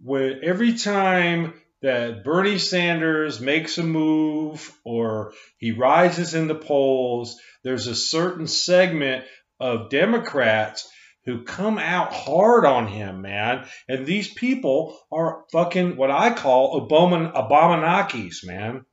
when 0.03 0.41
every 0.43 0.75
time 0.75 1.61
that 1.83 2.25
Bernie 2.25 2.59
Sanders 2.59 3.39
makes 3.41 3.79
a 3.79 3.83
move 3.85 4.73
or 4.85 5.33
he 5.59 5.73
rises 5.73 6.35
in 6.35 6.49
the 6.49 6.55
polls, 6.55 7.37
there's 7.65 7.87
a 7.87 7.95
certain 7.95 8.47
segment 8.47 9.25
of 9.61 9.91
Democrats 9.91 10.89
who 11.29 11.43
come 11.43 11.77
out 11.77 12.11
hard 12.11 12.65
on 12.65 12.87
him, 12.87 13.21
man. 13.21 13.67
And 13.87 14.07
these 14.07 14.33
people 14.33 14.99
are 15.13 15.45
fucking 15.53 15.95
what 15.95 16.11
I 16.11 16.33
call 16.33 16.81
abomin 16.81 17.35
abominakis, 17.35 18.47
man. 18.47 18.87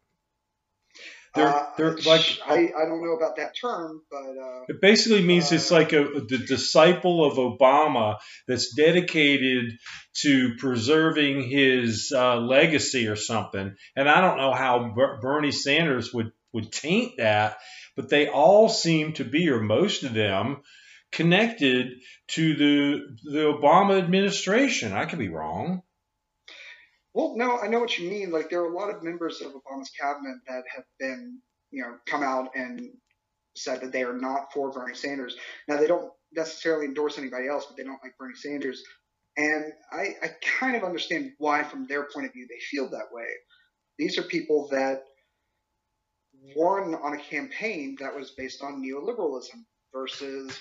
They're 1.33 1.47
Uh, 1.47 1.65
they're 1.77 1.95
like 1.95 2.37
I, 2.45 2.55
I 2.77 2.85
don't 2.85 3.01
know 3.05 3.15
about 3.15 3.37
that 3.37 3.55
term, 3.55 4.01
but 4.11 4.17
uh, 4.17 4.65
it 4.67 4.81
basically 4.81 5.23
means 5.23 5.49
Uh, 5.49 5.55
it's 5.55 5.71
like 5.71 5.93
a 5.93 6.03
the 6.03 6.39
disciple 6.45 7.23
of 7.23 7.37
Obama 7.37 8.17
that's 8.49 8.75
dedicated 8.75 9.71
to 10.23 10.55
preserving 10.57 11.43
his 11.43 12.11
uh, 12.13 12.35
legacy 12.35 13.07
or 13.07 13.15
something. 13.15 13.75
And 13.95 14.09
I 14.09 14.19
don't 14.19 14.37
know 14.37 14.53
how 14.53 14.91
Ber- 14.93 15.19
Bernie 15.21 15.51
Sanders 15.53 16.13
would 16.13 16.33
would 16.51 16.69
taint 16.69 17.13
that, 17.17 17.59
but 17.95 18.09
they 18.09 18.27
all 18.27 18.67
seem 18.67 19.13
to 19.13 19.23
be, 19.23 19.49
or 19.49 19.61
most 19.61 20.03
of 20.03 20.13
them, 20.13 20.63
connected 21.15 21.93
to 22.29 22.55
the 22.55 23.17
the 23.23 23.39
Obama 23.39 23.97
administration. 23.97 24.93
I 24.93 25.05
could 25.05 25.19
be 25.19 25.29
wrong. 25.29 25.81
well, 27.13 27.35
no, 27.37 27.57
I 27.59 27.67
know 27.67 27.79
what 27.79 27.97
you 27.97 28.09
mean. 28.09 28.31
Like 28.31 28.49
there 28.49 28.61
are 28.61 28.71
a 28.71 28.77
lot 28.77 28.89
of 28.93 29.03
members 29.03 29.41
of 29.41 29.53
Obama's 29.53 29.91
cabinet 29.99 30.37
that 30.47 30.63
have 30.75 30.85
been, 30.99 31.39
you 31.71 31.83
know, 31.83 31.95
come 32.05 32.23
out 32.23 32.49
and 32.55 32.91
said 33.55 33.81
that 33.81 33.93
they 33.93 34.03
are 34.03 34.17
not 34.17 34.53
for 34.53 34.71
Bernie 34.71 34.95
Sanders. 34.95 35.35
Now 35.67 35.77
they 35.77 35.87
don't 35.87 36.11
necessarily 36.33 36.85
endorse 36.85 37.17
anybody 37.17 37.47
else, 37.47 37.65
but 37.65 37.77
they 37.77 37.83
don't 37.83 37.99
like 38.03 38.17
Bernie 38.19 38.35
Sanders. 38.35 38.83
And 39.37 39.65
I, 39.91 40.15
I 40.23 40.29
kind 40.59 40.75
of 40.75 40.83
understand 40.83 41.31
why, 41.37 41.63
from 41.63 41.87
their 41.87 42.07
point 42.13 42.27
of 42.27 42.33
view, 42.33 42.47
they 42.49 42.59
feel 42.69 42.89
that 42.91 43.11
way. 43.11 43.27
These 43.97 44.17
are 44.17 44.23
people 44.23 44.69
that 44.71 45.03
won 46.55 46.95
on 46.95 47.13
a 47.13 47.17
campaign 47.17 47.97
that 47.99 48.15
was 48.15 48.31
based 48.31 48.61
on 48.61 48.83
neoliberalism 48.83 49.63
versus 49.93 50.57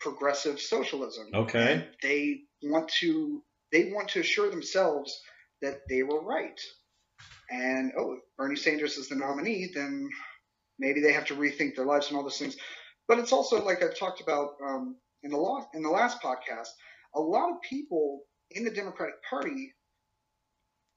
progressive 0.00 0.60
socialism. 0.60 1.28
Okay. 1.34 1.72
And 1.72 1.84
they 2.02 2.40
want 2.62 2.90
to 3.00 3.42
they 3.72 3.92
want 3.92 4.08
to 4.10 4.20
assure 4.20 4.50
themselves 4.50 5.18
that 5.62 5.80
they 5.88 6.02
were 6.02 6.22
right. 6.22 6.58
And 7.50 7.92
oh, 7.98 8.18
Bernie 8.36 8.56
Sanders 8.56 8.96
is 8.96 9.08
the 9.08 9.16
nominee, 9.16 9.70
then 9.74 10.08
maybe 10.78 11.00
they 11.00 11.12
have 11.12 11.26
to 11.26 11.34
rethink 11.34 11.76
their 11.76 11.84
lives 11.84 12.08
and 12.08 12.16
all 12.16 12.22
those 12.22 12.38
things. 12.38 12.56
But 13.06 13.18
it's 13.18 13.32
also 13.32 13.64
like 13.64 13.82
I've 13.82 13.98
talked 13.98 14.20
about 14.20 14.50
um, 14.64 14.96
in 15.22 15.30
the 15.30 15.36
law, 15.36 15.68
in 15.74 15.82
the 15.82 15.90
last 15.90 16.22
podcast. 16.22 16.68
A 17.14 17.20
lot 17.20 17.50
of 17.50 17.60
people 17.62 18.22
in 18.50 18.64
the 18.64 18.70
Democratic 18.70 19.16
Party 19.28 19.74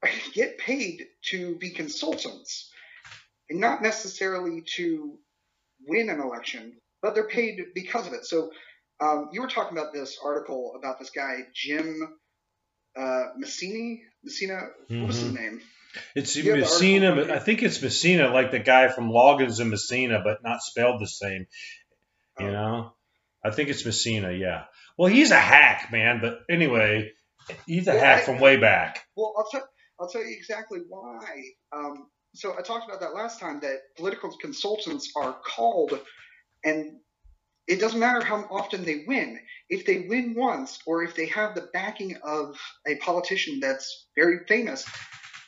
get 0.34 0.58
paid 0.58 1.06
to 1.30 1.56
be 1.56 1.72
consultants, 1.72 2.72
and 3.50 3.60
not 3.60 3.82
necessarily 3.82 4.64
to 4.76 5.18
win 5.88 6.10
an 6.10 6.22
election, 6.22 6.74
but 7.02 7.16
they're 7.16 7.28
paid 7.28 7.60
because 7.74 8.08
of 8.08 8.14
it. 8.14 8.26
So 8.26 8.52
um, 9.04 9.30
you 9.34 9.42
were 9.42 9.48
talking 9.50 9.78
about 9.78 9.94
this 9.94 10.18
article 10.24 10.74
about 10.78 11.00
this 11.00 11.10
guy 11.10 11.40
Jim 11.54 12.18
uh, 12.98 13.24
Messini. 13.44 14.00
Messina, 14.24 14.70
what 14.88 15.08
was 15.08 15.18
his 15.18 15.32
Mhm. 15.34 15.36
name? 15.36 15.62
It's 16.16 16.36
Messina. 16.38 17.34
I 17.34 17.40
think 17.40 17.62
it's 17.62 17.82
Messina, 17.82 18.30
like 18.34 18.52
the 18.52 18.60
guy 18.60 18.88
from 18.88 19.10
Loggins 19.10 19.60
and 19.60 19.70
Messina, 19.70 20.22
but 20.24 20.42
not 20.44 20.62
spelled 20.62 21.02
the 21.02 21.08
same. 21.08 21.46
You 22.40 22.48
Oh. 22.48 22.52
know, 22.52 22.94
I 23.44 23.52
think 23.52 23.70
it's 23.70 23.86
Messina. 23.86 24.32
Yeah. 24.32 24.66
Well, 24.98 25.10
he's 25.12 25.32
a 25.32 25.40
hack, 25.40 25.92
man. 25.92 26.20
But 26.22 26.40
anyway, 26.50 27.12
he's 27.68 27.88
a 27.88 27.94
Yeah, 27.94 28.00
hack 28.00 28.22
I- 28.22 28.26
from 28.26 28.40
way 28.40 28.58
back. 28.58 29.06
Well, 29.16 29.34
I'll 29.38 29.50
tell 29.52 29.68
I'll 30.00 30.10
tell 30.10 30.24
you 30.24 30.36
exactly 30.36 30.80
why. 30.88 31.44
Um, 31.72 32.10
so 32.34 32.58
I 32.58 32.62
talked 32.64 32.86
about 32.88 33.02
that 33.02 33.14
last 33.14 33.40
time 33.40 33.60
that 33.62 33.78
political 33.96 34.36
consultants 34.38 35.12
are 35.16 35.34
called, 35.46 36.00
and 36.64 37.00
it 37.68 37.80
doesn't 37.80 38.00
matter 38.00 38.24
how 38.24 38.46
often 38.52 38.84
they 38.84 39.04
win. 39.08 39.40
If 39.70 39.86
they 39.86 40.06
win 40.10 40.34
once, 40.36 40.80
or 40.86 41.04
if 41.04 41.16
they 41.16 41.28
have 41.28 41.56
the 41.56 41.70
backing 41.74 42.18
of 42.24 42.60
a 42.86 42.98
politician 42.98 43.60
that's 43.60 44.08
very 44.16 44.40
famous, 44.48 44.86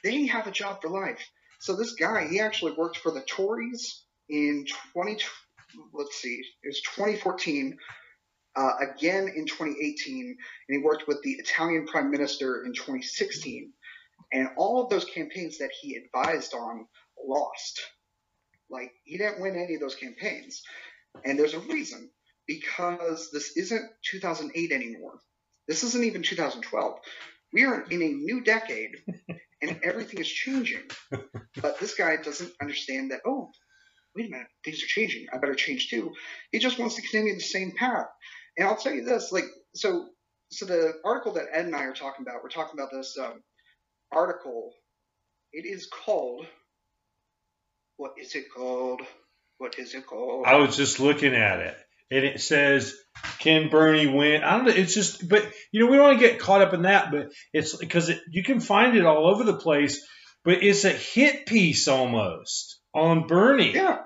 they 0.03 0.25
have 0.27 0.47
a 0.47 0.51
job 0.51 0.81
for 0.81 0.89
life. 0.89 1.21
So 1.59 1.75
this 1.75 1.93
guy, 1.93 2.27
he 2.27 2.39
actually 2.39 2.73
worked 2.73 2.97
for 2.97 3.11
the 3.11 3.21
Tories 3.21 4.03
in 4.29 4.65
20. 4.93 5.17
Let's 5.93 6.15
see, 6.15 6.41
it 6.63 6.67
was 6.67 6.81
2014. 6.81 7.77
Uh, 8.57 8.71
again 8.79 9.27
in 9.35 9.45
2018, 9.45 10.37
and 10.69 10.77
he 10.77 10.81
worked 10.81 11.09
with 11.09 11.21
the 11.23 11.31
Italian 11.31 11.85
Prime 11.85 12.09
Minister 12.09 12.63
in 12.63 12.71
2016. 12.71 13.73
And 14.31 14.47
all 14.55 14.81
of 14.81 14.89
those 14.89 15.03
campaigns 15.03 15.57
that 15.57 15.71
he 15.81 15.97
advised 15.97 16.53
on 16.53 16.87
lost. 17.21 17.81
Like, 18.69 18.93
he 19.03 19.17
didn't 19.17 19.41
win 19.41 19.57
any 19.57 19.75
of 19.75 19.81
those 19.81 19.95
campaigns. 19.95 20.63
And 21.23 21.39
there's 21.39 21.53
a 21.53 21.59
reason 21.59 22.09
because 22.47 23.29
this 23.31 23.55
isn't 23.57 23.89
2008 24.11 24.71
anymore. 24.71 25.19
This 25.67 25.83
isn't 25.83 26.03
even 26.03 26.23
2012. 26.23 26.99
We 27.53 27.63
are 27.65 27.81
in 27.83 28.01
a 28.01 28.09
new 28.09 28.43
decade 28.43 28.91
and 29.61 29.79
everything 29.83 30.19
is 30.19 30.27
changing. 30.27 30.83
But 31.61 31.79
this 31.79 31.95
guy 31.95 32.17
doesn't 32.17 32.51
understand 32.61 33.11
that, 33.11 33.21
oh, 33.25 33.49
wait 34.15 34.27
a 34.27 34.29
minute, 34.29 34.47
things 34.63 34.83
are 34.83 34.87
changing. 34.87 35.27
I 35.33 35.37
better 35.37 35.55
change 35.55 35.89
too. 35.89 36.13
He 36.51 36.59
just 36.59 36.79
wants 36.79 36.95
to 36.95 37.01
continue 37.01 37.33
the 37.35 37.39
same 37.41 37.71
path. 37.71 38.07
And 38.57 38.67
I'll 38.67 38.77
tell 38.77 38.93
you 38.93 39.03
this, 39.03 39.31
like, 39.31 39.45
so, 39.73 40.07
so 40.51 40.65
the 40.65 40.93
article 41.03 41.33
that 41.33 41.47
Ed 41.51 41.65
and 41.65 41.75
I 41.75 41.83
are 41.83 41.93
talking 41.93 42.25
about, 42.25 42.43
we're 42.43 42.49
talking 42.49 42.79
about 42.79 42.91
this 42.91 43.17
um, 43.17 43.41
article. 44.11 44.73
It 45.53 45.65
is 45.65 45.87
called. 45.87 46.45
What 47.97 48.13
is 48.19 48.35
it 48.35 48.45
called? 48.53 49.01
What 49.57 49.79
is 49.79 49.93
it 49.93 50.05
called? 50.05 50.45
I 50.45 50.57
was 50.57 50.75
just 50.75 50.99
looking 50.99 51.33
at 51.33 51.59
it, 51.59 51.77
and 52.11 52.25
it 52.25 52.41
says, 52.41 52.95
"Can 53.39 53.69
Bernie 53.69 54.07
win?" 54.07 54.43
I 54.43 54.57
don't 54.57 54.65
know. 54.65 54.73
It's 54.73 54.93
just, 54.93 55.27
but 55.27 55.49
you 55.71 55.81
know, 55.81 55.91
we 55.91 55.97
don't 55.97 56.07
want 56.07 56.19
to 56.19 56.27
get 56.27 56.39
caught 56.39 56.61
up 56.61 56.73
in 56.73 56.83
that. 56.83 57.11
But 57.11 57.31
it's 57.53 57.75
because 57.75 58.09
it, 58.09 58.19
you 58.29 58.43
can 58.43 58.59
find 58.59 58.97
it 58.97 59.05
all 59.05 59.27
over 59.27 59.43
the 59.43 59.57
place. 59.57 60.05
But 60.43 60.61
it's 60.63 60.83
a 60.83 60.89
hit 60.89 61.45
piece 61.45 61.87
almost 61.87 62.79
on 62.93 63.27
Bernie. 63.27 63.73
yeah. 63.73 63.99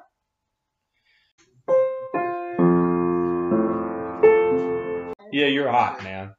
Yeah, 5.32 5.46
you're 5.46 5.70
hot, 5.70 6.04
man. 6.04 6.34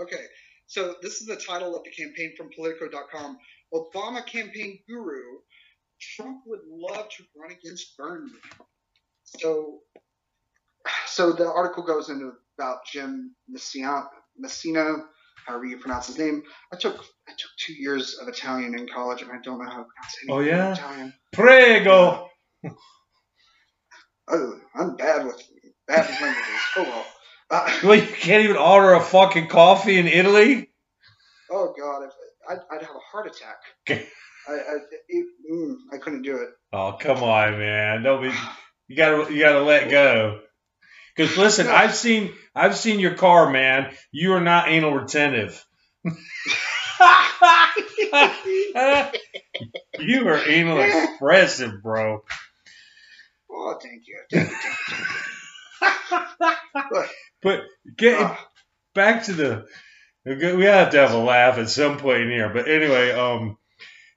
Okay, 0.00 0.24
so 0.66 0.94
this 1.02 1.20
is 1.20 1.26
the 1.26 1.36
title 1.36 1.76
of 1.76 1.82
the 1.84 1.90
campaign 1.90 2.34
from 2.36 2.50
Politico.com. 2.54 3.38
Obama 3.72 4.24
campaign 4.24 4.78
guru, 4.88 5.38
Trump 6.00 6.40
would 6.46 6.60
love 6.68 7.08
to 7.10 7.24
run 7.36 7.50
against 7.52 7.96
Bernie. 7.96 8.30
So, 9.22 9.80
so 11.06 11.32
the 11.32 11.46
article 11.50 11.82
goes 11.84 12.08
into 12.10 12.32
about 12.58 12.78
Jim 12.90 13.34
Messina, 13.48 14.04
Messina, 14.38 14.96
however 15.46 15.64
you 15.64 15.78
pronounce 15.78 16.06
his 16.08 16.18
name. 16.18 16.42
I 16.72 16.76
took 16.76 16.96
I 17.28 17.32
took 17.32 17.50
two 17.58 17.72
years 17.74 18.18
of 18.20 18.28
Italian 18.28 18.78
in 18.78 18.86
college, 18.88 19.22
and 19.22 19.30
I 19.32 19.38
don't 19.42 19.58
know 19.58 19.70
how 19.70 19.78
to 19.78 19.84
pronounce 19.84 20.16
anything 20.22 20.36
Oh, 20.36 20.40
yeah? 20.40 20.66
in 20.68 20.72
Italian. 20.72 21.14
Prego. 21.32 22.28
Oh, 24.26 24.58
I'm 24.74 24.96
bad 24.96 25.26
with 25.26 25.42
bad 25.86 26.08
with 26.08 26.20
languages. 26.20 26.60
Oh 26.76 26.82
well. 26.84 27.06
Uh, 27.50 27.78
Well, 27.84 27.94
you 27.96 28.06
can't 28.06 28.42
even 28.42 28.56
order 28.56 28.94
a 28.94 29.00
fucking 29.02 29.48
coffee 29.48 29.98
in 29.98 30.06
Italy. 30.08 30.70
oh 31.50 31.74
God, 31.78 32.04
if, 32.04 32.12
I'd, 32.48 32.58
I'd 32.74 32.80
have 32.86 32.96
a 32.96 33.00
heart 33.00 33.26
attack. 33.26 34.06
I 34.48 34.52
I, 34.52 34.76
it, 35.08 35.26
mm, 35.50 35.74
I 35.92 35.98
couldn't 35.98 36.22
do 36.22 36.36
it. 36.36 36.50
Oh, 36.72 36.96
come 37.00 37.22
on, 37.22 37.58
man. 37.58 38.02
Don't 38.02 38.22
be. 38.22 38.32
You 38.88 38.96
gotta, 38.96 39.32
you 39.32 39.40
gotta 39.40 39.62
let 39.62 39.90
go. 39.90 40.40
Because 41.16 41.36
listen, 41.38 41.68
I've 41.68 41.94
seen, 41.94 42.32
I've 42.54 42.76
seen 42.76 43.00
your 43.00 43.14
car, 43.14 43.50
man. 43.50 43.94
You 44.12 44.32
are 44.34 44.40
not 44.40 44.68
anal 44.68 44.92
retentive. 44.92 45.64
you 46.04 46.12
are 50.28 50.48
anal 50.48 50.80
expressive, 50.80 51.82
bro. 51.82 52.22
Oh, 53.50 53.78
thank 53.82 54.06
you. 54.06 54.18
Thank 54.30 54.50
you, 54.50 54.56
thank 54.56 54.76
you, 54.90 54.96
thank 56.70 56.92
you. 56.92 57.04
But 57.42 57.62
get 57.96 58.20
Ah, 58.20 58.48
back 58.94 59.24
to 59.24 59.32
the 59.34 59.66
we 60.24 60.64
have 60.64 60.90
to 60.90 60.98
have 60.98 61.12
a 61.12 61.18
laugh 61.18 61.58
at 61.58 61.68
some 61.68 61.98
point 61.98 62.22
in 62.22 62.30
here. 62.30 62.48
But 62.48 62.68
anyway, 62.68 63.10
um, 63.12 63.58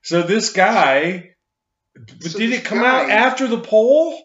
so 0.08 0.22
this 0.22 0.52
guy, 0.52 1.34
So 2.20 2.38
did 2.38 2.52
it 2.52 2.64
come 2.64 2.78
out 2.78 3.10
after 3.10 3.46
the 3.46 3.60
poll? 3.60 4.18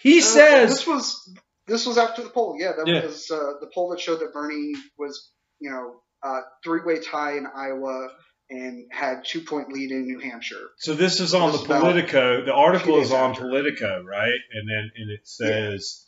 He 0.00 0.18
uh, 0.18 0.22
says 0.22 0.70
this 0.70 0.86
was 0.86 1.36
this 1.68 1.86
was 1.86 1.96
after 1.96 2.22
the 2.22 2.30
poll. 2.30 2.56
Yeah, 2.58 2.72
that 2.76 2.86
Yeah. 2.86 3.04
was 3.06 3.30
uh, 3.30 3.54
the 3.60 3.70
poll 3.72 3.90
that 3.90 4.00
showed 4.00 4.18
that 4.20 4.32
Bernie 4.32 4.72
was, 4.98 5.30
you 5.60 5.70
know, 5.70 6.02
uh, 6.22 6.40
three-way 6.64 7.00
tie 7.00 7.36
in 7.36 7.46
Iowa 7.46 8.08
and 8.50 8.86
had 8.90 9.24
two-point 9.24 9.70
lead 9.72 9.92
in 9.92 10.06
New 10.06 10.18
Hampshire. 10.18 10.70
so. 10.78 10.94
This 10.94 11.20
is 11.20 11.34
on 11.34 11.52
This 11.52 11.60
the 11.60 11.66
Politico. 11.68 12.44
The 12.44 12.52
article 12.54 12.98
is 12.98 13.12
on 13.12 13.30
after. 13.30 13.42
Politico, 13.42 14.02
right? 14.02 14.40
And 14.54 14.68
then 14.68 14.90
and 14.96 15.10
it 15.10 15.20
says. 15.28 16.06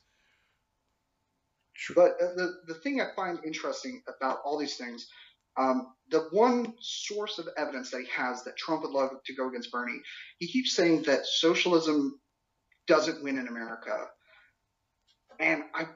But 1.95 2.13
uh, 2.21 2.35
the 2.35 2.61
the 2.67 2.75
thing 2.75 3.01
I 3.01 3.15
find 3.15 3.39
interesting 3.45 4.03
about 4.09 4.41
all 4.45 4.59
these 4.59 4.77
things, 4.77 5.07
um, 5.57 5.89
the 6.11 6.29
one 6.33 6.75
source 6.81 7.39
of 7.39 7.49
evidence 7.57 7.91
that 7.91 8.01
he 8.01 8.09
has 8.17 8.45
that 8.45 8.57
Trump 8.57 8.83
would 8.83 8.93
love 8.93 9.11
to 9.27 9.35
go 9.35 9.49
against 9.49 9.71
Bernie, 9.71 10.01
he 10.39 10.49
keeps 10.49 10.75
saying 10.75 11.03
that 11.03 11.27
socialism 11.27 12.19
doesn't 12.87 13.23
win 13.23 13.39
in 13.39 13.49
America. 13.49 14.07
And 15.39 15.63
I 15.75 15.87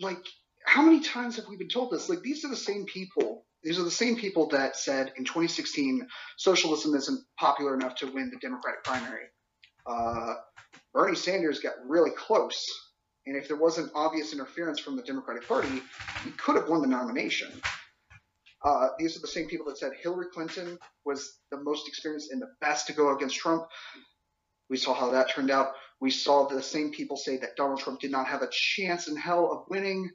like 0.00 0.18
how 0.64 0.82
many 0.82 1.00
times 1.00 1.36
have 1.36 1.46
we 1.46 1.56
been 1.56 1.68
told 1.68 1.90
this? 1.90 2.08
Like 2.08 2.22
these 2.22 2.44
are 2.44 2.48
the 2.48 2.56
same 2.56 2.86
people. 2.86 3.44
These 3.62 3.78
are 3.78 3.84
the 3.84 3.90
same 3.90 4.16
people 4.16 4.48
that 4.48 4.76
said 4.76 5.12
in 5.16 5.24
2016 5.24 6.06
socialism 6.36 6.94
isn't 6.94 7.24
popular 7.38 7.74
enough 7.74 7.96
to 7.96 8.06
win 8.06 8.30
the 8.30 8.38
Democratic 8.40 8.84
primary. 8.84 9.24
Uh, 9.86 10.34
Bernie 10.92 11.16
Sanders 11.16 11.60
got 11.60 11.74
really 11.86 12.10
close, 12.10 12.66
and 13.26 13.36
if 13.36 13.48
there 13.48 13.56
wasn't 13.56 13.92
obvious 13.94 14.32
interference 14.32 14.80
from 14.80 14.96
the 14.96 15.02
Democratic 15.02 15.46
Party, 15.46 15.82
he 16.24 16.30
could 16.32 16.56
have 16.56 16.68
won 16.68 16.82
the 16.82 16.88
nomination. 16.88 17.50
Uh, 18.64 18.88
these 18.98 19.16
are 19.16 19.20
the 19.20 19.28
same 19.28 19.48
people 19.48 19.66
that 19.66 19.78
said 19.78 19.92
Hillary 20.02 20.26
Clinton 20.32 20.78
was 21.04 21.38
the 21.50 21.58
most 21.58 21.88
experienced 21.88 22.32
and 22.32 22.40
the 22.42 22.48
best 22.60 22.86
to 22.86 22.94
go 22.94 23.14
against 23.14 23.36
Trump. 23.36 23.66
We 24.70 24.78
saw 24.78 24.94
how 24.94 25.10
that 25.12 25.30
turned 25.30 25.50
out. 25.50 25.72
We 26.00 26.10
saw 26.10 26.48
the 26.48 26.62
same 26.62 26.90
people 26.90 27.16
say 27.16 27.38
that 27.38 27.56
Donald 27.56 27.80
Trump 27.80 28.00
did 28.00 28.10
not 28.10 28.26
have 28.28 28.42
a 28.42 28.48
chance 28.50 29.08
in 29.08 29.16
hell 29.16 29.52
of 29.52 29.64
winning, 29.70 30.10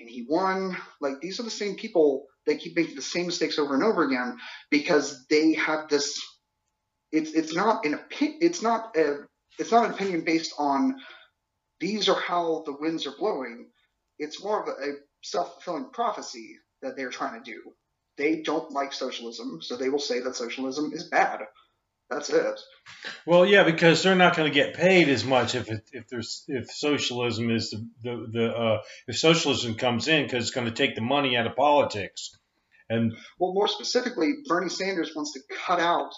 and 0.00 0.08
he 0.08 0.26
won. 0.28 0.76
Like 1.00 1.20
these 1.20 1.40
are 1.40 1.44
the 1.44 1.50
same 1.50 1.76
people 1.76 2.26
that 2.46 2.60
keep 2.60 2.76
making 2.76 2.96
the 2.96 3.02
same 3.02 3.26
mistakes 3.26 3.58
over 3.58 3.74
and 3.74 3.84
over 3.84 4.04
again 4.04 4.38
because 4.70 5.26
they 5.30 5.54
have 5.54 5.88
this. 5.88 6.20
It's 7.12 7.32
it's 7.32 7.54
not 7.54 7.84
an 7.86 7.94
opinion. 7.94 8.38
It's 8.42 8.62
not 8.62 8.96
a. 8.96 9.26
It's 9.58 9.72
not 9.72 9.86
an 9.86 9.92
opinion 9.92 10.24
based 10.24 10.54
on 10.58 10.96
these 11.80 12.08
are 12.08 12.20
how 12.20 12.62
the 12.66 12.76
winds 12.78 13.06
are 13.06 13.16
blowing. 13.18 13.70
It's 14.18 14.42
more 14.42 14.62
of 14.62 14.68
a, 14.68 14.72
a 14.72 14.94
self 15.22 15.54
fulfilling 15.54 15.90
prophecy 15.92 16.56
that 16.82 16.96
they're 16.96 17.10
trying 17.10 17.42
to 17.42 17.50
do. 17.50 17.60
They 18.16 18.42
don't 18.42 18.70
like 18.70 18.92
socialism, 18.92 19.60
so 19.62 19.76
they 19.76 19.88
will 19.88 19.98
say 19.98 20.20
that 20.20 20.36
socialism 20.36 20.92
is 20.92 21.04
bad. 21.04 21.40
That's 22.10 22.30
it. 22.30 22.60
Well, 23.26 23.46
yeah, 23.46 23.64
because 23.64 24.02
they're 24.02 24.14
not 24.14 24.36
going 24.36 24.50
to 24.50 24.54
get 24.54 24.74
paid 24.74 25.08
as 25.08 25.24
much 25.24 25.54
if 25.54 25.70
it, 25.70 25.88
if 25.92 26.08
there's 26.08 26.44
if 26.48 26.70
socialism 26.70 27.50
is 27.50 27.70
the 27.70 27.88
the, 28.02 28.26
the 28.30 28.56
uh, 28.56 28.82
if 29.08 29.18
socialism 29.18 29.74
comes 29.74 30.06
in 30.06 30.24
because 30.24 30.44
it's 30.44 30.54
going 30.54 30.66
to 30.66 30.72
take 30.72 30.94
the 30.94 31.00
money 31.00 31.36
out 31.36 31.46
of 31.46 31.56
politics, 31.56 32.36
and 32.88 33.14
Well, 33.38 33.54
more 33.54 33.68
specifically, 33.68 34.34
Bernie 34.46 34.68
Sanders 34.68 35.12
wants 35.14 35.32
to 35.32 35.40
cut 35.66 35.80
out 35.80 36.12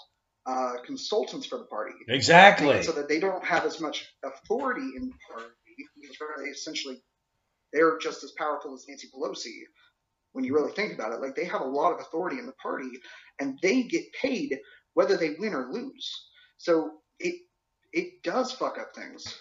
uh, 0.45 0.73
consultants 0.85 1.47
for 1.47 1.57
the 1.57 1.65
party. 1.65 1.93
exactly. 2.07 2.83
so 2.83 2.91
that 2.93 3.07
they 3.07 3.19
don't 3.19 3.43
have 3.45 3.65
as 3.65 3.79
much 3.79 4.05
authority 4.23 4.87
in 4.95 5.07
the 5.07 5.15
party 5.31 5.53
because 6.01 6.17
they 6.37 6.49
essentially 6.49 7.01
they're 7.73 7.97
just 7.97 8.23
as 8.23 8.31
powerful 8.31 8.73
as 8.73 8.85
Nancy 8.87 9.07
Pelosi 9.13 9.63
when 10.37 10.45
you 10.45 10.53
really 10.53 10.71
think 10.71 10.93
about 10.93 11.11
it. 11.11 11.19
Like 11.19 11.35
they 11.35 11.45
have 11.45 11.61
a 11.61 11.65
lot 11.65 11.91
of 11.91 11.99
authority 11.99 12.37
in 12.37 12.45
the 12.45 12.53
party 12.53 12.91
and 13.39 13.57
they 13.63 13.83
get 13.83 14.05
paid 14.13 14.57
whether 14.93 15.17
they 15.17 15.35
win 15.39 15.53
or 15.53 15.71
lose. 15.71 16.09
So 16.57 16.91
it 17.19 17.35
it 17.91 18.21
does 18.23 18.51
fuck 18.51 18.77
up 18.77 18.95
things. 18.95 19.35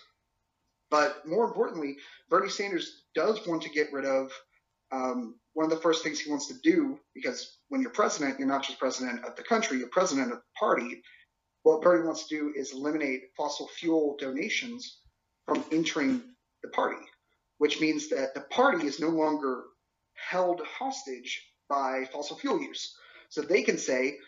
But 0.90 1.26
more 1.26 1.44
importantly, 1.44 1.96
Bernie 2.30 2.48
Sanders 2.48 3.02
does 3.14 3.46
want 3.46 3.62
to 3.62 3.70
get 3.70 3.92
rid 3.92 4.06
of 4.06 4.32
um, 4.90 5.34
one 5.52 5.64
of 5.64 5.70
the 5.70 5.82
first 5.82 6.02
things 6.02 6.18
he 6.18 6.30
wants 6.30 6.46
to 6.46 6.54
do 6.62 6.98
because 7.14 7.58
when 7.68 7.82
you're 7.82 7.90
president, 7.90 8.38
you're 8.38 8.48
not 8.48 8.62
just 8.64 8.78
president 8.78 9.24
of 9.24 9.36
the 9.36 9.42
country, 9.42 9.78
you're 9.78 9.88
president 9.88 10.32
of 10.32 10.38
the 10.38 10.44
party 10.58 11.02
what 11.66 11.82
Bernie 11.82 12.06
wants 12.06 12.28
to 12.28 12.36
do 12.36 12.52
is 12.54 12.72
eliminate 12.72 13.22
fossil 13.36 13.66
fuel 13.66 14.16
donations 14.20 15.00
from 15.46 15.64
entering 15.72 16.22
the 16.62 16.68
party, 16.68 17.04
which 17.58 17.80
means 17.80 18.08
that 18.10 18.34
the 18.34 18.42
party 18.42 18.86
is 18.86 19.00
no 19.00 19.08
longer 19.08 19.64
held 20.16 20.60
hostage 20.78 21.42
by 21.68 22.08
fossil 22.12 22.38
fuel 22.38 22.60
use. 22.60 22.96
So 23.28 23.42
they 23.42 23.62
can 23.62 23.78
say, 23.78 24.18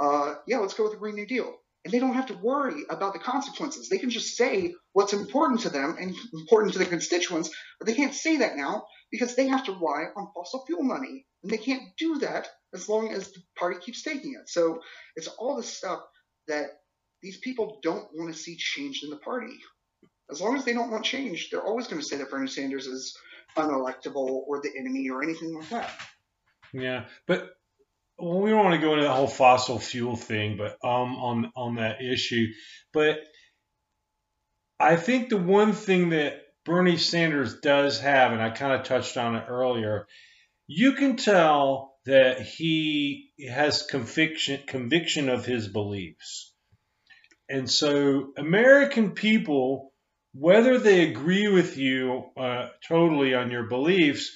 uh, 0.00 0.34
yeah, 0.46 0.58
let's 0.58 0.74
go 0.74 0.84
with 0.84 0.92
the 0.92 0.98
Green 0.98 1.14
New 1.14 1.26
Deal. 1.26 1.54
And 1.84 1.92
they 1.92 2.00
don't 2.00 2.14
have 2.14 2.26
to 2.26 2.38
worry 2.38 2.82
about 2.90 3.12
the 3.12 3.20
consequences. 3.20 3.88
They 3.88 3.98
can 3.98 4.10
just 4.10 4.36
say 4.36 4.74
what's 4.92 5.12
important 5.12 5.60
to 5.60 5.70
them 5.70 5.96
and 5.98 6.14
important 6.34 6.72
to 6.72 6.78
their 6.78 6.88
constituents, 6.88 7.50
but 7.78 7.86
they 7.86 7.94
can't 7.94 8.14
say 8.14 8.38
that 8.38 8.56
now 8.56 8.84
because 9.10 9.36
they 9.36 9.46
have 9.46 9.64
to 9.64 9.72
rely 9.72 10.04
on 10.16 10.32
fossil 10.34 10.64
fuel 10.66 10.82
money. 10.82 11.24
And 11.42 11.52
they 11.52 11.56
can't 11.56 11.82
do 11.96 12.18
that 12.18 12.48
as 12.74 12.88
long 12.88 13.12
as 13.12 13.30
the 13.30 13.40
party 13.56 13.78
keeps 13.80 14.02
taking 14.02 14.34
it. 14.34 14.48
So 14.48 14.80
it's 15.16 15.28
all 15.28 15.56
this 15.56 15.72
stuff 15.72 16.00
that 16.48 16.66
these 17.22 17.38
people 17.38 17.78
don't 17.82 18.08
want 18.14 18.32
to 18.32 18.38
see 18.38 18.56
changed 18.56 19.04
in 19.04 19.10
the 19.10 19.16
party. 19.16 19.56
As 20.30 20.40
long 20.40 20.56
as 20.56 20.64
they 20.64 20.74
don't 20.74 20.90
want 20.90 21.04
change, 21.04 21.48
they're 21.50 21.62
always 21.64 21.86
going 21.86 22.00
to 22.00 22.06
say 22.06 22.16
that 22.16 22.30
Bernie 22.30 22.48
Sanders 22.48 22.86
is 22.86 23.16
unelectable 23.56 24.42
or 24.46 24.60
the 24.62 24.70
enemy 24.78 25.10
or 25.10 25.22
anything 25.22 25.54
like 25.54 25.68
that. 25.70 25.90
Yeah, 26.72 27.06
but 27.26 27.50
we 28.20 28.50
don't 28.50 28.64
want 28.64 28.74
to 28.74 28.86
go 28.86 28.94
into 28.94 29.04
the 29.04 29.12
whole 29.12 29.28
fossil 29.28 29.78
fuel 29.78 30.16
thing, 30.16 30.56
but 30.56 30.72
um, 30.86 31.16
on 31.16 31.52
on 31.56 31.76
that 31.76 32.02
issue, 32.02 32.48
but 32.92 33.18
I 34.80 34.96
think 34.96 35.28
the 35.28 35.36
one 35.36 35.72
thing 35.72 36.10
that 36.10 36.42
Bernie 36.64 36.98
Sanders 36.98 37.60
does 37.60 38.00
have, 38.00 38.32
and 38.32 38.42
I 38.42 38.50
kind 38.50 38.72
of 38.72 38.86
touched 38.86 39.16
on 39.16 39.36
it 39.36 39.44
earlier, 39.48 40.06
you 40.66 40.92
can 40.92 41.16
tell 41.16 41.96
that 42.06 42.42
he 42.42 43.30
has 43.48 43.82
conviction 43.82 44.62
conviction 44.66 45.28
of 45.28 45.44
his 45.44 45.68
beliefs, 45.68 46.52
and 47.48 47.70
so 47.70 48.32
American 48.36 49.12
people, 49.12 49.92
whether 50.32 50.78
they 50.78 51.08
agree 51.08 51.48
with 51.48 51.76
you 51.76 52.24
uh, 52.36 52.68
totally 52.86 53.34
on 53.34 53.50
your 53.50 53.64
beliefs, 53.64 54.30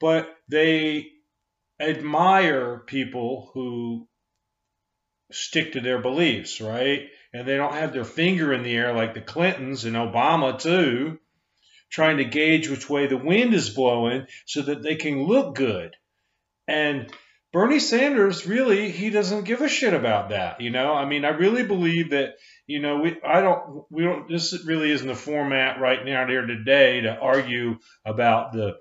but 0.00 0.28
they 0.48 1.08
admire 1.80 2.82
people 2.86 3.50
who 3.54 4.06
stick 5.30 5.72
to 5.72 5.80
their 5.80 5.98
beliefs, 5.98 6.60
right? 6.60 7.08
And 7.32 7.46
they 7.46 7.56
don't 7.56 7.74
have 7.74 7.92
their 7.92 8.04
finger 8.04 8.52
in 8.52 8.62
the 8.62 8.76
air 8.76 8.94
like 8.94 9.14
the 9.14 9.20
Clintons 9.20 9.84
and 9.84 9.96
Obama, 9.96 10.60
too, 10.60 11.18
trying 11.90 12.18
to 12.18 12.24
gauge 12.24 12.68
which 12.68 12.88
way 12.88 13.06
the 13.06 13.16
wind 13.16 13.54
is 13.54 13.70
blowing 13.70 14.26
so 14.46 14.62
that 14.62 14.82
they 14.82 14.96
can 14.96 15.24
look 15.24 15.54
good. 15.54 15.96
And 16.68 17.10
Bernie 17.52 17.80
Sanders 17.80 18.46
really 18.46 18.90
he 18.90 19.10
doesn't 19.10 19.44
give 19.44 19.60
a 19.60 19.68
shit 19.68 19.92
about 19.92 20.30
that, 20.30 20.60
you 20.60 20.70
know? 20.70 20.94
I 20.94 21.04
mean, 21.04 21.24
I 21.24 21.30
really 21.30 21.64
believe 21.64 22.10
that, 22.10 22.30
you 22.66 22.80
know, 22.80 22.98
we 22.98 23.16
I 23.22 23.42
don't 23.42 23.84
we 23.90 24.04
don't 24.04 24.28
this 24.28 24.64
really 24.64 24.90
isn't 24.90 25.06
the 25.06 25.14
format 25.14 25.78
right 25.80 26.04
now 26.04 26.26
here 26.26 26.46
today 26.46 27.02
to 27.02 27.18
argue 27.18 27.76
about 28.06 28.52
the 28.52 28.76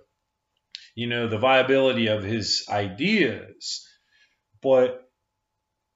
you 0.96 1.08
know, 1.08 1.28
the 1.28 1.38
viability 1.38 2.08
of 2.08 2.24
his 2.24 2.66
ideas. 2.70 3.88
But 4.62 5.02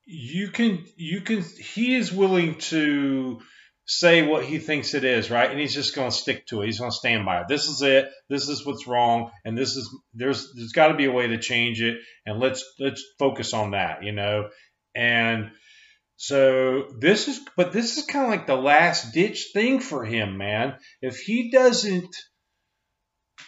you 0.05 0.49
can 0.49 0.85
you 0.95 1.21
can 1.21 1.43
he 1.43 1.95
is 1.95 2.11
willing 2.11 2.55
to 2.55 3.39
say 3.85 4.23
what 4.23 4.43
he 4.43 4.57
thinks 4.57 4.93
it 4.93 5.03
is, 5.03 5.29
right? 5.29 5.49
And 5.49 5.59
he's 5.59 5.73
just 5.73 5.95
going 5.95 6.09
to 6.09 6.15
stick 6.15 6.47
to 6.47 6.61
it. 6.61 6.65
He's 6.65 6.79
going 6.79 6.91
to 6.91 6.95
stand 6.97 7.25
by 7.25 7.41
it. 7.41 7.47
This 7.47 7.67
is 7.67 7.81
it. 7.81 8.09
This 8.29 8.49
is 8.49 8.65
what's 8.65 8.87
wrong, 8.87 9.31
and 9.43 9.57
this 9.57 9.75
is 9.75 9.89
there's 10.13 10.53
there's 10.53 10.71
got 10.71 10.89
to 10.89 10.95
be 10.95 11.05
a 11.05 11.11
way 11.11 11.27
to 11.27 11.37
change 11.37 11.81
it, 11.81 11.97
and 12.25 12.39
let's 12.39 12.63
let's 12.79 13.03
focus 13.19 13.53
on 13.53 13.71
that, 13.71 14.03
you 14.03 14.11
know. 14.11 14.49
And 14.95 15.51
so 16.17 16.87
this 16.99 17.27
is, 17.27 17.39
but 17.57 17.73
this 17.73 17.97
is 17.97 18.05
kind 18.05 18.25
of 18.25 18.31
like 18.31 18.47
the 18.47 18.55
last 18.55 19.13
ditch 19.13 19.49
thing 19.53 19.79
for 19.79 20.05
him, 20.05 20.37
man. 20.37 20.75
If 21.01 21.19
he 21.19 21.51
doesn't, 21.51 22.15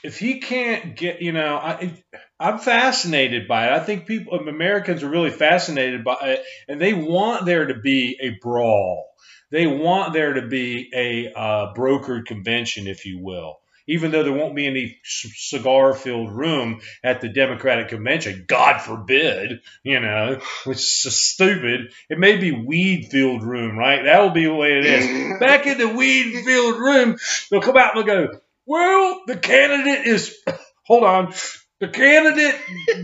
if 0.03 0.19
he 0.19 0.39
can't 0.39 0.95
get, 0.95 1.21
you 1.21 1.31
know, 1.31 1.55
I, 1.55 2.03
I'm 2.39 2.59
fascinated 2.59 3.47
by 3.47 3.67
it. 3.67 3.73
I 3.73 3.79
think 3.79 4.05
people, 4.05 4.37
Americans 4.47 5.03
are 5.03 5.09
really 5.09 5.31
fascinated 5.31 6.03
by 6.03 6.17
it, 6.21 6.43
and 6.67 6.79
they 6.79 6.93
want 6.93 7.45
there 7.45 7.65
to 7.67 7.75
be 7.79 8.17
a 8.21 8.31
brawl. 8.41 9.07
They 9.51 9.65
want 9.67 10.13
there 10.13 10.33
to 10.33 10.47
be 10.47 10.91
a 10.93 11.31
uh, 11.33 11.73
brokered 11.73 12.25
convention, 12.25 12.87
if 12.87 13.05
you 13.05 13.19
will. 13.23 13.57
even 13.87 14.11
though 14.11 14.23
there 14.23 14.33
won't 14.33 14.55
be 14.55 14.67
any 14.67 14.99
cigar 15.03 15.93
filled 15.93 16.31
room 16.31 16.81
at 17.03 17.21
the 17.21 17.29
Democratic 17.29 17.87
convention. 17.87 18.43
God 18.47 18.79
forbid, 18.81 19.61
you 19.83 19.99
know, 20.01 20.41
which 20.65 20.77
is 20.79 20.99
just 21.03 21.21
stupid. 21.23 21.93
It 22.09 22.19
may 22.19 22.37
be 22.37 22.51
weed 22.51 23.07
filled 23.11 23.43
room, 23.43 23.77
right? 23.77 24.03
That'll 24.03 24.31
be 24.31 24.43
the 24.45 24.53
way 24.53 24.77
it 24.79 24.85
is. 24.85 25.39
Back 25.39 25.65
in 25.67 25.77
the 25.77 25.87
weed 25.87 26.43
filled 26.43 26.79
room, 26.79 27.17
they'll 27.49 27.61
come 27.61 27.77
out 27.77 27.97
and 27.97 28.07
they'll 28.07 28.27
go, 28.27 28.39
well, 28.65 29.21
the 29.25 29.37
candidate 29.37 30.05
is, 30.05 30.35
hold 30.83 31.03
on. 31.03 31.33
The 31.79 31.89
candidate, 31.89 32.55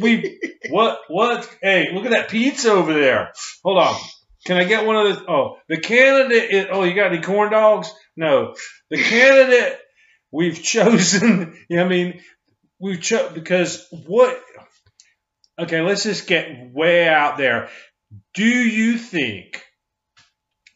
we, 0.02 0.40
what, 0.70 1.00
what? 1.08 1.48
Hey, 1.62 1.90
look 1.94 2.06
at 2.06 2.12
that 2.12 2.30
pizza 2.30 2.72
over 2.72 2.94
there. 2.94 3.32
Hold 3.64 3.78
on. 3.78 3.96
Can 4.46 4.58
I 4.58 4.64
get 4.64 4.86
one 4.86 4.96
of 4.96 5.16
the? 5.16 5.32
Oh, 5.32 5.58
the 5.70 5.78
candidate. 5.78 6.52
Is, 6.52 6.66
oh, 6.72 6.84
you 6.84 6.96
got 6.96 7.14
any 7.14 7.22
corn 7.22 7.52
dogs? 7.52 7.94
No. 8.18 8.56
The 8.90 8.98
candidate 8.98 9.80
we've 10.32 10.62
chosen. 10.64 11.56
I 11.72 11.84
mean, 11.84 12.22
we've 12.80 13.02
chosen 13.02 13.34
because 13.34 13.88
what? 13.92 14.42
Okay, 15.60 15.82
let's 15.82 16.04
just 16.04 16.28
get 16.28 16.74
way 16.74 17.08
out 17.08 17.38
there. 17.38 17.70
Do 18.34 18.44
you 18.44 18.98
think 18.98 19.64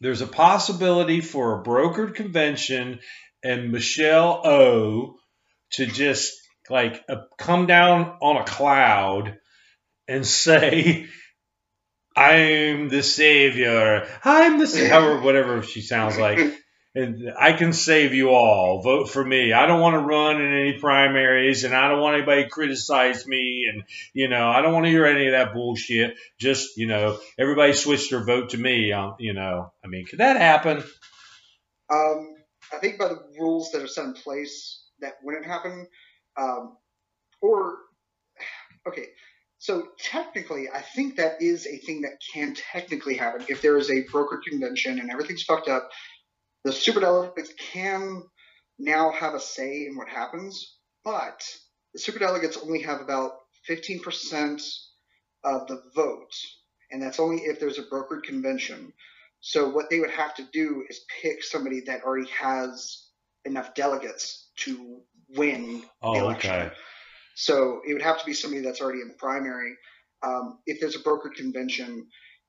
there's 0.02 0.22
a 0.22 0.28
possibility 0.28 1.22
for 1.22 1.60
a 1.60 1.64
brokered 1.64 2.14
convention 2.14 3.00
and 3.44 3.72
Michelle 3.72 4.42
O 4.46 5.16
to 5.72 5.86
just 5.88 6.37
like 6.70 7.04
uh, 7.10 7.18
come 7.38 7.66
down 7.66 8.18
on 8.22 8.38
a 8.38 8.46
cloud 8.46 9.38
and 10.08 10.26
say? 10.26 11.08
I'm 12.18 12.90
the 12.90 13.04
savior. 13.04 14.08
I'm 14.24 14.58
the 14.58 14.66
savior, 14.66 15.22
whatever 15.22 15.62
she 15.62 15.82
sounds 15.82 16.18
like. 16.18 16.40
And 16.96 17.32
I 17.40 17.54
can 17.54 17.74
save 17.74 18.16
you 18.16 18.30
all. 18.30 18.82
Vote 18.82 19.12
for 19.12 19.24
me. 19.24 19.54
I 19.54 19.68
don't 19.68 19.82
want 19.82 19.94
to 19.94 20.00
run 20.00 20.42
in 20.42 20.52
any 20.52 20.80
primaries, 20.80 21.64
and 21.64 21.76
I 21.76 21.90
don't 21.90 22.02
want 22.02 22.16
anybody 22.16 22.46
to 22.46 22.50
criticize 22.50 23.28
me. 23.28 23.70
And 23.72 23.84
you 24.14 24.30
know, 24.30 24.50
I 24.50 24.64
don't 24.64 24.74
want 24.74 24.88
to 24.88 24.90
hear 24.90 25.06
any 25.06 25.28
of 25.28 25.34
that 25.34 25.54
bullshit. 25.54 26.16
Just 26.40 26.76
you 26.76 26.88
know, 26.88 27.20
everybody 27.38 27.74
switch 27.74 28.10
their 28.10 28.26
vote 28.26 28.50
to 28.50 28.58
me. 28.58 28.92
Um, 28.94 29.14
you 29.20 29.34
know, 29.34 29.72
I 29.86 29.88
mean, 29.88 30.08
could 30.08 30.18
that 30.18 30.38
happen? 30.38 30.78
Um, 31.92 32.36
I 32.74 32.80
think 32.80 32.98
by 32.98 33.10
the 33.10 33.20
rules 33.40 33.72
that 33.74 33.84
are 33.84 33.88
set 33.88 34.06
in 34.06 34.14
place, 34.14 34.84
that 35.02 35.18
wouldn't 35.22 35.46
happen. 35.46 35.88
Um, 36.38 36.78
or 37.42 37.78
okay, 38.88 39.08
so 39.60 39.88
technically, 40.00 40.70
I 40.70 40.82
think 40.82 41.16
that 41.18 41.42
is 41.42 41.66
a 41.66 41.78
thing 41.78 42.02
that 42.02 42.20
can 42.34 42.56
technically 42.56 43.16
happen. 43.16 43.46
If 43.50 43.62
there 43.62 43.78
is 43.78 43.90
a 43.90 44.04
broker 44.12 44.42
convention 44.48 45.00
and 45.00 45.10
everything's 45.10 45.44
fucked 45.44 45.68
up, 45.68 45.90
the 46.64 46.72
superdelegates 46.72 47.50
can 47.58 48.24
now 48.78 49.12
have 49.12 49.34
a 49.34 49.40
say 49.40 49.88
in 49.88 49.96
what 49.96 50.08
happens, 50.08 50.78
but 51.04 51.44
the 51.94 52.00
superdelegates 52.00 52.58
only 52.62 52.82
have 52.84 53.02
about 53.02 53.32
15% 53.70 54.62
of 55.44 55.68
the 55.68 55.82
vote, 55.96 56.34
and 56.92 57.02
that's 57.02 57.20
only 57.20 57.38
if 57.44 57.60
there's 57.60 57.80
a 57.80 57.84
brokered 57.84 58.24
convention. 58.24 58.94
So 59.40 59.70
what 59.70 59.90
they 59.90 60.00
would 60.00 60.12
have 60.12 60.36
to 60.36 60.44
do 60.52 60.84
is 60.90 61.06
pick 61.22 61.44
somebody 61.44 61.82
that 61.88 62.04
already 62.04 62.30
has 62.30 63.08
enough 63.46 63.74
delegates 63.74 64.50
to 64.58 65.02
win 65.36 65.82
the 65.82 65.88
Oh, 66.02 66.20
election. 66.20 66.52
okay. 66.52 66.72
So 67.36 67.82
it 67.88 67.94
would 67.94 68.02
have 68.02 68.20
to 68.20 68.26
be 68.26 68.34
somebody 68.34 68.62
that's 68.64 68.82
already 68.82 69.02
in 69.02 69.10
the 69.10 69.14
primary. 69.14 69.76
Um, 70.24 70.60
if 70.66 70.80
there's 70.80 70.96
a 70.96 71.00
brokered 71.00 71.36
convention, 71.36 72.08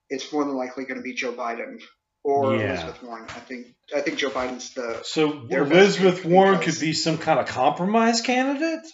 it's 0.08 0.32
more 0.32 0.44
than 0.44 0.56
likely 0.56 0.84
going 0.84 0.96
to 0.96 1.02
be 1.02 1.12
Joe 1.14 1.32
Biden 1.32 1.82
or 2.24 2.54
Yeah. 2.56 2.70
Elizabeth 2.72 3.02
Warren. 3.02 3.24
I 3.28 3.40
think 3.40 3.66
I 3.94 4.00
think 4.00 4.18
Joe 4.18 4.30
Biden's 4.30 4.72
the 4.74 5.02
So 5.04 5.46
Elizabeth 5.50 6.24
Warren 6.24 6.60
could 6.60 6.78
be 6.80 6.92
some 6.94 7.18
kind 7.18 7.38
of 7.38 7.46
compromise 7.46 8.20
candidate. 8.22 8.86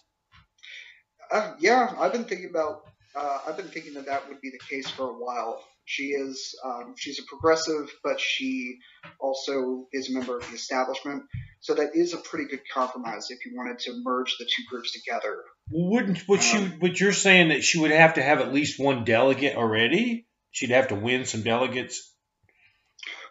uh, 1.30 1.52
yeah. 1.60 1.94
I've 1.98 2.12
been 2.12 2.24
thinking 2.24 2.50
about 2.50 2.82
uh, 3.14 3.38
I've 3.46 3.56
been 3.56 3.68
thinking 3.68 3.94
that 3.94 4.06
that 4.06 4.28
would 4.28 4.40
be 4.40 4.50
the 4.50 4.58
case 4.58 4.90
for 4.90 5.08
a 5.08 5.12
while. 5.14 5.62
She 5.86 6.04
is 6.04 6.54
um, 6.64 6.94
she's 6.96 7.18
a 7.18 7.22
progressive, 7.24 7.90
but 8.02 8.20
she 8.20 8.78
also 9.18 9.86
is 9.92 10.10
a 10.10 10.14
member 10.14 10.38
of 10.38 10.48
the 10.48 10.54
establishment. 10.54 11.24
So 11.60 11.74
that 11.74 11.94
is 11.94 12.14
a 12.14 12.18
pretty 12.18 12.48
good 12.48 12.62
compromise 12.72 13.30
if 13.30 13.44
you 13.44 13.52
wanted 13.56 13.78
to 13.80 14.00
merge 14.02 14.36
the 14.38 14.44
two 14.44 14.62
groups 14.68 14.92
together. 14.92 15.42
Wouldn't 15.70 16.18
what 16.26 16.42
she 16.42 16.58
what 16.58 16.98
you're 17.00 17.12
saying 17.12 17.48
that 17.48 17.64
she 17.64 17.80
would 17.80 17.90
have 17.90 18.14
to 18.14 18.22
have 18.22 18.40
at 18.40 18.52
least 18.52 18.80
one 18.80 19.04
delegate 19.04 19.56
already? 19.56 20.26
She'd 20.52 20.70
have 20.70 20.88
to 20.88 20.94
win 20.94 21.24
some 21.24 21.42
delegates. 21.42 22.12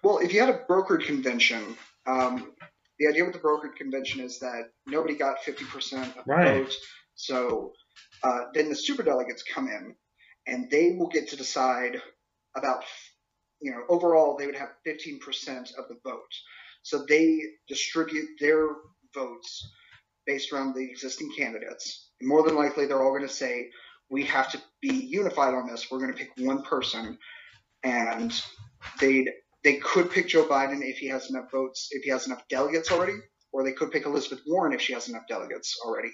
Well, 0.03 0.17
if 0.17 0.33
you 0.33 0.41
had 0.41 0.49
a 0.49 0.59
brokered 0.69 1.05
convention, 1.05 1.77
um, 2.05 2.51
the 2.99 3.07
idea 3.07 3.23
with 3.23 3.33
the 3.33 3.39
brokered 3.39 3.75
convention 3.77 4.19
is 4.19 4.39
that 4.39 4.69
nobody 4.85 5.15
got 5.15 5.37
50% 5.39 6.07
of 6.07 6.13
the 6.15 6.23
Right. 6.25 6.63
vote. 6.63 6.73
So 7.15 7.73
uh, 8.21 8.45
then 8.53 8.69
the 8.69 8.75
superdelegates 8.75 9.41
come 9.53 9.67
in, 9.67 9.95
and 10.45 10.69
they 10.69 10.95
will 10.97 11.07
get 11.07 11.29
to 11.29 11.37
decide 11.37 12.01
about, 12.55 12.83
you 13.61 13.71
know, 13.71 13.83
overall 13.89 14.37
they 14.37 14.45
would 14.45 14.55
have 14.55 14.69
15% 14.85 15.19
of 15.77 15.87
the 15.89 15.97
vote. 16.03 16.21
So 16.83 17.05
they 17.07 17.41
distribute 17.67 18.29
their 18.39 18.67
votes 19.13 19.71
based 20.25 20.51
around 20.51 20.75
the 20.75 20.89
existing 20.89 21.31
candidates. 21.37 22.09
And 22.19 22.29
more 22.29 22.43
than 22.43 22.55
likely, 22.55 22.85
they're 22.85 23.01
all 23.01 23.11
going 23.11 23.27
to 23.27 23.33
say, 23.33 23.69
we 24.09 24.23
have 24.25 24.51
to 24.51 24.61
be 24.81 24.93
unified 24.93 25.53
on 25.53 25.67
this. 25.67 25.89
We're 25.89 25.99
going 25.99 26.13
to 26.13 26.17
pick 26.17 26.31
one 26.37 26.63
person. 26.63 27.17
And 27.83 28.33
they'd 28.99 29.29
they 29.63 29.77
could 29.77 30.11
pick 30.11 30.27
Joe 30.27 30.45
Biden 30.45 30.81
if 30.83 30.97
he 30.97 31.07
has 31.07 31.29
enough 31.29 31.49
votes, 31.49 31.87
if 31.91 32.03
he 32.03 32.11
has 32.11 32.27
enough 32.27 32.43
delegates 32.49 32.91
already, 32.91 33.15
or 33.53 33.63
they 33.63 33.71
could 33.71 33.91
pick 33.91 34.05
Elizabeth 34.05 34.43
Warren 34.45 34.73
if 34.73 34.81
she 34.81 34.93
has 34.93 35.07
enough 35.07 35.23
delegates 35.27 35.77
already. 35.83 36.11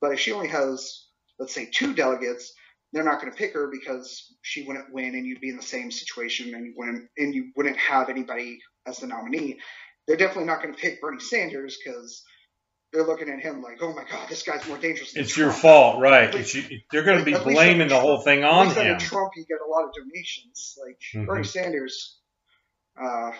But 0.00 0.12
if 0.12 0.20
she 0.20 0.32
only 0.32 0.48
has, 0.48 1.06
let's 1.38 1.54
say, 1.54 1.70
two 1.72 1.94
delegates, 1.94 2.52
they're 2.92 3.04
not 3.04 3.20
going 3.20 3.32
to 3.32 3.38
pick 3.38 3.54
her 3.54 3.68
because 3.70 4.34
she 4.42 4.64
wouldn't 4.64 4.92
win, 4.92 5.14
and 5.14 5.26
you'd 5.26 5.40
be 5.40 5.50
in 5.50 5.56
the 5.56 5.62
same 5.62 5.90
situation, 5.90 6.54
and 6.54 6.66
you 6.66 6.74
wouldn't, 6.76 7.08
and 7.16 7.34
you 7.34 7.52
wouldn't 7.56 7.76
have 7.76 8.08
anybody 8.08 8.58
as 8.86 8.98
the 8.98 9.06
nominee. 9.06 9.58
They're 10.06 10.16
definitely 10.16 10.46
not 10.46 10.62
going 10.62 10.74
to 10.74 10.80
pick 10.80 11.00
Bernie 11.00 11.20
Sanders 11.20 11.78
because 11.82 12.24
they're 12.92 13.06
looking 13.06 13.28
at 13.28 13.40
him 13.40 13.62
like, 13.62 13.78
oh 13.80 13.92
my 13.94 14.04
God, 14.10 14.28
this 14.28 14.42
guy's 14.42 14.66
more 14.66 14.78
dangerous. 14.78 15.12
Than 15.12 15.22
It's 15.22 15.36
your 15.36 15.52
fault, 15.52 16.00
right? 16.00 16.34
At 16.34 16.54
you, 16.54 16.80
they're 16.90 17.04
going 17.04 17.18
to 17.18 17.24
be 17.24 17.34
blaming 17.34 17.88
the 17.88 18.00
whole 18.00 18.20
thing 18.22 18.42
At 18.42 18.50
on 18.50 18.66
least 18.66 18.78
under 18.78 18.92
him. 18.94 18.98
Trump, 18.98 19.32
you 19.36 19.44
get 19.46 19.58
a 19.64 19.70
lot 19.70 19.84
of 19.84 19.90
donations. 19.94 20.76
Like 20.84 20.98
Mhm. 21.14 21.26
Bernie 21.26 21.44
Sanders, 21.44 22.18
uh, 23.00 23.32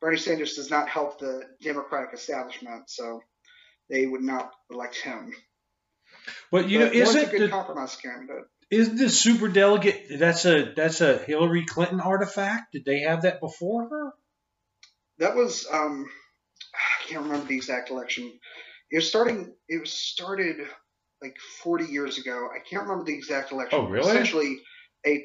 Bernie 0.00 0.18
Sanders 0.18 0.54
does 0.56 0.70
not 0.70 0.88
help 0.88 1.18
the 1.18 1.42
Democratic 1.62 2.12
establishment, 2.12 2.90
so 2.90 3.22
they 3.88 4.06
would 4.06 4.22
not 4.22 4.52
elect 4.70 4.96
him. 4.96 5.34
But 6.50 6.68
you 6.68 6.78
know, 6.78 6.86
But 6.86 6.94
Warren's 6.94 7.14
isn't 7.14 7.28
a 7.28 7.30
good 7.30 7.40
the 7.42 7.48
compromise 7.48 7.96
candidate? 7.96 8.44
is 8.70 8.96
the 8.96 9.08
super 9.08 9.48
delegate 9.48 10.18
that's 10.18 10.44
a 10.44 10.72
that's 10.76 11.00
a 11.00 11.18
Hillary 11.18 11.66
Clinton 11.66 12.00
artifact? 12.00 12.72
Did 12.72 12.84
they 12.84 13.00
have 13.00 13.22
that 13.22 13.40
before 13.40 13.88
her? 13.88 14.12
That 15.18 15.34
was 15.34 15.66
um, 15.70 16.08
I 16.74 17.08
can't 17.08 17.24
remember 17.24 17.46
the 17.46 17.56
exact 17.56 17.90
election. 17.90 18.32
It 18.90 18.96
was 18.96 19.08
starting. 19.08 19.52
It 19.68 19.80
was 19.80 19.92
started 19.92 20.56
like 21.22 21.36
40 21.62 21.84
years 21.86 22.18
ago. 22.18 22.48
I 22.54 22.58
can't 22.68 22.84
remember 22.84 23.04
the 23.04 23.14
exact 23.14 23.52
election. 23.52 23.78
Oh, 23.78 23.86
really? 23.86 24.08
Essentially, 24.08 24.58
a 25.06 25.24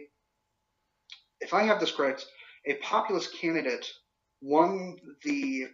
if 1.39 1.53
I 1.53 1.63
have 1.63 1.79
this 1.79 1.91
correct, 1.91 2.25
a 2.65 2.73
populist 2.75 3.33
candidate 3.39 3.85
won 4.41 4.97
the 5.23 5.67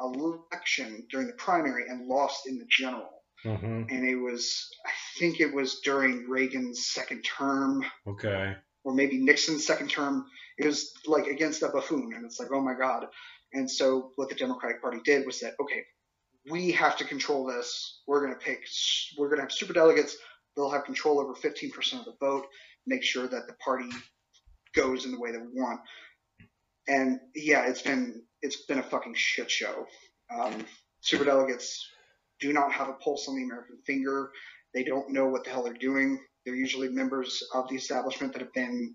election 0.00 1.06
during 1.10 1.26
the 1.26 1.32
primary 1.34 1.88
and 1.88 2.06
lost 2.06 2.46
in 2.46 2.58
the 2.58 2.66
general. 2.68 3.17
Mm-hmm. 3.44 3.82
And 3.88 4.08
it 4.08 4.16
was, 4.16 4.68
I 4.86 4.90
think 5.18 5.40
it 5.40 5.52
was 5.54 5.80
during 5.84 6.28
Reagan's 6.28 6.86
second 6.86 7.22
term, 7.22 7.84
Okay. 8.06 8.56
or 8.84 8.92
maybe 8.94 9.18
Nixon's 9.18 9.66
second 9.66 9.88
term. 9.90 10.26
It 10.58 10.66
was 10.66 10.92
like 11.06 11.26
against 11.26 11.62
a 11.62 11.68
buffoon, 11.68 12.12
and 12.14 12.24
it's 12.24 12.40
like, 12.40 12.48
oh 12.52 12.60
my 12.60 12.74
god. 12.74 13.06
And 13.52 13.70
so 13.70 14.12
what 14.16 14.28
the 14.28 14.34
Democratic 14.34 14.82
Party 14.82 14.98
did 15.04 15.24
was 15.24 15.40
that, 15.40 15.54
okay, 15.60 15.84
we 16.50 16.72
have 16.72 16.96
to 16.98 17.04
control 17.04 17.46
this. 17.46 18.02
We're 18.06 18.20
going 18.20 18.32
to 18.32 18.38
pick, 18.44 18.64
we're 19.16 19.28
going 19.28 19.38
to 19.38 19.42
have 19.42 19.52
super 19.52 19.72
delegates. 19.72 20.16
They'll 20.56 20.70
have 20.70 20.84
control 20.84 21.20
over 21.20 21.34
15% 21.34 21.98
of 22.00 22.04
the 22.04 22.14
vote. 22.20 22.46
Make 22.86 23.02
sure 23.04 23.28
that 23.28 23.46
the 23.46 23.54
party 23.64 23.88
goes 24.74 25.04
in 25.04 25.12
the 25.12 25.20
way 25.20 25.30
that 25.32 25.40
we 25.40 25.60
want. 25.60 25.80
And 26.88 27.20
yeah, 27.34 27.66
it's 27.68 27.82
been 27.82 28.22
it's 28.40 28.64
been 28.64 28.78
a 28.78 28.82
fucking 28.82 29.14
shit 29.14 29.50
show. 29.50 29.86
Um, 30.34 30.64
super 31.00 31.24
delegates 31.24 31.86
do 32.40 32.52
not 32.52 32.72
have 32.72 32.88
a 32.88 32.94
pulse 32.94 33.28
on 33.28 33.36
the 33.36 33.44
American 33.44 33.78
finger. 33.86 34.30
They 34.74 34.84
don't 34.84 35.10
know 35.10 35.26
what 35.28 35.44
the 35.44 35.50
hell 35.50 35.62
they're 35.62 35.74
doing. 35.74 36.20
They're 36.44 36.54
usually 36.54 36.88
members 36.88 37.42
of 37.54 37.68
the 37.68 37.76
establishment 37.76 38.32
that 38.32 38.42
have 38.42 38.52
been 38.52 38.94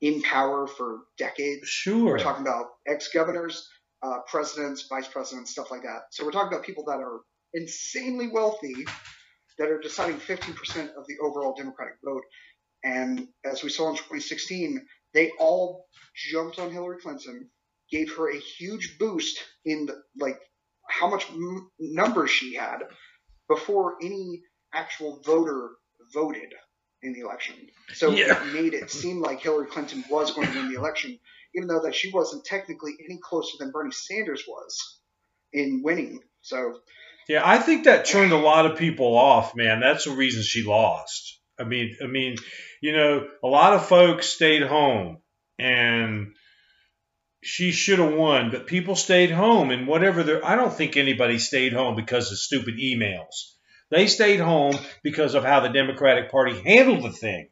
in 0.00 0.22
power 0.22 0.66
for 0.66 1.00
decades. 1.18 1.68
Sure. 1.68 2.04
We're 2.04 2.18
talking 2.18 2.42
about 2.42 2.66
ex-governors, 2.86 3.68
uh, 4.02 4.18
presidents, 4.30 4.86
vice 4.88 5.08
presidents, 5.08 5.52
stuff 5.52 5.70
like 5.70 5.82
that. 5.82 6.02
So 6.10 6.24
we're 6.24 6.32
talking 6.32 6.52
about 6.52 6.64
people 6.64 6.84
that 6.86 6.98
are 6.98 7.20
insanely 7.54 8.28
wealthy 8.28 8.74
that 9.58 9.68
are 9.68 9.80
deciding 9.80 10.16
15% 10.16 10.94
of 10.96 11.06
the 11.06 11.16
overall 11.22 11.54
Democratic 11.56 11.94
vote. 12.04 12.22
And 12.84 13.28
as 13.44 13.62
we 13.62 13.70
saw 13.70 13.88
in 13.88 13.94
2016, 13.94 14.84
they 15.14 15.30
all 15.38 15.86
jumped 16.14 16.58
on 16.58 16.70
Hillary 16.70 16.98
Clinton, 17.00 17.48
gave 17.90 18.14
her 18.16 18.30
a 18.30 18.38
huge 18.38 18.98
boost 18.98 19.38
in 19.64 19.86
the, 19.86 20.02
like 20.18 20.38
how 20.98 21.08
much 21.08 21.28
m- 21.30 21.70
numbers 21.78 22.30
she 22.30 22.54
had, 22.54 22.78
before 23.48 23.96
any 24.02 24.42
actual 24.72 25.20
voter 25.24 25.70
voted 26.12 26.52
in 27.02 27.12
the 27.12 27.20
election. 27.20 27.54
So 27.94 28.10
Yeah. 28.10 28.42
it 28.42 28.52
made 28.52 28.74
it 28.74 28.90
seem 28.90 29.20
like 29.20 29.40
Hillary 29.40 29.66
Clinton 29.66 30.04
was 30.08 30.32
going 30.32 30.50
to 30.50 30.54
win 30.58 30.72
the 30.72 30.78
election, 30.78 31.18
even 31.54 31.68
though 31.68 31.80
that 31.82 31.94
she 31.94 32.10
wasn't 32.10 32.44
technically 32.44 32.92
any 33.04 33.18
closer 33.22 33.56
than 33.58 33.70
Bernie 33.70 33.92
Sanders 33.92 34.44
was 34.48 35.00
in 35.52 35.82
winning. 35.82 36.20
So 36.42 36.80
Yeah, 37.28 37.42
I 37.44 37.58
think 37.58 37.84
that 37.84 38.04
turned 38.04 38.32
a 38.32 38.38
lot 38.38 38.66
of 38.66 38.78
people 38.78 39.16
off, 39.16 39.54
man. 39.56 39.80
That's 39.80 40.04
the 40.04 40.10
reason 40.12 40.42
she 40.42 40.62
lost. 40.62 41.40
I 41.58 41.64
mean, 41.64 41.96
I 42.02 42.06
mean, 42.06 42.36
you 42.82 42.92
know, 42.92 43.26
a 43.42 43.46
lot 43.46 43.72
of 43.74 43.86
folks 43.86 44.26
stayed 44.28 44.62
home 44.62 45.18
and 45.58 46.34
she 47.44 47.70
should 47.72 47.98
have 47.98 48.12
won, 48.14 48.50
but 48.50 48.66
people 48.66 48.96
stayed 48.96 49.30
home 49.30 49.70
and 49.70 49.86
whatever 49.86 50.22
their 50.22 50.44
I 50.44 50.56
don't 50.56 50.72
think 50.72 50.96
anybody 50.96 51.38
stayed 51.38 51.72
home 51.72 51.94
because 51.96 52.32
of 52.32 52.38
stupid 52.38 52.74
emails. 52.78 53.52
They 53.90 54.06
stayed 54.06 54.40
home 54.40 54.76
because 55.02 55.34
of 55.34 55.44
how 55.44 55.60
the 55.60 55.68
Democratic 55.68 56.30
Party 56.30 56.58
handled 56.60 57.04
the 57.04 57.12
thing 57.12 57.50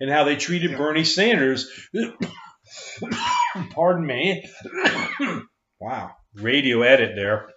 and 0.00 0.08
how 0.10 0.24
they 0.24 0.36
treated 0.36 0.70
Yeah. 0.70 0.78
Bernie 0.78 1.04
Sanders. 1.04 1.70
Pardon 3.70 4.06
me. 4.06 4.48
wow. 5.80 6.12
Radio 6.34 6.82
edit 6.82 7.16
there. 7.16 7.48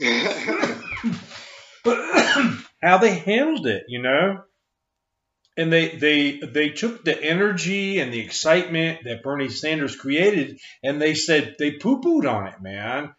how 2.82 2.98
they 2.98 3.14
handled 3.18 3.66
it, 3.66 3.84
you 3.88 4.00
know. 4.02 4.38
And 5.58 5.72
they 5.72 5.88
they 5.88 6.38
they 6.38 6.68
took 6.70 7.04
the 7.04 7.20
energy 7.20 7.98
and 7.98 8.12
the 8.12 8.20
excitement 8.20 9.00
that 9.04 9.22
Bernie 9.22 9.48
Sanders 9.48 9.96
created, 9.96 10.60
and 10.82 11.02
they 11.02 11.14
said 11.14 11.56
they 11.58 11.72
poo 11.72 12.00
pooed 12.00 12.32
on 12.32 12.46
it, 12.46 12.62
man. 12.62 13.12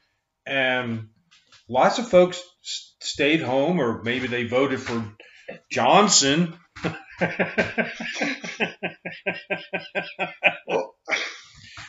And 0.46 1.10
lots 1.68 2.00
of 2.00 2.10
folks 2.10 2.42
stayed 3.02 3.42
home, 3.42 3.80
or 3.80 4.02
maybe 4.04 4.28
they 4.28 4.46
voted 4.46 4.80
for 4.80 5.04
Johnson. 5.70 6.58
well, 10.68 10.96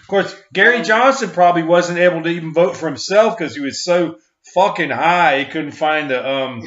Of 0.01 0.09
course, 0.09 0.35
Gary 0.53 0.83
Johnson 0.83 1.31
probably 1.31 1.63
wasn't 1.63 2.01
able 2.01 2.25
to 2.25 2.29
even 2.29 2.53
vote 2.53 2.77
for 2.77 2.87
himself 2.87 3.39
because 3.39 3.55
he 3.55 3.61
was 3.61 3.85
so 3.85 4.17
fucking 4.55 4.91
high 4.91 5.41
he 5.41 5.45
couldn't 5.45 5.71
find 5.71 6.11
the 6.11 6.29
um, 6.29 6.63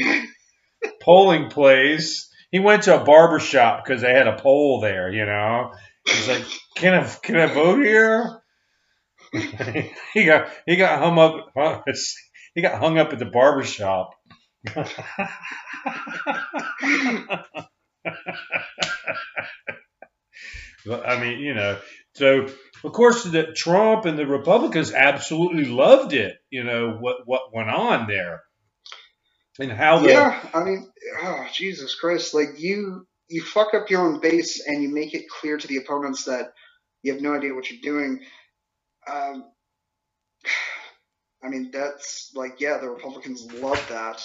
polling 1.02 1.50
place. 1.50 2.30
He 2.54 2.60
went 2.60 2.84
to 2.84 3.02
a 3.02 3.04
barber 3.04 3.40
shop 3.40 3.84
because 3.84 4.04
they 4.04 4.14
had 4.14 4.28
a 4.28 4.38
poll 4.38 4.80
there, 4.80 5.12
you 5.12 5.26
know. 5.26 5.74
He's 6.08 6.28
like, 6.28 6.46
"Can 6.76 6.94
I 6.94 7.04
can 7.24 7.36
I 7.36 7.48
vote 7.48 7.84
here?" 7.84 8.44
he 10.14 10.26
got 10.26 10.50
he 10.68 10.76
got 10.76 11.00
hung 11.00 11.18
up 11.18 11.52
he 12.54 12.62
got 12.62 12.80
hung 12.80 13.00
up 13.00 13.12
at 13.12 13.18
the 13.18 13.26
barber 13.26 13.64
shop. 13.64 14.12
I 14.76 14.86
mean, 21.20 21.40
you 21.40 21.56
know, 21.56 21.80
so 22.14 22.48
of 22.84 22.94
course 22.94 23.24
the 23.24 23.52
Trump 23.52 24.06
and 24.06 24.20
the 24.20 24.28
Republicans 24.28 24.94
absolutely 24.94 25.66
loved 25.66 26.14
it. 26.14 26.38
You 26.52 26.66
know 26.66 26.98
what 27.00 27.26
what 27.26 27.52
went 27.52 27.72
on 27.72 28.06
there, 28.06 28.44
and 29.60 29.72
how 29.72 30.00
the 30.00 30.10
yeah, 30.10 30.50
I 30.54 30.64
mean, 30.64 30.92
oh, 31.22 31.48
Jesus 31.54 31.96
Christ! 31.96 32.34
Like 32.34 32.60
you, 32.60 33.06
you 33.30 33.42
fuck 33.44 33.74
up 33.74 33.90
your 33.90 34.02
own 34.02 34.20
base 34.20 34.66
and 34.66 34.82
you 34.82 34.90
make 34.90 35.14
it 35.14 35.30
clear 35.30 35.58
to 35.58 35.68
the 35.68 35.78
opponents 35.78 36.26
that 36.26 36.54
you 37.04 37.14
have 37.14 37.22
no 37.22 37.34
idea 37.36 37.54
what 37.54 37.70
you're 37.70 37.82
doing. 37.82 38.22
Um, 39.12 39.46
I 41.44 41.50
mean, 41.50 41.72
that's 41.72 42.32
like, 42.36 42.62
yeah, 42.62 42.78
the 42.78 42.90
Republicans 42.90 43.46
love 43.52 43.86
that. 43.90 44.24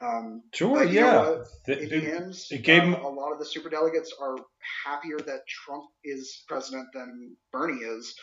Um, 0.00 0.42
sure, 0.54 0.76
but 0.84 0.92
you 0.92 1.00
know 1.00 1.44
yeah? 1.66 1.74
The- 1.74 1.82
in 1.82 1.88
the- 1.88 2.00
the 2.00 2.56
it 2.56 2.62
gave 2.62 2.82
um, 2.82 2.94
a 2.94 3.08
lot 3.08 3.32
of 3.32 3.38
the 3.38 3.44
super 3.44 3.68
delegates 3.68 4.12
are 4.20 4.36
happier 4.84 5.18
that 5.18 5.46
Trump 5.48 5.84
is 6.04 6.42
president 6.48 6.88
than 6.94 7.36
Bernie 7.52 7.82
is, 7.82 8.14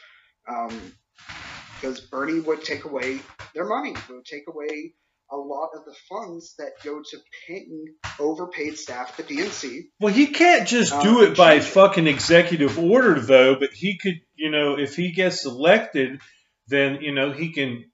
because 1.76 2.00
Bernie 2.00 2.40
would 2.40 2.64
take 2.64 2.86
away 2.86 3.20
their 3.54 3.66
money, 3.66 3.94
would 4.10 4.26
take 4.26 4.48
away 4.48 4.94
a 5.32 5.38
lot 5.38 5.70
of 5.76 5.86
the 5.86 5.96
funds 6.08 6.56
that 6.60 6.72
go 6.84 7.02
to 7.02 7.18
paying 7.48 7.86
overpaid 8.20 8.78
staff 8.78 9.20
at 9.20 9.28
the 9.28 9.36
DNC. 9.36 9.82
Well, 10.00 10.14
he 10.14 10.28
can't 10.28 10.68
just 10.68 10.94
Um, 10.94 11.04
do 11.04 11.24
it 11.24 11.36
by 11.36 11.60
fucking 11.60 12.08
executive 12.08 12.78
order, 12.78 13.20
though. 13.20 13.56
But 13.56 13.74
he 13.74 13.98
could, 13.98 14.22
you 14.36 14.52
know, 14.52 14.78
if 14.78 14.96
he 14.96 15.12
gets 15.12 15.46
elected, 15.46 16.22
then 16.68 17.02
you 17.02 17.14
know 17.14 17.32
he 17.32 17.52
can 17.52 17.86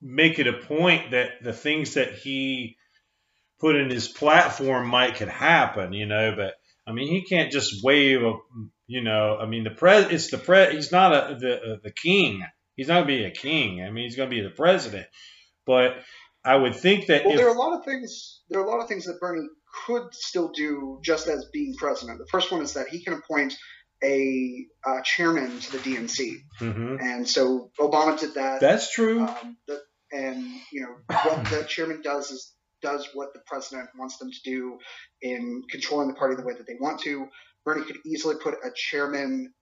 make 0.00 0.38
it 0.38 0.46
a 0.46 0.52
point 0.52 1.10
that 1.10 1.42
the 1.42 1.52
things 1.52 1.94
that 1.94 2.14
he 2.14 2.76
put 3.60 3.76
in 3.76 3.90
his 3.90 4.08
platform 4.08 4.86
might 4.86 5.16
could 5.16 5.28
happen, 5.28 5.92
you 5.92 6.06
know. 6.06 6.34
But 6.36 6.54
I 6.86 6.92
mean, 6.92 7.08
he 7.08 7.24
can't 7.24 7.52
just 7.52 7.84
wave 7.84 8.22
a, 8.22 8.34
you 8.86 9.02
know. 9.02 9.36
I 9.38 9.46
mean, 9.46 9.64
the 9.64 9.70
pres, 9.70 10.06
it's 10.10 10.30
the 10.30 10.38
pres. 10.38 10.72
He's 10.72 10.92
not 10.92 11.12
a 11.12 11.34
the 11.34 11.54
uh, 11.56 11.76
the 11.82 11.92
king. 11.92 12.42
He's 12.76 12.88
not 12.88 13.00
gonna 13.00 13.06
be 13.06 13.24
a 13.24 13.30
king. 13.30 13.82
I 13.82 13.90
mean, 13.90 14.04
he's 14.04 14.16
gonna 14.16 14.30
be 14.30 14.40
the 14.40 14.50
president. 14.50 15.06
But 15.66 15.96
I 16.44 16.56
would 16.56 16.74
think 16.74 17.06
that 17.06 17.24
Well, 17.24 17.32
if 17.34 17.38
there 17.38 17.48
are 17.48 17.54
a 17.54 17.58
lot 17.58 17.78
of 17.78 17.84
things. 17.84 18.40
There 18.48 18.60
are 18.60 18.64
a 18.64 18.68
lot 18.68 18.80
of 18.80 18.88
things 18.88 19.04
that 19.04 19.20
Bernie 19.20 19.46
could 19.86 20.14
still 20.14 20.48
do 20.50 20.98
just 21.04 21.28
as 21.28 21.46
being 21.52 21.74
president. 21.76 22.18
The 22.18 22.26
first 22.30 22.50
one 22.50 22.62
is 22.62 22.74
that 22.74 22.88
he 22.88 23.02
can 23.04 23.14
appoint 23.14 23.54
a 24.02 24.66
uh, 24.86 25.00
chairman 25.02 25.58
to 25.58 25.72
the 25.72 25.78
DNC, 25.78 26.36
Mhm. 26.60 27.02
and 27.02 27.28
so 27.28 27.70
Obama 27.80 28.18
did 28.18 28.34
that. 28.34 28.60
that's 28.60 28.92
true. 28.92 29.22
Um, 29.22 29.56
the, 29.66 29.80
and 30.12 30.46
you 30.72 30.82
know 30.82 30.94
what 31.08 31.44
the 31.50 31.64
chairman 31.68 32.00
does 32.02 32.30
is 32.30 32.54
does 32.80 33.08
what 33.12 33.32
the 33.34 33.40
president 33.46 33.88
wants 33.98 34.18
them 34.18 34.30
to 34.30 34.38
do 34.44 34.78
in 35.20 35.62
controlling 35.68 36.08
the 36.08 36.14
party 36.14 36.36
the 36.36 36.44
way 36.44 36.54
that 36.54 36.66
they 36.66 36.76
want 36.80 37.00
to. 37.00 37.26
Bernie 37.64 37.84
could 37.84 37.98
easily 38.06 38.36
put 38.40 38.54
a 38.54 38.70
chairman 38.74 39.52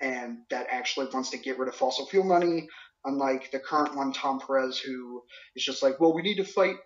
and 0.00 0.38
that 0.50 0.66
actually 0.70 1.06
wants 1.12 1.30
to 1.30 1.38
get 1.38 1.58
rid 1.58 1.68
of 1.68 1.74
fossil 1.76 2.06
fuel 2.06 2.24
money, 2.24 2.66
unlike 3.04 3.50
the 3.50 3.58
current 3.58 3.96
one, 3.96 4.12
Tom 4.12 4.40
Perez, 4.40 4.78
who 4.78 5.22
is 5.56 5.64
just 5.64 5.82
like, 5.82 6.00
well, 6.00 6.14
we 6.14 6.22
need 6.22 6.36
to 6.36 6.44
fight, 6.44 6.76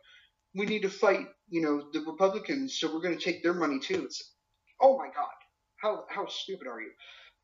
we 0.54 0.66
need 0.66 0.82
to 0.82 0.90
fight, 0.90 1.26
you 1.48 1.62
know, 1.62 1.84
the 1.92 2.00
Republicans, 2.00 2.78
so 2.78 2.92
we're 2.92 3.02
going 3.02 3.16
to 3.16 3.24
take 3.24 3.42
their 3.42 3.54
money 3.54 3.78
too. 3.80 4.04
It's, 4.04 4.32
oh 4.80 4.98
my 4.98 5.06
God, 5.06 5.34
how 5.78 6.04
how 6.08 6.26
stupid 6.26 6.66
are 6.66 6.80
you? 6.80 6.92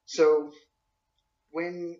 So 0.07 0.53
when 1.51 1.97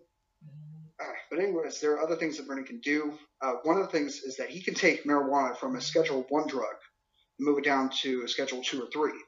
uh, 1.01 1.05
but 1.29 1.39
anyways, 1.39 1.79
there 1.79 1.93
are 1.93 2.01
other 2.01 2.15
things 2.15 2.37
that 2.37 2.47
Bernie 2.47 2.63
can 2.63 2.79
do. 2.79 3.17
Uh, 3.41 3.53
one 3.63 3.77
of 3.77 3.83
the 3.83 3.91
things 3.91 4.21
is 4.23 4.37
that 4.37 4.49
he 4.49 4.61
can 4.61 4.73
take 4.75 5.05
marijuana 5.05 5.57
from 5.57 5.75
a 5.75 5.81
Schedule 5.81 6.25
One 6.29 6.47
drug, 6.47 6.75
move 7.39 7.59
it 7.59 7.65
down 7.65 7.89
to 8.01 8.23
a 8.23 8.27
Schedule 8.27 8.63
Two 8.63 8.83
or 8.83 8.87
Three, 8.91 9.19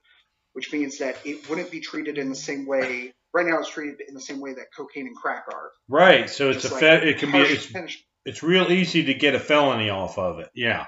which 0.54 0.72
means 0.72 1.00
that 1.00 1.18
it 1.26 1.50
wouldn't 1.50 1.72
be 1.72 1.82
treated 1.82 2.18
in 2.18 2.30
the 2.30 2.36
same 2.36 2.68
way. 2.68 3.14
Right 3.36 3.48
now, 3.48 3.60
it's 3.60 3.70
treated 3.70 4.00
in 4.08 4.14
the 4.14 4.22
same 4.22 4.40
way 4.40 4.54
that 4.54 4.68
cocaine 4.74 5.08
and 5.08 5.16
crack 5.16 5.44
are. 5.54 5.72
Right. 5.90 6.30
So 6.30 6.52
it's 6.52 6.62
Just 6.62 6.72
a 6.72 6.76
like 6.76 7.04
it 7.04 7.20
can 7.20 7.34
be 7.34 7.40
it's, 7.40 7.70
punishment. 7.70 8.06
it's 8.24 8.42
real 8.42 8.72
easy 8.72 9.04
to 9.04 9.14
get 9.14 9.36
a 9.36 9.42
felony 9.42 9.90
off 9.90 10.18
of 10.18 10.40
it. 10.40 10.50
Yeah. 10.56 10.86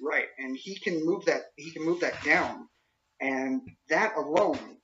Right, 0.00 0.26
and 0.38 0.56
he 0.56 0.78
can 0.78 1.04
move 1.04 1.26
that. 1.26 1.42
He 1.56 1.70
can 1.70 1.84
move 1.84 2.00
that 2.00 2.22
down, 2.24 2.66
and 3.20 3.60
that 3.90 4.16
alone, 4.16 4.78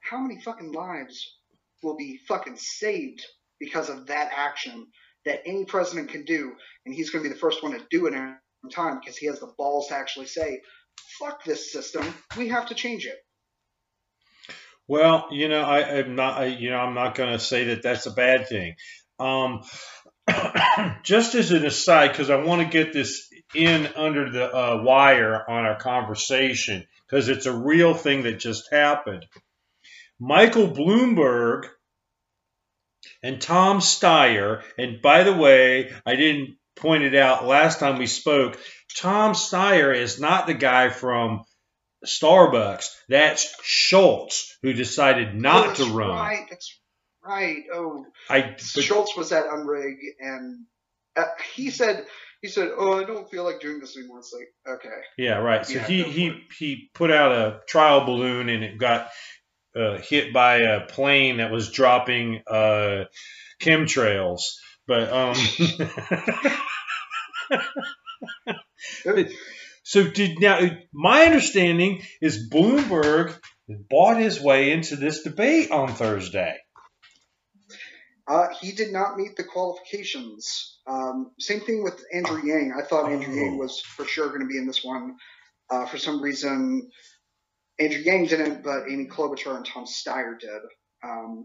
how 0.00 0.20
many 0.20 0.40
fucking 0.40 0.70
lives 0.72 1.36
will 1.82 1.96
be 1.96 2.20
fucking 2.28 2.56
saved 2.56 3.24
because 3.58 3.88
of 3.88 4.06
that 4.06 4.30
action 4.34 4.86
that 5.24 5.42
any 5.46 5.64
president 5.64 6.10
can 6.10 6.24
do, 6.24 6.52
and 6.86 6.94
he's 6.94 7.10
going 7.10 7.24
to 7.24 7.28
be 7.28 7.34
the 7.34 7.40
first 7.40 7.62
one 7.62 7.72
to 7.72 7.84
do 7.90 8.06
it 8.06 8.14
in 8.14 8.36
time 8.70 9.00
because 9.00 9.16
he 9.16 9.26
has 9.26 9.40
the 9.40 9.52
balls 9.58 9.88
to 9.88 9.94
actually 9.94 10.26
say, 10.26 10.60
"Fuck 11.18 11.44
this 11.44 11.72
system. 11.72 12.04
We 12.36 12.48
have 12.48 12.68
to 12.68 12.74
change 12.74 13.06
it." 13.06 13.18
Well, 14.88 15.28
you 15.30 15.48
know, 15.48 15.62
I, 15.62 15.98
I'm 15.98 16.16
not. 16.16 16.38
I, 16.38 16.46
you 16.46 16.70
know, 16.70 16.78
I'm 16.78 16.94
not 16.94 17.14
going 17.14 17.32
to 17.32 17.38
say 17.38 17.64
that 17.64 17.82
that's 17.82 18.06
a 18.06 18.10
bad 18.10 18.48
thing. 18.48 18.74
Um, 19.18 19.62
just 21.02 21.34
as 21.34 21.52
an 21.52 21.64
aside, 21.64 22.08
because 22.08 22.30
I 22.30 22.36
want 22.36 22.62
to 22.62 22.68
get 22.68 22.92
this 22.92 23.28
in 23.54 23.86
under 23.96 24.30
the 24.30 24.52
uh, 24.54 24.82
wire 24.82 25.48
on 25.48 25.64
our 25.64 25.78
conversation, 25.78 26.84
because 27.06 27.28
it's 27.28 27.46
a 27.46 27.56
real 27.56 27.94
thing 27.94 28.24
that 28.24 28.38
just 28.38 28.72
happened. 28.72 29.26
Michael 30.18 30.68
Bloomberg 30.68 31.64
and 33.22 33.40
Tom 33.40 33.78
Steyer, 33.78 34.62
and 34.78 35.02
by 35.02 35.22
the 35.22 35.32
way, 35.32 35.92
I 36.06 36.16
didn't 36.16 36.56
point 36.76 37.04
it 37.04 37.14
out 37.14 37.46
last 37.46 37.78
time 37.78 37.98
we 37.98 38.06
spoke. 38.06 38.58
Tom 38.96 39.34
Steyer 39.34 39.94
is 39.94 40.20
not 40.20 40.46
the 40.46 40.54
guy 40.54 40.88
from 40.88 41.44
Starbucks. 42.06 42.88
That's 43.08 43.54
Schultz 43.62 44.56
who 44.62 44.72
decided 44.72 45.34
not 45.34 45.76
to 45.76 45.84
run. 45.84 46.10
Right, 46.10 46.46
that's 46.48 46.78
right. 47.24 47.64
Oh, 47.72 48.06
I 48.28 48.42
but, 48.42 48.60
Schultz 48.60 49.16
was 49.16 49.32
at 49.32 49.46
Unrig, 49.46 49.96
and 50.20 50.64
uh, 51.16 51.24
he 51.54 51.70
said, 51.70 52.06
"He 52.40 52.48
said, 52.48 52.70
oh, 52.76 53.00
I 53.00 53.04
don't 53.04 53.30
feel 53.30 53.44
like 53.44 53.60
doing 53.60 53.80
this 53.80 53.96
anymore." 53.96 54.18
It's 54.18 54.34
like, 54.34 54.76
okay. 54.76 54.88
yeah, 55.16 55.38
right. 55.38 55.64
So 55.66 55.74
Yeah, 55.74 55.86
he 55.86 56.02
he 56.02 56.42
he 56.58 56.90
put 56.94 57.10
out 57.10 57.32
a 57.32 57.60
trial 57.68 58.04
balloon 58.04 58.48
and 58.48 58.64
it 58.64 58.78
got 58.78 59.08
uh, 59.76 59.98
hit 59.98 60.32
by 60.32 60.56
a 60.56 60.86
plane 60.86 61.38
that 61.38 61.50
was 61.50 61.70
dropping 61.70 62.42
uh, 62.46 63.04
chemtrails. 63.60 64.42
But 64.86 65.12
um, 65.12 65.36
So 69.82 70.08
did 70.08 70.38
now 70.40 70.60
my 70.92 71.24
understanding 71.24 72.02
is 72.20 72.48
Bloomberg 72.50 73.36
bought 73.90 74.18
his 74.18 74.40
way 74.40 74.72
into 74.72 74.96
this 74.96 75.22
debate 75.22 75.70
on 75.70 75.94
Thursday. 75.94 76.56
Uh, 78.28 78.48
he 78.60 78.72
did 78.72 78.92
not 78.92 79.16
meet 79.16 79.36
the 79.36 79.42
qualifications. 79.44 80.78
Um, 80.86 81.32
same 81.40 81.60
thing 81.60 81.82
with 81.82 82.02
Andrew 82.14 82.40
Yang. 82.44 82.72
I 82.78 82.82
thought 82.86 83.10
Andrew 83.10 83.34
Yang 83.34 83.54
Oh. 83.54 83.58
was 83.58 83.80
for 83.80 84.04
sure 84.04 84.28
going 84.28 84.40
to 84.40 84.46
be 84.46 84.58
in 84.58 84.66
this 84.66 84.84
one. 84.84 85.16
Uh, 85.68 85.86
for 85.86 85.98
some 85.98 86.22
reason, 86.22 86.90
Andrew 87.80 88.00
Yang 88.00 88.26
didn't, 88.26 88.62
but 88.62 88.84
Amy 88.88 89.06
Klobuchar 89.06 89.56
and 89.56 89.66
Tom 89.66 89.84
Steyer 89.86 90.38
did. 90.38 90.62
Um, 91.02 91.44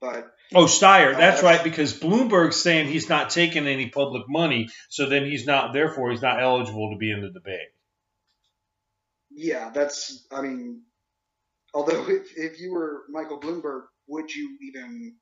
but 0.00 0.30
Oh, 0.52 0.64
Steyer, 0.64 1.16
that's 1.16 1.42
Uh, 1.42 1.46
right, 1.46 1.62
because 1.64 1.98
Bloomberg's 1.98 2.60
saying 2.60 2.88
he's 2.88 3.08
not 3.08 3.30
taking 3.30 3.66
any 3.68 3.88
public 3.88 4.24
money, 4.28 4.68
so 4.88 5.08
then 5.08 5.24
he's 5.24 5.46
not, 5.46 5.72
therefore, 5.72 6.10
he's 6.10 6.22
not 6.22 6.42
eligible 6.42 6.90
to 6.92 6.98
be 6.98 7.12
in 7.12 7.20
the 7.20 7.30
debate. 7.30 7.68
yeah, 9.30 9.70
that's. 9.70 10.26
I 10.32 10.42
mean, 10.42 10.82
although 11.72 12.04
if, 12.08 12.36
if 12.36 12.60
you 12.60 12.72
were 12.72 13.02
Michael 13.10 13.40
Bloomberg, 13.40 13.82
would 14.08 14.34
you 14.34 14.56
even 14.62 15.14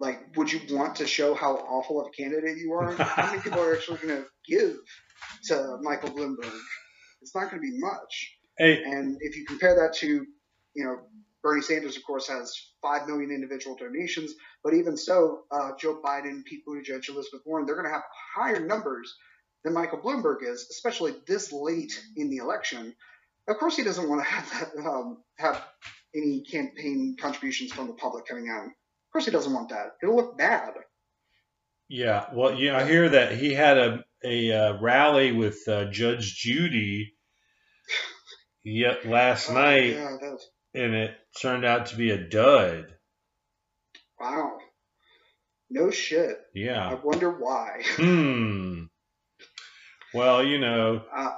like? 0.00 0.36
Would 0.36 0.50
you 0.52 0.60
want 0.74 0.96
to 0.96 1.06
show 1.06 1.34
how 1.34 1.56
awful 1.56 2.00
of 2.00 2.08
a 2.08 2.10
candidate 2.22 2.56
you 2.58 2.72
are? 2.72 2.92
how 2.96 3.26
many 3.26 3.42
people 3.42 3.60
are 3.60 3.74
actually 3.74 3.98
going 3.98 4.22
to 4.22 4.26
give 4.48 4.76
to 5.48 5.76
Michael 5.82 6.10
Bloomberg? 6.10 6.58
It's 7.20 7.34
not 7.34 7.50
going 7.50 7.62
to 7.62 7.70
be 7.70 7.78
much. 7.78 8.38
Hey, 8.58 8.82
And 8.82 9.16
if 9.20 9.36
you 9.36 9.44
compare 9.46 9.74
that 9.76 9.94
to, 9.98 10.06
you 10.08 10.84
know, 10.84 10.96
Bernie 11.42 11.62
Sanders, 11.62 11.96
of 11.96 12.04
course, 12.04 12.28
has 12.28 12.54
5 12.82 13.08
million 13.08 13.30
individual 13.30 13.76
donations, 13.76 14.34
but 14.64 14.74
even 14.74 14.96
so, 14.96 15.42
uh, 15.50 15.72
Joe 15.80 16.00
Biden, 16.04 16.44
Pete 16.44 16.62
Buttigieg, 16.66 17.08
Elizabeth 17.08 17.42
Warren, 17.46 17.66
they're 17.66 17.76
going 17.76 17.86
to 17.88 17.92
have 17.92 18.04
higher 18.36 18.64
numbers 18.64 19.14
than 19.64 19.74
Michael 19.74 20.00
Bloomberg 20.00 20.38
is, 20.42 20.68
especially 20.70 21.14
this 21.26 21.52
late 21.52 21.92
in 22.16 22.30
the 22.30 22.38
election. 22.38 22.94
Of 23.48 23.58
course, 23.58 23.76
he 23.76 23.84
doesn't 23.84 24.08
want 24.08 24.22
to 24.24 24.30
have 24.30 24.50
that, 24.76 24.86
um, 24.86 25.18
have 25.38 25.64
any 26.14 26.42
campaign 26.42 27.16
contributions 27.20 27.72
from 27.72 27.88
the 27.88 27.94
public 27.94 28.26
coming 28.26 28.48
out. 28.50 28.66
Of 28.66 29.12
course, 29.12 29.24
he 29.26 29.30
doesn't 29.32 29.52
want 29.52 29.70
that. 29.70 29.92
It'll 30.02 30.16
look 30.16 30.38
bad. 30.38 30.74
yeah, 31.88 32.26
well, 32.34 32.54
yeah, 32.54 32.76
I 32.78 32.84
hear 32.86 33.08
that 33.10 33.32
he 33.32 33.54
had 33.54 33.78
a, 33.78 34.04
a 34.24 34.52
uh, 34.52 34.80
rally 34.80 35.32
with 35.32 35.66
uh, 35.68 35.86
Judge 35.86 36.34
Judy 36.36 37.14
yet 38.64 39.06
last 39.06 39.50
Oh, 39.50 39.54
night, 39.54 39.94
yeah, 39.94 40.16
that's, 40.20 40.48
and 40.74 40.94
it 40.94 41.14
turned 41.40 41.64
out 41.64 41.86
to 41.86 41.96
be 41.96 42.10
a 42.10 42.18
dud. 42.18 42.94
wow. 44.20 44.58
No 45.70 45.90
shit. 45.90 46.38
Yeah. 46.54 46.90
I 46.90 46.94
wonder 46.94 47.30
why. 47.30 47.82
Hmm. 47.96 48.84
Well, 50.14 50.44
you 50.44 50.58
know, 50.58 51.02
Uh, 51.14 51.30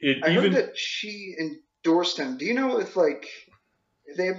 it 0.00 0.22
I 0.24 0.30
even 0.30 0.52
heard 0.52 0.68
that 0.68 0.78
she 0.78 1.34
endorsed 1.38 2.16
him. 2.18 2.36
Do 2.38 2.44
you 2.44 2.54
know 2.54 2.78
if 2.78 2.94
like 2.96 3.26
if 4.06 4.16
they 4.16 4.30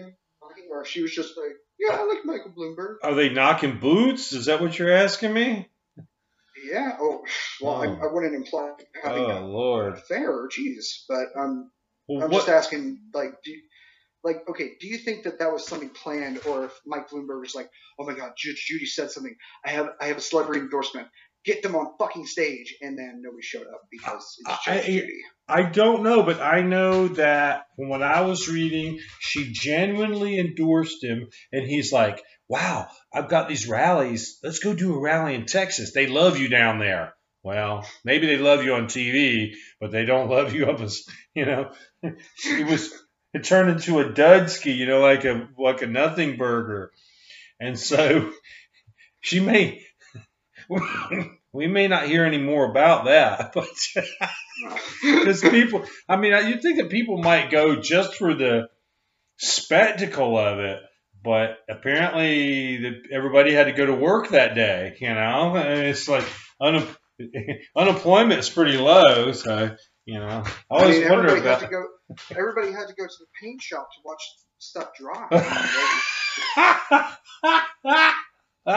or 0.72 0.86
she 0.86 1.02
was 1.02 1.14
just 1.14 1.38
like, 1.38 1.56
yeah, 1.80 1.98
I 1.98 2.06
like 2.06 2.24
Michael 2.26 2.52
Bloomberg. 2.58 2.96
are 3.04 3.14
they 3.16 3.30
knocking 3.30 3.80
boots? 3.80 4.32
Is 4.32 4.46
that 4.46 4.62
what 4.62 4.78
you're 4.80 4.91
asking 4.94 5.34
me? 5.34 5.68
Yeah. 6.72 6.96
Oh, 7.00 7.24
well, 7.62 7.76
I, 7.82 7.88
Oh. 7.88 8.00
I 8.10 8.14
wouldn't 8.14 8.36
imply 8.36 8.72
having 9.04 9.24
Oh 9.26 9.46
Lord. 9.48 9.94
a 9.94 9.98
affair, 9.98 10.48
jeez, 10.48 11.04
but 11.10 11.26
um, 11.38 11.70
Well, 12.08 12.24
I'm 12.24 12.30
what? 12.32 12.38
just 12.46 12.50
asking, 12.50 13.00
like, 13.14 13.34
do 13.44 13.52
you, 13.52 13.62
like, 14.24 14.47
okay, 14.49 14.71
do 14.80 14.88
you 14.88 14.97
think 14.97 15.24
that 15.24 15.39
that 15.39 15.51
was 15.51 15.67
something 15.67 15.89
planned, 15.89 16.39
or 16.47 16.65
if 16.65 16.80
Mike 16.86 17.09
Bloomberg 17.09 17.41
was 17.41 17.55
like, 17.55 17.69
oh 17.99 18.05
my 18.05 18.13
God, 18.13 18.32
Judge 18.38 18.65
Judy 18.67 18.86
said 18.86 19.11
something, 19.11 19.36
I 19.65 19.71
have 19.71 19.89
I 19.99 20.05
have 20.07 20.17
a 20.17 20.21
celebrity 20.21 20.61
endorsement, 20.61 21.07
get 21.45 21.61
them 21.61 21.76
on 21.76 21.93
fucking 21.99 22.26
stage, 22.26 22.76
and 22.82 22.97
then 22.97 23.21
nobody 23.24 23.43
showed 23.43 23.67
up 23.67 23.82
because 23.91 24.38
it's 24.39 24.65
Judge 24.65 24.78
I- 24.78 24.88
Judy. 24.88 25.21
I 25.45 25.63
don't 25.63 26.03
know, 26.03 26.24
but 26.24 26.39
I 26.39 26.61
know 26.61 27.09
that 27.09 27.65
from 27.76 27.89
what 27.89 28.01
I 28.01 28.21
was 28.21 28.47
reading, 28.47 28.99
she 29.19 29.51
genuinely 29.51 30.39
endorsed 30.39 31.03
him, 31.03 31.28
and 31.51 31.67
he's 31.67 31.91
like, 31.91 32.24
"Wow, 32.47 32.88
I've 33.13 33.28
got 33.28 33.49
these 33.49 33.67
rallies. 33.67 34.39
Let's 34.41 34.59
go 34.59 34.74
do 34.74 34.95
a 34.95 34.99
rally 35.01 35.36
in 35.36 35.45
Texas. 35.45 35.91
They 35.93 36.07
love 36.07 36.38
you 36.38 36.47
down 36.47 36.80
there." 36.80 37.13
Well, 37.43 37.86
maybe 38.05 38.28
they 38.28 38.38
love 38.38 38.63
you 38.63 38.74
on 38.76 38.86
TV, 38.86 39.55
but 39.82 39.91
they 39.91 40.05
don't 40.05 40.30
love 40.30 40.53
you 40.53 40.67
up 40.67 40.80
as 40.80 41.03
you 41.36 41.45
know. 41.45 41.71
It 42.45 42.65
was 42.67 42.93
it 43.34 43.43
turned 43.43 43.69
into 43.69 43.99
a 43.99 44.05
dudski, 44.05 44.75
you 44.75 44.86
know, 44.86 45.01
like 45.01 45.25
a 45.25 45.47
like 45.57 45.81
a 45.81 45.88
nothing 45.88 46.38
burger, 46.38 46.91
and 47.59 47.77
so 47.77 48.31
she 49.21 49.39
may. 49.39 49.84
We 51.53 51.67
may 51.67 51.88
not 51.88 52.07
hear 52.07 52.25
any 52.25 52.39
more 52.39 52.65
about 52.65 53.05
that, 53.05 53.53
but 53.53 53.67
because 55.03 55.41
people, 55.41 55.86
I 56.09 56.15
mean, 56.15 56.31
you 56.47 56.59
think 56.59 56.77
that 56.77 56.89
people 56.89 57.19
might 57.19 57.51
go 57.51 57.75
just 57.75 58.15
for 58.15 58.34
the 58.34 58.69
spectacle 59.38 60.36
of 60.36 60.57
it, 60.57 60.79
but 61.23 61.59
apparently 61.69 62.77
the, 62.77 63.01
everybody 63.11 63.53
had 63.53 63.65
to 63.65 63.71
go 63.71 63.86
to 63.86 63.93
work 63.93 64.29
that 64.29 64.55
day. 64.55 64.97
You 64.99 65.13
know, 65.13 65.55
and 65.55 65.88
it's 65.88 66.07
like 66.07 66.25
un, 66.59 66.88
unemployment 67.77 68.39
is 68.39 68.49
pretty 68.49 68.77
low, 68.77 69.31
so 69.31 69.75
you 70.06 70.20
know, 70.20 70.43
I 70.72 70.76
I 70.78 70.84
always 70.84 70.99
mean, 70.99 71.10
wonder 71.10 71.30
everybody 71.30 71.41
about. 71.41 71.62
had 71.62 71.68
to 71.68 71.72
go. 71.72 71.86
Everybody 72.38 72.72
had 72.74 72.88
to 72.88 72.95
go 72.95 73.06
to 73.06 73.14
the 73.20 73.28
paint 73.41 73.62
shop 73.62 73.88
to 73.91 74.01
watch 74.06 74.24
stuff 74.60 74.89
dry. 74.99 75.28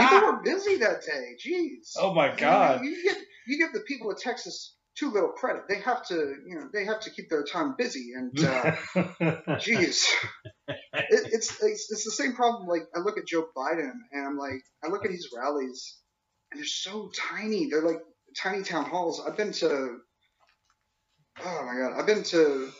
People 0.00 0.20
were 0.22 0.42
busy 0.42 0.76
that 0.78 1.02
day. 1.02 1.36
Jeez. 1.44 1.92
oh 1.98 2.14
my 2.14 2.34
God! 2.34 2.82
You, 2.84 2.90
you 2.90 3.02
give 3.04 3.16
you 3.46 3.58
give 3.58 3.72
the 3.72 3.80
people 3.80 4.10
of 4.10 4.18
Texas 4.18 4.74
too 4.98 5.10
little 5.12 5.30
credit. 5.30 5.62
They 5.68 5.80
have 5.80 6.06
to, 6.08 6.14
you 6.46 6.56
know, 6.56 6.68
they 6.72 6.84
have 6.86 7.00
to 7.00 7.10
keep 7.10 7.28
their 7.30 7.44
time 7.44 7.74
busy. 7.78 8.12
And 8.16 8.38
uh, 8.40 8.72
jeez, 9.60 10.04
it, 10.68 10.76
it's, 11.32 11.62
it's 11.62 11.92
it's 11.92 12.04
the 12.04 12.10
same 12.12 12.34
problem. 12.34 12.68
Like 12.68 12.82
I 12.96 13.00
look 13.00 13.18
at 13.18 13.26
Joe 13.26 13.46
Biden, 13.56 13.92
and 14.12 14.26
I'm 14.26 14.38
like, 14.38 14.62
I 14.84 14.88
look 14.88 15.04
at 15.04 15.10
his 15.12 15.30
rallies, 15.36 15.98
and 16.50 16.58
they're 16.60 16.66
so 16.66 17.10
tiny. 17.30 17.68
They're 17.70 17.82
like 17.86 18.00
tiny 18.38 18.62
town 18.64 18.86
halls. 18.86 19.22
I've 19.26 19.36
been 19.36 19.52
to. 19.54 19.98
Oh 21.44 21.66
my 21.66 21.78
god, 21.78 21.98
I've 21.98 22.06
been 22.06 22.22
to. 22.24 22.70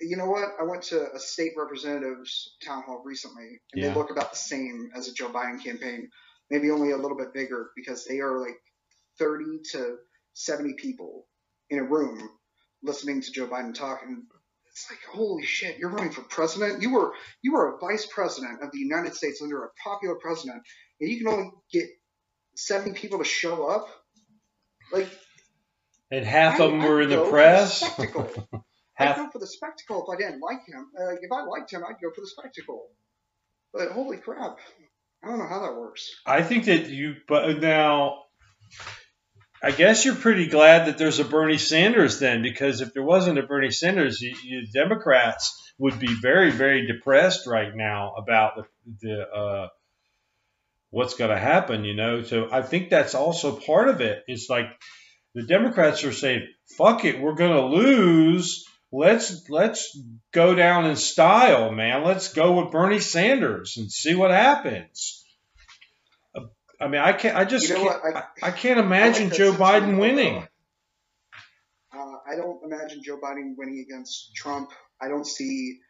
You 0.00 0.16
know 0.16 0.26
what? 0.26 0.44
I 0.60 0.64
went 0.64 0.84
to 0.84 1.12
a 1.12 1.18
state 1.18 1.52
representative's 1.56 2.56
town 2.64 2.82
hall 2.84 3.02
recently, 3.04 3.60
and 3.72 3.82
Yeah. 3.82 3.88
they 3.88 3.94
look 3.94 4.10
about 4.10 4.30
the 4.30 4.38
same 4.38 4.90
as 4.94 5.08
a 5.08 5.12
Joe 5.12 5.30
Biden 5.30 5.62
campaign, 5.62 6.10
maybe 6.50 6.70
only 6.70 6.92
a 6.92 6.96
little 6.96 7.16
bit 7.16 7.32
bigger 7.34 7.72
because 7.74 8.04
they 8.04 8.20
are 8.20 8.40
like 8.40 8.60
30 9.18 9.60
to 9.72 9.98
70 10.34 10.74
people 10.74 11.26
in 11.70 11.80
a 11.80 11.84
room 11.84 12.30
listening 12.82 13.20
to 13.22 13.32
Joe 13.32 13.48
Biden 13.48 13.74
talk, 13.74 14.02
and 14.04 14.22
it's 14.66 14.86
like, 14.90 15.00
holy 15.10 15.44
shit, 15.44 15.78
you're 15.78 15.90
running 15.90 16.12
for 16.12 16.22
president. 16.22 16.82
You 16.82 16.92
were 16.92 17.14
you 17.42 17.52
were 17.52 17.74
a 17.74 17.78
vice 17.80 18.06
president 18.06 18.62
of 18.62 18.70
the 18.72 18.78
United 18.78 19.14
States 19.14 19.42
under 19.42 19.64
a 19.64 19.70
popular 19.82 20.14
president, 20.16 20.62
and 21.00 21.10
you 21.10 21.18
can 21.18 21.28
only 21.28 21.50
get 21.72 21.88
70 22.56 22.92
people 22.98 23.18
to 23.18 23.24
show 23.24 23.66
up. 23.66 23.88
Like 24.92 25.08
and 26.10 26.24
half 26.24 26.60
I- 26.60 26.64
of 26.64 26.70
them 26.70 26.82
were 26.82 27.02
in 27.02 27.10
the 27.10 27.24
press. 27.28 27.80
spectacle. 27.80 28.30
I'd 29.00 29.04
half, 29.06 29.16
go 29.16 29.30
for 29.30 29.38
the 29.38 29.46
spectacle 29.46 30.04
if 30.08 30.12
I 30.12 30.20
didn't 30.20 30.40
like 30.40 30.66
him. 30.66 30.88
Uh, 30.98 31.12
if 31.20 31.30
I 31.30 31.44
liked 31.44 31.72
him, 31.72 31.82
I'd 31.88 32.00
go 32.02 32.10
for 32.12 32.20
the 32.20 32.26
spectacle. 32.26 32.88
But 33.72 33.92
holy 33.92 34.16
crap, 34.16 34.56
I 35.22 35.28
don't 35.28 35.38
know 35.38 35.46
how 35.46 35.60
that 35.60 35.76
works. 35.76 36.10
I 36.26 36.42
think 36.42 36.64
that 36.64 36.88
you, 36.88 37.14
but 37.28 37.60
now, 37.60 38.24
I 39.62 39.70
guess 39.70 40.04
you're 40.04 40.16
pretty 40.16 40.48
glad 40.48 40.86
that 40.86 40.98
there's 40.98 41.20
a 41.20 41.24
Bernie 41.24 41.58
Sanders 41.58 42.18
then, 42.18 42.42
because 42.42 42.80
if 42.80 42.92
there 42.92 43.04
wasn't 43.04 43.38
a 43.38 43.42
Bernie 43.44 43.70
Sanders, 43.70 44.20
you, 44.20 44.34
you 44.42 44.66
Democrats 44.72 45.54
would 45.78 46.00
be 46.00 46.12
very, 46.20 46.50
very 46.50 46.86
depressed 46.86 47.46
right 47.46 47.70
now 47.74 48.14
about 48.16 48.56
the, 48.56 48.64
the 49.00 49.20
uh, 49.22 49.68
what's 50.90 51.14
going 51.14 51.30
to 51.30 51.38
happen. 51.38 51.84
You 51.84 51.94
know, 51.94 52.22
so 52.22 52.48
I 52.50 52.62
think 52.62 52.90
that's 52.90 53.14
also 53.14 53.54
part 53.54 53.88
of 53.88 54.00
it. 54.00 54.24
It's 54.26 54.48
like 54.50 54.66
the 55.34 55.42
Democrats 55.44 56.04
are 56.04 56.12
saying, 56.12 56.46
"Fuck 56.76 57.04
it, 57.04 57.20
we're 57.20 57.34
going 57.34 57.52
to 57.52 57.66
lose." 57.66 58.64
Let's 58.90 59.50
let's 59.50 59.98
go 60.32 60.54
down 60.54 60.86
in 60.86 60.96
style, 60.96 61.70
man. 61.72 62.04
Let's 62.04 62.32
go 62.32 62.62
with 62.62 62.72
Bernie 62.72 63.00
Sanders 63.00 63.76
and 63.76 63.92
see 63.92 64.14
what 64.14 64.30
happens. 64.30 65.22
I 66.80 66.86
mean, 66.88 67.00
I 67.00 67.12
can't. 67.12 67.36
I 67.36 67.44
just 67.44 67.68
You 67.68 67.74
know 67.74 67.88
can't. 67.90 68.16
I, 68.16 68.22
I- 68.48 68.50
can't 68.52 68.78
imagine 68.80 69.30
I 69.32 69.34
Joe 69.36 69.52
Biden 69.52 69.98
winning. 69.98 70.46
Uh, 71.92 71.98
I 72.30 72.36
don't 72.36 72.60
imagine 72.64 73.02
Joe 73.04 73.18
Biden 73.22 73.54
winning 73.56 73.84
against 73.88 74.34
Trump. 74.34 74.70
I 75.00 75.08
don't 75.08 75.26
see 75.26 75.80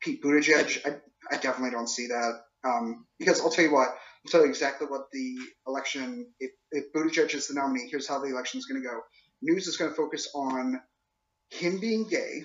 Pete 0.00 0.22
Buttigieg. 0.22 0.86
I, 0.86 0.96
I 1.34 1.38
definitely 1.38 1.70
don't 1.72 1.88
see 1.88 2.06
that. 2.08 2.32
Um, 2.64 3.06
because 3.18 3.40
I'll 3.40 3.50
tell 3.50 3.64
you 3.64 3.72
what, 3.72 3.88
I'll 4.26 4.30
tell 4.30 4.42
you 4.42 4.48
exactly 4.48 4.88
what 4.88 5.06
the 5.12 5.36
election, 5.68 6.26
if, 6.40 6.50
if 6.72 6.92
Buttigieg 6.92 7.32
is 7.32 7.46
the 7.46 7.54
nominee, 7.54 7.86
here's 7.88 8.08
how 8.08 8.18
the 8.18 8.26
election 8.26 8.58
is 8.58 8.66
going 8.66 8.82
to 8.82 8.88
go. 8.88 9.00
News 9.40 9.68
is 9.68 9.76
going 9.76 9.92
to 9.92 9.96
focus 9.96 10.28
on 10.34 10.80
him 11.50 11.78
being 11.78 12.08
gay. 12.08 12.42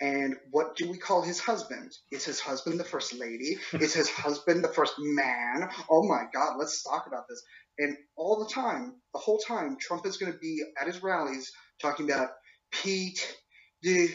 And 0.00 0.36
what 0.52 0.76
do 0.76 0.88
we 0.88 0.96
call 0.96 1.22
his 1.22 1.40
husband? 1.40 1.90
Is 2.12 2.24
his 2.24 2.38
husband 2.38 2.78
the 2.78 2.84
first 2.84 3.14
lady? 3.14 3.58
Is 3.72 3.94
his 3.94 4.08
husband 4.08 4.62
the 4.62 4.68
first 4.68 4.94
man? 5.00 5.68
Oh 5.90 6.06
my 6.06 6.26
God, 6.32 6.56
let's 6.56 6.84
talk 6.84 7.08
about 7.08 7.24
this. 7.28 7.42
And 7.80 7.96
all 8.16 8.38
the 8.44 8.48
time, 8.54 8.94
the 9.12 9.18
whole 9.18 9.38
time, 9.38 9.76
Trump 9.80 10.06
is 10.06 10.18
going 10.18 10.32
to 10.32 10.38
be 10.38 10.62
at 10.80 10.86
his 10.86 11.02
rallies 11.02 11.50
talking 11.82 12.08
about 12.08 12.30
Pete, 12.70 13.36
the 13.82 14.08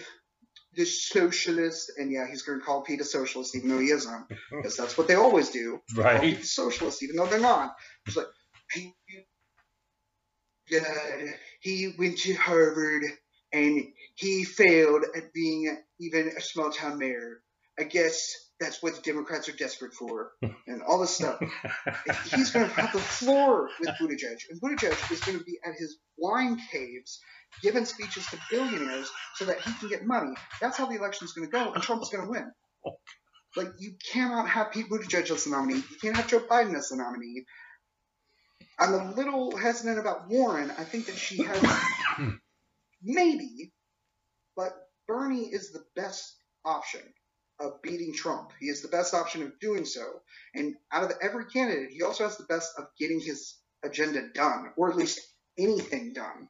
the 0.76 0.86
socialist, 0.86 1.91
and 1.97 2.11
yeah, 2.11 2.28
he's 2.30 2.41
going 2.41 2.59
to 2.59 2.65
call 2.65 2.82
Pete 2.82 3.01
a 3.01 3.05
socialist 3.05 3.55
even 3.55 3.69
though 3.69 3.80
he 3.80 3.91
isn't, 3.91 4.28
because 4.49 4.76
that's 4.76 4.97
what 4.97 5.07
they 5.07 5.15
always 5.15 5.49
do. 5.49 5.82
Call 5.95 6.03
Right. 6.03 6.21
Pete 6.21 6.39
a 6.39 6.45
socialist 6.45 7.03
even 7.03 7.15
though 7.15 7.28
they're 7.28 7.39
not. 7.39 7.76
It's 8.07 8.15
like 8.17 8.28
Pete, 8.69 8.93
uh, 10.76 10.82
he 11.59 11.93
went 11.97 12.17
to 12.19 12.34
Harvard 12.34 13.03
and 13.51 13.84
he 14.15 14.43
failed 14.43 15.03
at 15.15 15.34
being 15.34 15.78
even 15.99 16.30
a 16.38 16.41
small 16.41 16.71
town 16.71 16.97
mayor. 16.97 17.41
I 17.80 17.84
guess 17.84 18.43
that's 18.64 18.82
what 18.82 18.95
the 18.95 19.01
Democrats 19.01 19.49
are 19.49 19.53
desperate 19.55 19.93
for, 19.93 20.32
and 20.68 20.82
all 20.88 20.99
this 20.99 21.16
stuff. 21.16 21.39
He's 22.34 22.51
going 22.51 22.68
to 22.68 22.74
have 22.74 22.93
the 22.93 22.99
floor 22.99 23.70
with 23.80 23.89
Buttigieg, 23.89 24.38
and 24.49 24.61
Buttigieg 24.61 25.11
is 25.11 25.20
going 25.22 25.38
to 25.38 25.43
be 25.43 25.59
at 25.66 25.74
his 25.78 25.97
wine 26.18 26.59
caves 26.72 27.20
giving 27.61 27.86
speeches 27.86 28.26
to 28.28 28.38
billionaires 28.49 29.11
so 29.36 29.45
that 29.45 29.61
he 29.61 29.72
can 29.74 29.89
get 29.89 30.05
money. 30.05 30.34
That's 30.59 30.78
how 30.78 30.88
the 30.88 30.95
election 30.95 31.26
is 31.26 31.34
going 31.34 31.47
to 31.47 31.51
go, 31.51 31.74
and 31.74 31.84
Trump's 31.84 32.09
going 32.09 32.26
to 32.26 32.30
win. 32.30 32.51
Like, 33.55 33.68
you 33.78 33.93
cannot 34.11 34.49
have 34.49 34.72
Pete 34.72 34.89
Buttigieg 34.89 35.30
as 35.30 35.43
the 35.43 35.51
nominee. 35.51 35.76
You 35.76 35.97
can't 36.01 36.16
have 36.16 36.28
Joe 36.28 36.39
Biden 36.39 36.76
as 36.76 36.89
the 36.89 36.95
nominee. 36.95 37.45
I'm 38.80 38.95
a 38.95 39.14
little 39.14 39.55
hesitant 39.55 39.99
about 39.99 40.28
Warren. 40.28 40.72
I 40.72 40.84
think 40.84 41.05
that 41.05 41.16
she 41.16 41.43
has 41.43 41.64
maybe, 43.03 43.72
but 44.55 44.74
Bernie 45.07 45.43
is 45.53 45.72
the 45.72 45.84
best 45.95 46.36
option 46.66 47.01
of 47.64 47.82
beating 47.82 48.14
Trump. 48.14 48.51
He 48.59 48.68
is 48.68 48.82
the 48.84 48.89
best 48.89 49.14
option 49.16 49.41
of 49.43 49.59
doing 49.59 49.86
so. 49.86 50.03
And 50.53 50.76
out 50.91 51.03
of 51.05 51.14
every 51.22 51.45
candidate, 51.45 51.91
he 51.91 52.03
also 52.03 52.26
has 52.26 52.38
the 52.38 52.45
best 52.45 52.72
of 52.78 52.86
getting 52.99 53.20
his 53.20 53.55
agenda 53.84 54.30
done, 54.36 54.72
or 54.78 54.91
at 54.91 54.97
least 54.97 55.20
anything 55.57 56.14
done. 56.14 56.49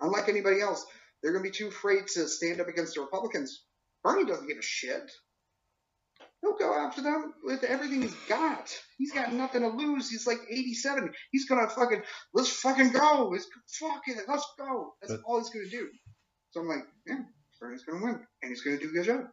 Unlike 0.00 0.28
anybody 0.28 0.60
else, 0.60 0.84
they're 1.22 1.32
going 1.32 1.44
to 1.44 1.50
be 1.50 1.56
too 1.56 1.68
afraid 1.68 2.06
to 2.14 2.28
stand 2.28 2.60
up 2.60 2.68
against 2.68 2.94
the 2.94 3.00
Republicans. 3.02 3.62
Bernie 4.02 4.24
doesn't 4.24 4.48
give 4.48 4.58
a 4.58 4.62
shit. 4.62 5.10
He'll 6.40 6.56
go 6.56 6.72
after 6.72 7.02
them 7.02 7.34
with 7.42 7.64
everything 7.64 8.02
he's 8.02 8.14
got. 8.28 8.72
He's 8.96 9.12
got 9.12 9.32
nothing 9.32 9.62
to 9.62 9.68
lose. 9.68 10.08
He's 10.08 10.26
like 10.26 10.38
87. 10.48 11.12
He's 11.32 11.48
gonna 11.48 11.68
fucking 11.68 12.02
let's 12.32 12.48
fucking 12.48 12.90
go. 12.92 13.28
Let's 13.32 13.48
fuck 13.80 14.02
it. 14.06 14.18
Let's 14.28 14.46
go. 14.56 14.94
That's 15.00 15.14
But- 15.14 15.22
all 15.26 15.38
he's 15.38 15.50
gonna 15.50 15.68
do. 15.68 15.90
So 16.50 16.60
I'm 16.60 16.68
like, 16.68 16.86
yeah, 17.06 17.22
Bernie's 17.60 17.84
gonna 17.84 18.04
win, 18.04 18.24
and 18.42 18.50
he's 18.50 18.62
gonna 18.62 18.78
do 18.78 18.88
a 18.88 18.92
good 18.92 19.04
job. 19.04 19.24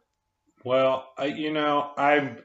Well, 0.66 1.08
I, 1.16 1.26
you 1.26 1.52
know, 1.52 1.88
I'm. 1.96 2.38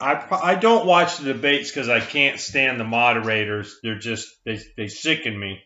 I, 0.00 0.26
I 0.42 0.54
don't 0.56 0.84
watch 0.86 1.18
the 1.18 1.32
debates 1.32 1.70
because 1.70 1.88
I 1.88 2.00
can't 2.00 2.40
stand 2.40 2.80
the 2.80 2.84
moderators. 2.84 3.78
They're 3.80 4.00
just 4.00 4.28
they 4.44 4.58
they 4.76 4.88
sicken 4.88 5.38
me. 5.38 5.60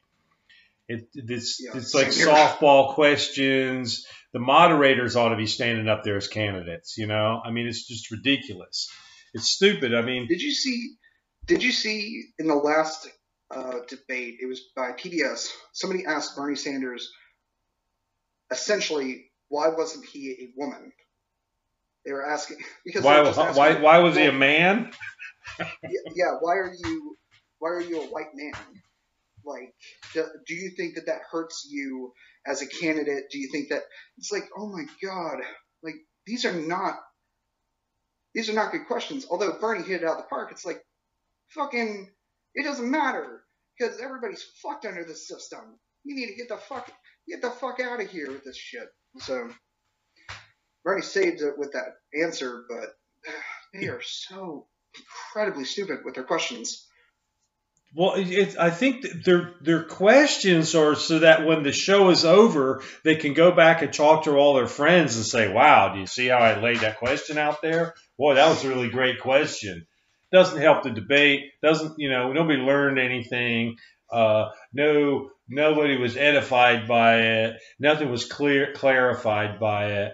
It 0.87 1.09
it's 1.15 1.59
Yeah, 1.59 1.79
it's 1.79 1.95
like 1.95 2.13
here. 2.13 2.27
softball 2.27 2.95
questions. 2.95 4.07
The 4.35 4.39
moderators 4.39 5.17
ought 5.17 5.31
to 5.31 5.37
be 5.37 5.47
standing 5.47 5.89
up 5.89 6.05
there 6.05 6.19
as 6.19 6.29
candidates. 6.29 6.99
You 6.99 7.07
know, 7.07 7.41
I 7.43 7.51
mean, 7.51 7.67
it's 7.67 7.89
just 7.89 8.11
ridiculous. 8.11 8.91
It's 9.33 9.49
stupid. 9.49 9.95
I 9.95 10.03
mean, 10.03 10.27
Did 10.29 10.43
you 10.43 10.53
see? 10.53 10.91
Did 11.47 11.63
you 11.63 11.73
see 11.73 12.25
in 12.39 12.49
the 12.49 12.55
last 12.55 13.09
uh, 13.51 13.79
debate? 13.89 14.35
It 14.43 14.47
was 14.47 14.61
by 14.77 14.93
PBS. 14.93 15.51
Somebody 15.73 16.05
asked 16.05 16.37
Bernie 16.37 16.57
Sanders, 16.57 17.11
essentially, 18.51 19.31
why 19.49 19.69
wasn't 19.69 20.05
he 20.05 20.33
a 20.33 20.49
woman? 20.55 20.93
They 22.07 22.13
were 22.13 22.25
asking 22.25 22.59
because 22.85 23.03
why 23.03 23.19
asking, 23.19 23.57
why 23.57 23.75
why 23.81 23.99
was 23.99 24.17
he 24.17 24.25
a 24.25 24.33
man? 24.33 24.93
yeah, 25.59 25.67
yeah, 26.15 26.33
why 26.41 26.55
are 26.55 26.73
you 26.73 27.17
why 27.59 27.71
are 27.71 27.81
you 27.81 28.03
a 28.03 28.07
white 28.07 28.35
man? 28.35 28.53
Like, 29.45 29.75
do, 30.13 30.25
do 30.47 30.55
you 30.55 30.71
think 30.71 30.97
that 30.97 31.07
that 31.07 31.21
hurts 31.31 31.69
you 31.71 32.13
as 32.47 32.63
a 32.63 32.67
candidate? 32.67 33.25
Do 33.31 33.39
you 33.39 33.49
think 33.51 33.69
that 33.69 33.83
it's 34.19 34.33
like, 34.33 34.45
oh 34.57 34.67
my 34.67 34.85
god, 35.03 35.39
like 35.83 35.97
these 36.27 36.45
are 36.45 36.53
not 36.53 36.97
these 38.35 38.49
are 38.49 38.55
not 38.55 38.73
good 38.73 38.87
questions. 38.87 39.27
Although 39.31 39.59
Bernie 39.61 39.83
hit 39.83 40.03
it 40.03 40.07
out 40.07 40.19
of 40.19 40.25
the 40.25 40.29
park, 40.29 40.51
it's 40.53 40.67
like 40.67 40.83
fucking 41.49 42.11
it 42.55 42.65
doesn't 42.65 42.91
matter 42.91 43.43
because 43.79 44.01
everybody's 44.01 44.45
fucked 44.63 44.87
under 44.87 45.05
the 45.05 45.15
system. 45.15 45.79
You 46.05 46.15
need 46.15 46.29
to 46.29 46.37
get 46.37 46.49
the 46.49 46.57
fuck 46.57 46.91
get 47.29 47.43
the 47.43 47.51
fuck 47.51 47.81
out 47.81 48.01
of 48.01 48.11
here 48.11 48.31
with 48.31 48.45
this 48.45 48.57
shit. 48.57 48.89
So 49.19 49.51
Bernie 50.87 51.03
saved 51.03 51.43
it 51.43 51.59
with 51.59 51.73
that 51.73 51.97
answer, 52.23 52.65
but 52.69 52.97
they 53.75 53.89
are 53.89 54.01
so 54.03 54.69
incredibly 54.97 55.65
stupid 55.65 56.05
with 56.05 56.15
their 56.15 56.23
questions. 56.23 56.87
Well, 57.93 58.13
it, 58.15 58.57
I 58.57 58.71
think 58.71 59.05
their 59.25 59.55
their 59.63 59.83
questions 59.83 60.77
are 60.77 60.95
so 60.95 61.19
that 61.21 61.45
when 61.45 61.65
the 61.65 61.73
show 61.73 62.11
is 62.11 62.25
over, 62.25 62.85
they 63.03 63.17
can 63.17 63.35
go 63.35 63.51
back 63.51 63.83
and 63.83 63.93
talk 63.93 64.25
to 64.25 64.37
all 64.37 64.55
their 64.55 64.69
friends 64.69 65.17
and 65.17 65.25
say, 65.27 65.53
"Wow, 65.53 65.93
do 65.93 66.01
you 66.01 66.07
see 66.07 66.29
how 66.29 66.39
I 66.39 66.61
laid 66.61 66.79
that 66.79 66.99
question 66.99 67.37
out 67.37 67.63
there? 67.63 67.95
Boy, 68.17 68.35
that 68.35 68.49
was 68.49 68.65
a 68.65 68.69
really 68.69 68.91
great 68.91 69.21
question." 69.21 69.89
Doesn't 70.31 70.61
help 70.61 70.85
the 70.85 70.91
debate. 70.91 71.51
Doesn't 71.63 71.95
you 71.99 72.11
know? 72.11 72.33
Nobody 72.33 72.61
learned 72.61 73.01
anything. 73.01 73.77
Uh, 74.09 74.51
no, 74.73 75.31
nobody 75.49 75.97
was 75.97 76.17
edified 76.17 76.87
by 76.87 77.19
it. 77.23 77.57
Nothing 77.81 78.09
was 78.09 78.25
clear 78.25 78.73
clarified 78.73 79.59
by 79.59 79.87
it. 79.87 80.13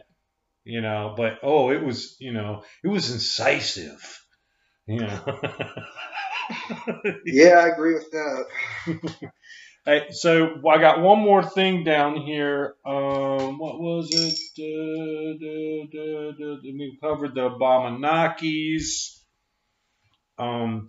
You 0.64 0.80
know, 0.80 1.14
but 1.16 1.38
oh, 1.42 1.70
it 1.70 1.82
was 1.84 2.16
you 2.20 2.32
know, 2.32 2.62
it 2.84 2.88
was 2.88 3.10
incisive. 3.10 4.20
You 4.86 5.00
know. 5.00 5.20
Yeah, 7.24 7.54
I 7.58 7.68
agree 7.68 7.94
with 7.94 8.10
that. 8.10 9.32
Hey, 9.84 10.06
so 10.10 10.60
I 10.70 10.78
got 10.78 11.00
one 11.00 11.18
more 11.18 11.42
thing 11.42 11.82
down 11.82 12.16
here. 12.16 12.76
Um, 12.86 13.58
what 13.58 13.80
was 13.80 14.10
it? 14.12 14.38
Uh, 14.62 15.34
duh, 15.40 15.86
duh, 15.92 16.32
duh, 16.38 16.60
we 16.62 16.98
covered 17.02 17.34
the 17.34 17.50
Abamanakis. 17.50 19.18
Um, 20.38 20.88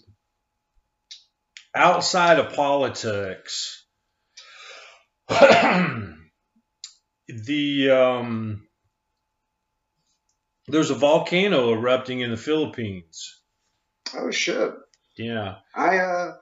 outside 1.76 2.38
of 2.38 2.54
politics, 2.54 3.86
the 5.30 6.16
um, 7.90 8.68
there's 10.68 10.90
a 10.90 10.96
volcano 10.96 11.74
erupting 11.74 12.22
in 12.22 12.32
the 12.32 12.38
Philippines. 12.38 13.42
Oh 14.16 14.32
shit. 14.32 14.74
Yeah. 15.18 15.56
I 15.76 15.98
uh 15.98 16.36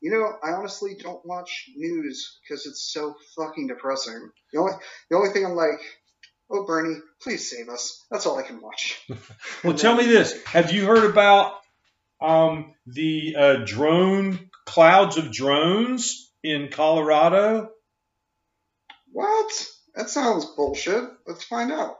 you 0.00 0.10
know, 0.10 0.32
I 0.42 0.54
honestly 0.54 0.96
don't 0.98 1.24
watch 1.24 1.70
news 1.76 2.40
because 2.42 2.66
it's 2.66 2.82
so 2.92 3.14
fucking 3.36 3.68
depressing. 3.68 4.30
The 4.52 4.58
only 4.58 4.72
the 5.10 5.16
only 5.16 5.30
thing 5.30 5.46
I'm 5.46 5.54
like, 5.54 5.80
oh 6.50 6.66
Bernie, 6.66 6.98
please 7.22 7.48
save 7.48 7.68
us. 7.68 8.04
That's 8.10 8.26
all 8.26 8.38
I 8.38 8.42
can 8.42 8.60
watch. 8.60 9.00
Well, 9.64 9.74
tell 9.74 9.94
me 9.94 10.06
this: 10.06 10.42
Have 10.46 10.72
you 10.72 10.86
heard 10.86 11.08
about 11.08 11.54
um, 12.20 12.74
the 12.86 13.36
uh, 13.38 13.54
drone 13.64 14.50
clouds 14.66 15.16
of 15.18 15.30
drones 15.30 16.32
in 16.42 16.68
Colorado? 16.68 17.70
What? 19.12 19.66
That 19.94 20.10
sounds 20.10 20.46
bullshit. 20.46 21.04
Let's 21.26 21.44
find 21.44 21.70
out. 21.70 21.98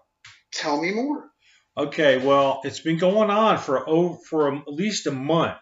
Tell 0.53 0.81
me 0.81 0.93
more. 0.93 1.32
Okay, 1.75 2.19
well, 2.19 2.61
it's 2.65 2.81
been 2.81 2.99
going 2.99 3.31
on 3.31 3.57
for 3.57 4.19
for 4.29 4.55
at 4.55 4.69
least 4.69 5.07
a 5.07 5.11
month, 5.11 5.57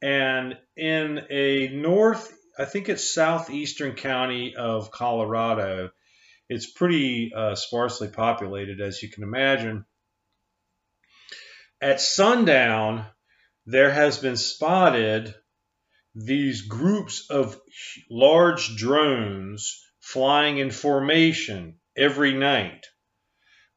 and 0.00 0.56
in 0.78 1.26
a 1.28 1.68
north, 1.68 2.32
I 2.58 2.64
think 2.64 2.88
it's 2.88 3.12
southeastern 3.12 3.96
county 3.96 4.56
of 4.56 4.90
Colorado. 4.90 5.90
It's 6.48 6.72
pretty 6.72 7.32
uh, 7.36 7.54
sparsely 7.54 8.08
populated, 8.08 8.80
as 8.80 9.02
you 9.02 9.10
can 9.10 9.24
imagine. 9.24 9.84
At 11.82 12.00
sundown, 12.00 13.04
there 13.66 13.90
has 13.90 14.16
been 14.16 14.38
spotted 14.38 15.34
these 16.14 16.62
groups 16.62 17.28
of 17.28 17.60
large 18.10 18.74
drones 18.76 19.84
flying 20.00 20.56
in 20.56 20.70
formation 20.70 21.78
every 21.94 22.32
night 22.32 22.86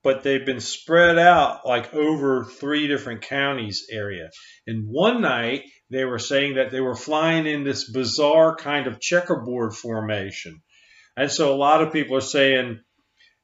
but 0.05 0.21
they've 0.21 0.45
been 0.45 0.59
spread 0.59 1.17
out 1.17 1.65
like 1.65 1.91
over 1.95 2.45
three 2.45 2.87
different 2.87 3.23
counties 3.23 3.87
area. 3.89 4.29
And 4.67 4.87
one 4.87 5.19
night 5.19 5.63
they 5.89 6.05
were 6.05 6.19
saying 6.19 6.55
that 6.55 6.69
they 6.69 6.79
were 6.79 6.95
flying 6.95 7.47
in 7.47 7.63
this 7.63 7.89
bizarre 7.91 8.55
kind 8.55 8.85
of 8.85 9.01
checkerboard 9.01 9.73
formation. 9.73 10.61
And 11.17 11.31
so 11.31 11.51
a 11.51 11.57
lot 11.57 11.81
of 11.81 11.91
people 11.91 12.15
are 12.17 12.21
saying 12.21 12.81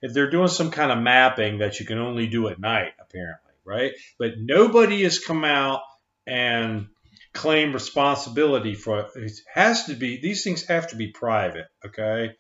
if 0.04 0.14
they're 0.14 0.30
doing 0.30 0.50
some 0.50 0.70
kind 0.70 0.92
of 0.92 1.00
mapping 1.00 1.58
that 1.58 1.80
you 1.80 1.86
can 1.88 1.98
only 1.98 2.28
do 2.28 2.48
at 2.48 2.60
night, 2.60 2.92
apparently, 3.00 3.54
right? 3.66 3.94
But 4.20 4.34
nobody 4.38 5.02
has 5.02 5.18
come 5.18 5.44
out 5.44 5.82
and 6.28 6.90
claimed 7.34 7.74
responsibility 7.74 8.76
for 8.76 9.00
it. 9.00 9.08
It 9.16 9.32
has 9.52 9.86
to 9.86 9.96
be 9.96 10.22
these 10.22 10.44
things 10.44 10.68
have 10.68 10.90
to 10.90 10.96
be 10.96 11.08
private, 11.08 11.66
okay? 11.84 12.36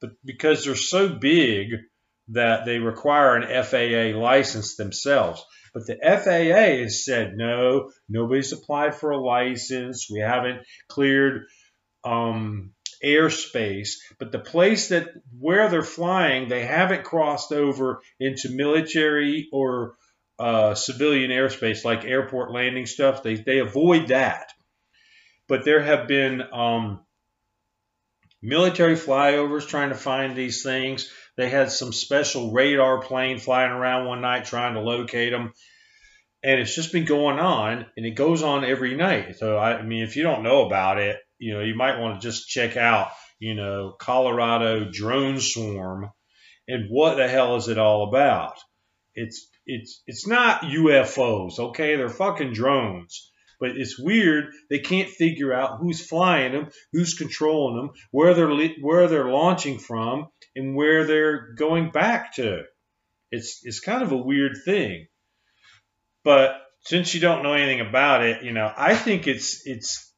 But 0.00 0.12
because 0.24 0.64
they're 0.64 0.76
so 0.76 1.10
big, 1.10 1.74
that 2.30 2.64
they 2.64 2.78
require 2.78 3.36
an 3.36 3.64
FAA 3.64 4.18
license 4.18 4.76
themselves. 4.76 5.44
But 5.72 5.86
the 5.86 5.98
FAA 6.02 6.82
has 6.82 7.04
said 7.04 7.36
no, 7.36 7.90
nobody's 8.08 8.52
applied 8.52 8.94
for 8.94 9.10
a 9.10 9.20
license. 9.20 10.08
We 10.10 10.20
haven't 10.20 10.62
cleared 10.88 11.46
um, 12.04 12.72
airspace, 13.04 13.90
but 14.18 14.32
the 14.32 14.38
place 14.38 14.88
that 14.88 15.08
where 15.38 15.68
they're 15.68 15.82
flying, 15.82 16.48
they 16.48 16.64
haven't 16.64 17.04
crossed 17.04 17.52
over 17.52 18.00
into 18.18 18.50
military 18.50 19.48
or 19.52 19.94
uh, 20.38 20.74
civilian 20.74 21.30
airspace 21.30 21.84
like 21.84 22.04
airport 22.04 22.50
landing 22.50 22.86
stuff. 22.86 23.22
They 23.22 23.36
they 23.36 23.58
avoid 23.58 24.08
that, 24.08 24.52
but 25.48 25.64
there 25.64 25.82
have 25.82 26.08
been 26.08 26.42
um, 26.52 27.00
military 28.42 28.96
flyovers 28.96 29.68
trying 29.68 29.90
to 29.90 29.94
find 29.94 30.34
these 30.34 30.62
things. 30.62 31.10
They 31.40 31.48
had 31.48 31.72
some 31.72 31.92
special 31.92 32.52
radar 32.52 33.00
plane 33.00 33.38
flying 33.38 33.72
around 33.72 34.06
one 34.06 34.20
night 34.20 34.44
trying 34.44 34.74
to 34.74 34.80
locate 34.80 35.32
them. 35.32 35.52
And 36.42 36.60
it's 36.60 36.74
just 36.74 36.92
been 36.92 37.04
going 37.04 37.38
on, 37.38 37.86
and 37.96 38.06
it 38.06 38.12
goes 38.12 38.42
on 38.42 38.64
every 38.64 38.96
night. 38.96 39.36
So, 39.36 39.58
I, 39.58 39.82
mean, 39.82 40.02
if 40.02 40.16
you 40.16 40.22
don't 40.22 40.42
know 40.42 40.64
about 40.64 40.98
it, 40.98 41.18
you 41.38 41.52
know, 41.52 41.60
you 41.60 41.74
might 41.74 41.98
want 41.98 42.20
to 42.20 42.26
just 42.26 42.48
check 42.48 42.76
out, 42.76 43.10
you 43.38 43.54
know, 43.54 43.94
Colorado 43.98 44.90
drone 44.90 45.38
swarm 45.38 46.10
and 46.70 46.88
what 46.88 47.16
the 47.16 47.26
hell 47.26 47.56
is 47.56 47.66
it 47.66 47.78
all 47.78 48.08
about? 48.08 48.56
It's 49.14 49.48
it's 49.66 50.02
it's 50.06 50.26
not 50.26 50.62
UFOs, 50.62 51.58
okay? 51.58 51.96
They're 51.96 52.08
fucking 52.08 52.52
drones. 52.52 53.28
But 53.58 53.70
it's 53.76 53.98
weird. 53.98 54.52
They 54.70 54.78
can't 54.78 55.10
figure 55.10 55.52
out 55.52 55.78
who's 55.80 56.06
flying 56.06 56.52
them, 56.52 56.68
who's 56.92 57.14
controlling 57.14 57.76
them, 57.76 57.90
where 58.12 58.34
they're 58.34 58.70
where 58.80 59.08
they're 59.08 59.30
launching 59.30 59.78
from, 59.78 60.28
and 60.56 60.74
where 60.74 61.06
they're 61.06 61.52
going 61.52 61.90
back 61.90 62.34
to. 62.36 62.64
It's 63.30 63.60
it's 63.64 63.80
kind 63.80 64.02
of 64.02 64.12
a 64.12 64.16
weird 64.16 64.58
thing. 64.64 65.06
But 66.24 66.60
since 66.80 67.14
you 67.14 67.20
don't 67.20 67.42
know 67.42 67.52
anything 67.52 67.80
about 67.80 68.24
it, 68.24 68.42
you 68.42 68.52
know, 68.52 68.72
I 68.76 68.94
think 68.94 69.26
it's 69.26 69.66
it's 69.66 70.10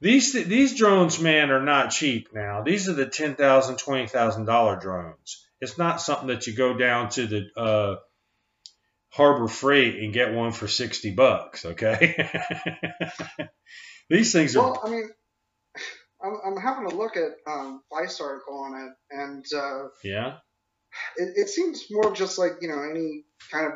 these 0.00 0.32
these 0.32 0.76
drones, 0.76 1.20
man, 1.20 1.50
are 1.50 1.62
not 1.62 1.90
cheap 1.90 2.28
now. 2.34 2.62
These 2.62 2.88
are 2.88 2.94
the 2.94 3.06
ten 3.06 3.36
thousand, 3.36 3.78
twenty 3.78 4.06
thousand 4.06 4.44
dollar 4.44 4.76
drones. 4.76 5.46
It's 5.60 5.78
not 5.78 6.00
something 6.00 6.28
that 6.28 6.46
you 6.46 6.54
go 6.54 6.74
down 6.76 7.08
to 7.10 7.26
the 7.26 7.46
uh, 7.56 7.96
Harbor 9.08 9.48
Freight 9.48 10.02
and 10.02 10.12
get 10.12 10.34
one 10.34 10.52
for 10.52 10.68
sixty 10.68 11.14
bucks. 11.14 11.64
Okay, 11.64 12.30
these 14.10 14.32
things 14.32 14.56
are. 14.56 14.72
Well, 14.72 14.82
I 14.84 14.90
mean, 14.90 15.10
I'm, 16.24 16.36
I'm 16.44 16.56
having 16.56 16.86
a 16.86 16.94
look 16.94 17.16
at 17.16 17.32
um, 17.46 17.82
Vice 17.92 18.20
article 18.20 18.58
on 18.58 18.80
it, 18.80 19.16
and 19.16 19.44
uh, 19.54 19.88
yeah, 20.02 20.36
it, 21.16 21.32
it 21.36 21.48
seems 21.48 21.84
more 21.90 22.12
just 22.12 22.38
like 22.38 22.52
you 22.60 22.68
know 22.68 22.82
any 22.82 23.24
kind 23.50 23.66
of 23.66 23.72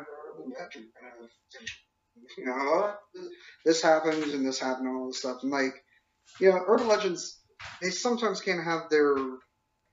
you 2.37 2.45
know 2.45 2.93
this 3.65 3.81
happens 3.81 4.33
and 4.33 4.45
this 4.45 4.59
happened 4.59 4.87
and 4.87 4.97
all 4.97 5.07
this 5.07 5.19
stuff, 5.19 5.43
and 5.43 5.51
like 5.51 5.73
you 6.39 6.49
know 6.49 6.63
urban 6.67 6.87
legends 6.87 7.39
they 7.81 7.89
sometimes 7.89 8.41
can 8.41 8.61
have 8.61 8.89
their 8.89 9.15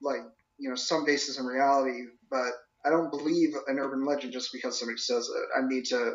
like 0.02 0.22
you 0.58 0.68
know 0.68 0.76
some 0.76 1.04
basis 1.04 1.38
in 1.38 1.46
reality, 1.46 2.02
but 2.30 2.52
I 2.84 2.90
don't 2.90 3.10
believe 3.10 3.54
an 3.66 3.78
urban 3.78 4.04
legend 4.04 4.32
just 4.32 4.52
because 4.52 4.78
somebody 4.78 4.98
says 4.98 5.28
it. 5.28 5.58
I 5.58 5.66
need 5.66 5.86
to 5.86 6.14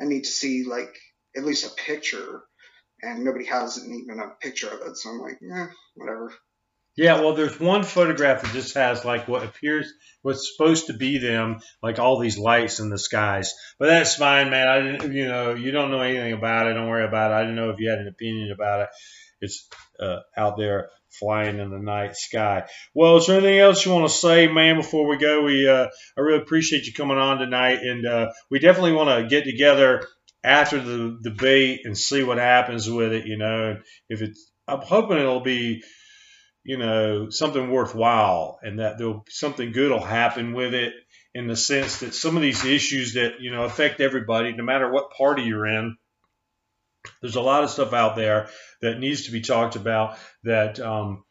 I 0.00 0.04
need 0.04 0.24
to 0.24 0.30
see 0.30 0.64
like 0.64 0.94
at 1.36 1.44
least 1.44 1.66
a 1.66 1.82
picture, 1.82 2.42
and 3.02 3.24
nobody 3.24 3.44
has 3.46 3.76
an 3.78 3.92
even 3.92 4.20
a 4.20 4.28
picture 4.40 4.68
of 4.68 4.80
it. 4.86 4.96
So 4.96 5.10
I'm 5.10 5.20
like, 5.20 5.38
eh, 5.42 5.66
whatever. 5.94 6.32
Yeah, 6.96 7.20
well, 7.20 7.34
there's 7.34 7.60
one 7.60 7.84
photograph 7.84 8.40
that 8.40 8.52
just 8.52 8.74
has 8.74 9.04
like 9.04 9.28
what 9.28 9.44
appears 9.44 9.92
what's 10.22 10.50
supposed 10.50 10.86
to 10.86 10.94
be 10.94 11.18
them, 11.18 11.60
like 11.82 11.98
all 11.98 12.18
these 12.18 12.38
lights 12.38 12.80
in 12.80 12.88
the 12.88 12.98
skies. 12.98 13.52
But 13.78 13.88
that's 13.88 14.16
fine, 14.16 14.48
man. 14.48 14.66
I 14.66 14.80
didn't, 14.80 15.12
you 15.12 15.28
know, 15.28 15.54
you 15.54 15.72
don't 15.72 15.90
know 15.90 16.00
anything 16.00 16.32
about 16.32 16.68
it. 16.68 16.74
Don't 16.74 16.88
worry 16.88 17.06
about 17.06 17.32
it. 17.32 17.34
I 17.34 17.40
didn't 17.42 17.56
know 17.56 17.70
if 17.70 17.80
you 17.80 17.90
had 17.90 17.98
an 17.98 18.08
opinion 18.08 18.50
about 18.50 18.80
it. 18.82 18.88
It's 19.42 19.68
uh, 20.00 20.20
out 20.34 20.56
there 20.56 20.88
flying 21.10 21.58
in 21.58 21.70
the 21.70 21.78
night 21.78 22.16
sky. 22.16 22.64
Well, 22.94 23.18
is 23.18 23.26
there 23.26 23.36
anything 23.36 23.58
else 23.58 23.84
you 23.84 23.92
want 23.92 24.08
to 24.08 24.14
say, 24.14 24.48
man, 24.48 24.76
before 24.76 25.06
we 25.06 25.18
go? 25.18 25.42
We 25.42 25.68
uh, 25.68 25.88
I 26.16 26.20
really 26.20 26.40
appreciate 26.40 26.86
you 26.86 26.94
coming 26.94 27.18
on 27.18 27.38
tonight, 27.38 27.80
and 27.82 28.06
uh, 28.06 28.32
we 28.50 28.58
definitely 28.58 28.92
want 28.92 29.10
to 29.10 29.28
get 29.28 29.44
together 29.44 30.06
after 30.46 30.80
the 30.80 31.18
debate 31.20 31.80
and 31.84 31.98
see 31.98 32.22
what 32.22 32.38
happens 32.38 32.88
with 32.88 33.12
it. 33.12 33.26
You 33.26 33.36
know, 33.36 33.78
if 34.08 34.22
it's, 34.22 34.50
I'm 34.68 34.80
hoping 34.80 35.18
it'll 35.18 35.40
be, 35.40 35.82
you 36.62 36.78
know, 36.78 37.30
something 37.30 37.68
worthwhile, 37.70 38.58
and 38.62 38.78
that 38.78 38.96
there'll 38.96 39.24
be 39.26 39.30
something 39.30 39.72
good 39.72 39.90
will 39.90 40.00
happen 40.00 40.54
with 40.54 40.72
it. 40.72 40.94
In 41.34 41.48
the 41.48 41.56
sense 41.56 41.98
that 41.98 42.14
some 42.14 42.34
of 42.36 42.42
these 42.42 42.64
issues 42.64 43.12
that 43.12 43.40
you 43.40 43.50
know 43.50 43.64
affect 43.64 44.00
everybody, 44.00 44.52
no 44.52 44.64
matter 44.64 44.90
what 44.90 45.10
party 45.10 45.42
you're 45.42 45.66
in, 45.66 45.98
there's 47.20 47.36
a 47.36 47.42
lot 47.42 47.62
of 47.62 47.68
stuff 47.68 47.92
out 47.92 48.16
there 48.16 48.48
that 48.80 48.98
needs 48.98 49.26
to 49.26 49.32
be 49.32 49.42
talked 49.42 49.76
about 49.76 50.16
that 50.44 50.80
um, 50.80 51.24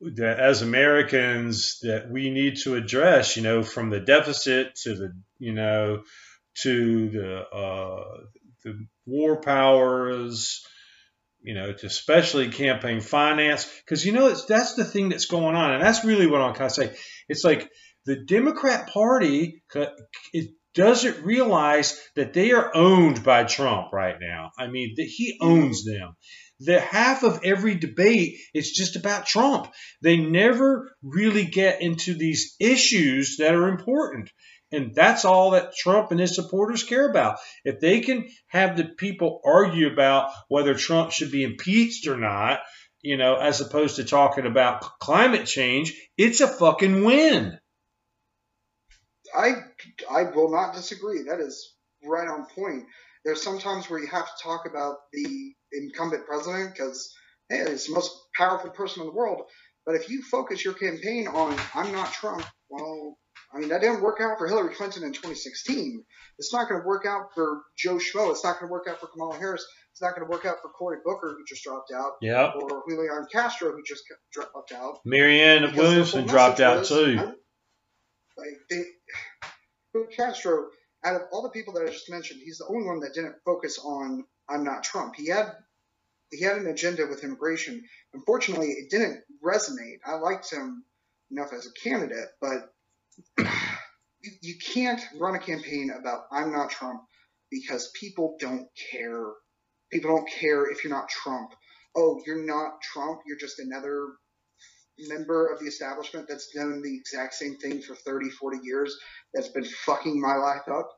that 0.00 0.40
as 0.40 0.62
Americans 0.62 1.78
that 1.82 2.10
we 2.10 2.30
need 2.30 2.56
to 2.64 2.74
address. 2.74 3.36
You 3.36 3.44
know, 3.44 3.62
from 3.62 3.90
the 3.90 4.00
deficit 4.00 4.74
to 4.82 4.96
the 4.96 5.12
you 5.38 5.52
know 5.52 6.02
to 6.62 7.10
the 7.10 7.40
uh, 7.40 8.04
the 8.64 8.86
war 9.06 9.40
powers. 9.40 10.64
You 11.44 11.54
know, 11.54 11.72
to 11.72 11.86
especially 11.86 12.50
campaign 12.50 13.00
finance, 13.00 13.68
because 13.84 14.06
you 14.06 14.12
know 14.12 14.28
it's 14.28 14.44
that's 14.44 14.74
the 14.74 14.84
thing 14.84 15.08
that's 15.08 15.26
going 15.26 15.56
on, 15.56 15.72
and 15.72 15.82
that's 15.82 16.04
really 16.04 16.28
what 16.28 16.40
I'm 16.40 16.54
kind 16.54 16.66
of 16.66 16.72
say. 16.72 16.94
It's 17.28 17.42
like 17.42 17.68
the 18.06 18.24
Democrat 18.24 18.90
Party 18.90 19.60
is 20.32 20.46
doesn't 20.74 21.24
realize 21.24 22.00
that 22.16 22.32
they 22.32 22.52
are 22.52 22.74
owned 22.74 23.22
by 23.22 23.44
Trump 23.44 23.92
right 23.92 24.16
now. 24.20 24.50
I 24.58 24.68
mean, 24.68 24.94
that 24.96 25.06
he 25.06 25.38
owns 25.40 25.84
them. 25.84 26.14
The 26.60 26.80
half 26.80 27.24
of 27.24 27.40
every 27.44 27.74
debate 27.74 28.38
is 28.54 28.70
just 28.70 28.96
about 28.96 29.26
Trump. 29.26 29.68
They 30.00 30.16
never 30.16 30.94
really 31.02 31.44
get 31.44 31.82
into 31.82 32.14
these 32.14 32.54
issues 32.60 33.36
that 33.38 33.54
are 33.54 33.68
important. 33.68 34.30
And 34.72 34.94
that's 34.94 35.24
all 35.24 35.50
that 35.50 35.74
Trump 35.76 36.10
and 36.10 36.20
his 36.20 36.34
supporters 36.34 36.82
care 36.82 37.08
about. 37.08 37.38
If 37.64 37.80
they 37.80 38.00
can 38.00 38.28
have 38.48 38.76
the 38.76 38.84
people 38.84 39.40
argue 39.44 39.92
about 39.92 40.30
whether 40.48 40.74
Trump 40.74 41.12
should 41.12 41.30
be 41.30 41.44
impeached 41.44 42.06
or 42.06 42.16
not, 42.16 42.60
you 43.02 43.16
know, 43.16 43.36
as 43.36 43.60
opposed 43.60 43.96
to 43.96 44.04
talking 44.04 44.46
about 44.46 44.98
climate 44.98 45.46
change, 45.46 45.94
it's 46.16 46.40
a 46.40 46.48
fucking 46.48 47.04
win. 47.04 47.58
I 49.34 49.52
I 50.10 50.24
will 50.24 50.50
not 50.50 50.74
disagree. 50.74 51.24
That 51.24 51.40
is 51.40 51.74
right 52.04 52.28
on 52.28 52.46
point. 52.46 52.84
There's 53.24 53.42
sometimes 53.42 53.88
where 53.88 54.00
you 54.00 54.08
have 54.08 54.26
to 54.26 54.42
talk 54.42 54.66
about 54.66 54.96
the 55.12 55.54
incumbent 55.72 56.26
president 56.26 56.74
because 56.74 57.14
hey, 57.48 57.70
he's 57.70 57.86
the 57.86 57.94
most 57.94 58.12
powerful 58.34 58.70
person 58.70 59.02
in 59.02 59.08
the 59.08 59.14
world. 59.14 59.42
But 59.84 59.96
if 59.96 60.08
you 60.08 60.22
focus 60.22 60.64
your 60.64 60.74
campaign 60.74 61.28
on 61.28 61.58
I'm 61.74 61.92
not 61.92 62.12
Trump, 62.12 62.44
well, 62.68 63.18
I 63.54 63.58
mean 63.58 63.68
that 63.68 63.80
didn't 63.80 64.00
work 64.00 64.18
out 64.20 64.38
for 64.38 64.46
Hillary 64.46 64.74
Clinton 64.74 65.04
in 65.04 65.12
2016. 65.12 66.04
It's 66.38 66.52
not 66.52 66.68
going 66.68 66.80
to 66.80 66.86
work 66.86 67.04
out 67.06 67.34
for 67.34 67.62
Joe 67.76 67.96
Schmo. 67.96 68.30
It's 68.30 68.44
not 68.44 68.58
going 68.58 68.68
to 68.68 68.72
work 68.72 68.86
out 68.88 69.00
for 69.00 69.08
Kamala 69.08 69.36
Harris. 69.36 69.64
It's 69.92 70.00
not 70.00 70.16
going 70.16 70.26
to 70.26 70.30
work 70.30 70.46
out 70.46 70.56
for 70.62 70.70
Cory 70.70 70.98
Booker, 71.04 71.36
who 71.36 71.44
just 71.46 71.62
dropped 71.62 71.92
out. 71.92 72.12
Yeah. 72.22 72.52
Or 72.54 72.82
Julian 72.88 73.26
Castro, 73.30 73.72
who 73.72 73.82
just 73.84 74.04
dropped 74.32 74.72
out. 74.72 75.00
Marianne 75.04 75.76
Williamson 75.76 76.26
dropped 76.26 76.60
out 76.60 76.86
too. 76.86 77.16
Like 78.36 78.58
they, 78.70 78.84
Castro, 80.16 80.68
out 81.04 81.16
of 81.16 81.22
all 81.32 81.42
the 81.42 81.50
people 81.50 81.74
that 81.74 81.82
I 81.82 81.90
just 81.90 82.10
mentioned, 82.10 82.40
he's 82.42 82.58
the 82.58 82.66
only 82.66 82.86
one 82.86 83.00
that 83.00 83.12
didn't 83.14 83.36
focus 83.44 83.78
on 83.78 84.24
"I'm 84.48 84.64
not 84.64 84.82
Trump." 84.82 85.14
He 85.16 85.28
had 85.28 85.52
he 86.30 86.42
had 86.42 86.56
an 86.56 86.66
agenda 86.66 87.06
with 87.06 87.24
immigration. 87.24 87.84
Unfortunately, 88.14 88.68
it 88.68 88.90
didn't 88.90 89.22
resonate. 89.44 89.98
I 90.06 90.14
liked 90.14 90.50
him 90.50 90.84
enough 91.30 91.52
as 91.52 91.66
a 91.66 91.88
candidate, 91.88 92.28
but 92.40 92.72
you, 94.42 94.54
can't 94.74 95.00
run 95.20 95.34
a 95.34 95.38
campaign 95.38 95.90
about 95.98 96.24
"I'm 96.32 96.52
not 96.52 96.70
Trump" 96.70 97.02
because 97.50 97.90
people 97.98 98.36
don't 98.40 98.68
care. 98.92 99.26
People 99.92 100.16
don't 100.16 100.30
care 100.30 100.70
if 100.70 100.84
you're 100.84 100.92
not 100.94 101.08
Trump. 101.08 101.50
Oh, 101.96 102.20
you're 102.26 102.46
not 102.46 102.80
Trump. 102.82 103.20
You're 103.26 103.38
just 103.38 103.58
another 103.60 104.08
member 104.98 105.48
of 105.48 105.60
the 105.60 105.66
establishment 105.66 106.28
that's 106.28 106.48
done 106.54 106.82
the 106.82 106.96
exact 106.96 107.34
same 107.34 107.56
thing 107.58 107.82
for 107.82 107.96
30, 107.96 108.30
40 108.30 108.58
years 108.64 108.96
that's 109.34 109.48
been 109.48 109.64
fucking 109.64 110.20
my 110.20 110.36
life 110.36 110.68
up, 110.72 110.90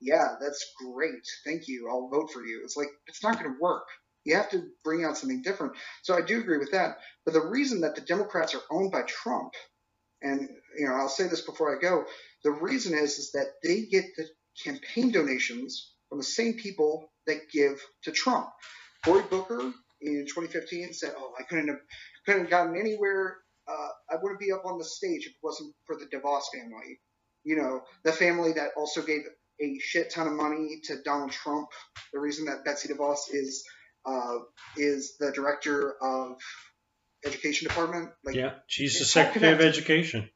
yeah, 0.00 0.36
that's 0.40 0.72
great. 0.92 1.22
Thank 1.46 1.68
you. 1.68 1.88
I'll 1.90 2.08
vote 2.08 2.32
for 2.32 2.44
you. 2.44 2.62
It's 2.64 2.76
like, 2.76 2.88
it's 3.06 3.22
not 3.22 3.38
going 3.38 3.52
to 3.52 3.60
work. 3.60 3.84
You 4.24 4.36
have 4.36 4.50
to 4.50 4.64
bring 4.84 5.04
out 5.04 5.18
something 5.18 5.42
different. 5.42 5.74
So 6.02 6.14
I 6.16 6.22
do 6.22 6.40
agree 6.40 6.58
with 6.58 6.72
that. 6.72 6.96
But 7.24 7.34
the 7.34 7.46
reason 7.46 7.82
that 7.82 7.94
the 7.94 8.02
Democrats 8.02 8.54
are 8.54 8.62
owned 8.70 8.92
by 8.92 9.02
Trump, 9.02 9.52
and 10.22 10.48
you 10.78 10.86
know, 10.86 10.94
I'll 10.94 11.08
say 11.08 11.28
this 11.28 11.42
before 11.42 11.76
I 11.76 11.80
go, 11.80 12.04
the 12.44 12.52
reason 12.52 12.96
is 12.96 13.18
is 13.18 13.32
that 13.32 13.46
they 13.62 13.82
get 13.82 14.04
the 14.16 14.26
campaign 14.64 15.12
donations 15.12 15.92
from 16.08 16.18
the 16.18 16.24
same 16.24 16.54
people 16.54 17.10
that 17.26 17.50
give 17.52 17.80
to 18.04 18.12
Trump. 18.12 18.48
Cory 19.04 19.22
Booker 19.30 19.72
in 20.00 20.26
2015 20.26 20.92
said, 20.92 21.14
"Oh, 21.16 21.32
I 21.38 21.44
couldn't 21.44 21.68
have 21.68 21.80
couldn't 22.26 22.42
have 22.42 22.50
gotten 22.50 22.76
anywhere 22.76 23.38
uh, 23.68 23.88
I 24.10 24.16
wouldn't 24.20 24.40
be 24.40 24.52
up 24.52 24.64
on 24.64 24.78
the 24.78 24.84
stage 24.84 25.26
if 25.26 25.32
it 25.32 25.38
wasn't 25.42 25.74
for 25.86 25.96
the 25.96 26.06
DeVos 26.06 26.42
family. 26.52 27.00
You 27.44 27.56
know, 27.56 27.82
the 28.04 28.12
family 28.12 28.52
that 28.52 28.70
also 28.76 29.02
gave 29.02 29.22
a 29.60 29.78
shit 29.80 30.10
ton 30.10 30.26
of 30.26 30.32
money 30.34 30.80
to 30.84 31.02
Donald 31.04 31.30
Trump. 31.30 31.68
The 32.12 32.20
reason 32.20 32.46
that 32.46 32.64
Betsy 32.64 32.92
DeVos 32.92 33.18
is 33.32 33.64
uh, 34.04 34.38
is 34.76 35.16
the 35.18 35.32
director 35.32 35.94
of 36.00 36.36
education 37.24 37.68
department. 37.68 38.10
Like 38.24 38.34
Yeah, 38.34 38.54
she's 38.66 38.98
the 38.98 39.04
Secretary 39.04 39.52
of. 39.52 39.60
Education. 39.60 40.28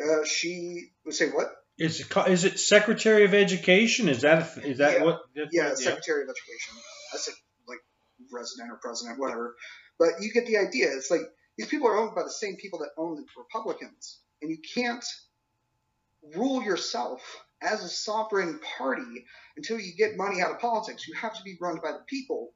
Uh, 0.00 0.24
she 0.24 0.90
would 1.04 1.14
say 1.14 1.28
what? 1.30 1.52
Is 1.78 2.00
it, 2.00 2.16
is 2.28 2.44
it 2.44 2.60
Secretary 2.60 3.24
of 3.24 3.34
Education? 3.34 4.08
Is 4.08 4.22
that 4.22 4.58
is 4.58 4.78
that 4.78 4.98
Yeah. 4.98 5.04
what? 5.04 5.22
that's 5.34 5.54
Yeah, 5.54 5.74
Secretary 5.74 6.22
of 6.22 6.28
Education. 6.28 6.76
I 7.12 7.16
said 7.16 7.34
like 7.66 7.80
resident 8.30 8.70
or 8.70 8.76
president, 8.76 9.18
whatever. 9.18 9.56
But 9.98 10.20
you 10.20 10.32
get 10.32 10.46
the 10.46 10.58
idea. 10.58 10.92
It's 10.92 11.10
like 11.10 11.22
these 11.56 11.68
people 11.68 11.88
are 11.88 11.96
owned 11.96 12.14
by 12.14 12.22
the 12.22 12.30
same 12.30 12.56
people 12.56 12.80
that 12.80 12.90
own 12.96 13.16
the 13.16 13.24
Republicans, 13.36 14.20
and 14.40 14.50
you 14.50 14.58
can't 14.74 15.04
rule 16.36 16.62
yourself 16.62 17.20
as 17.60 17.82
a 17.84 17.88
sovereign 17.88 18.60
party 18.78 19.24
until 19.56 19.78
you 19.78 19.92
get 19.96 20.16
money 20.16 20.40
out 20.40 20.50
of 20.50 20.60
politics. 20.60 21.06
You 21.06 21.14
have 21.14 21.34
to 21.34 21.42
be 21.42 21.56
run 21.60 21.78
by 21.82 21.92
the 21.92 22.04
people. 22.06 22.52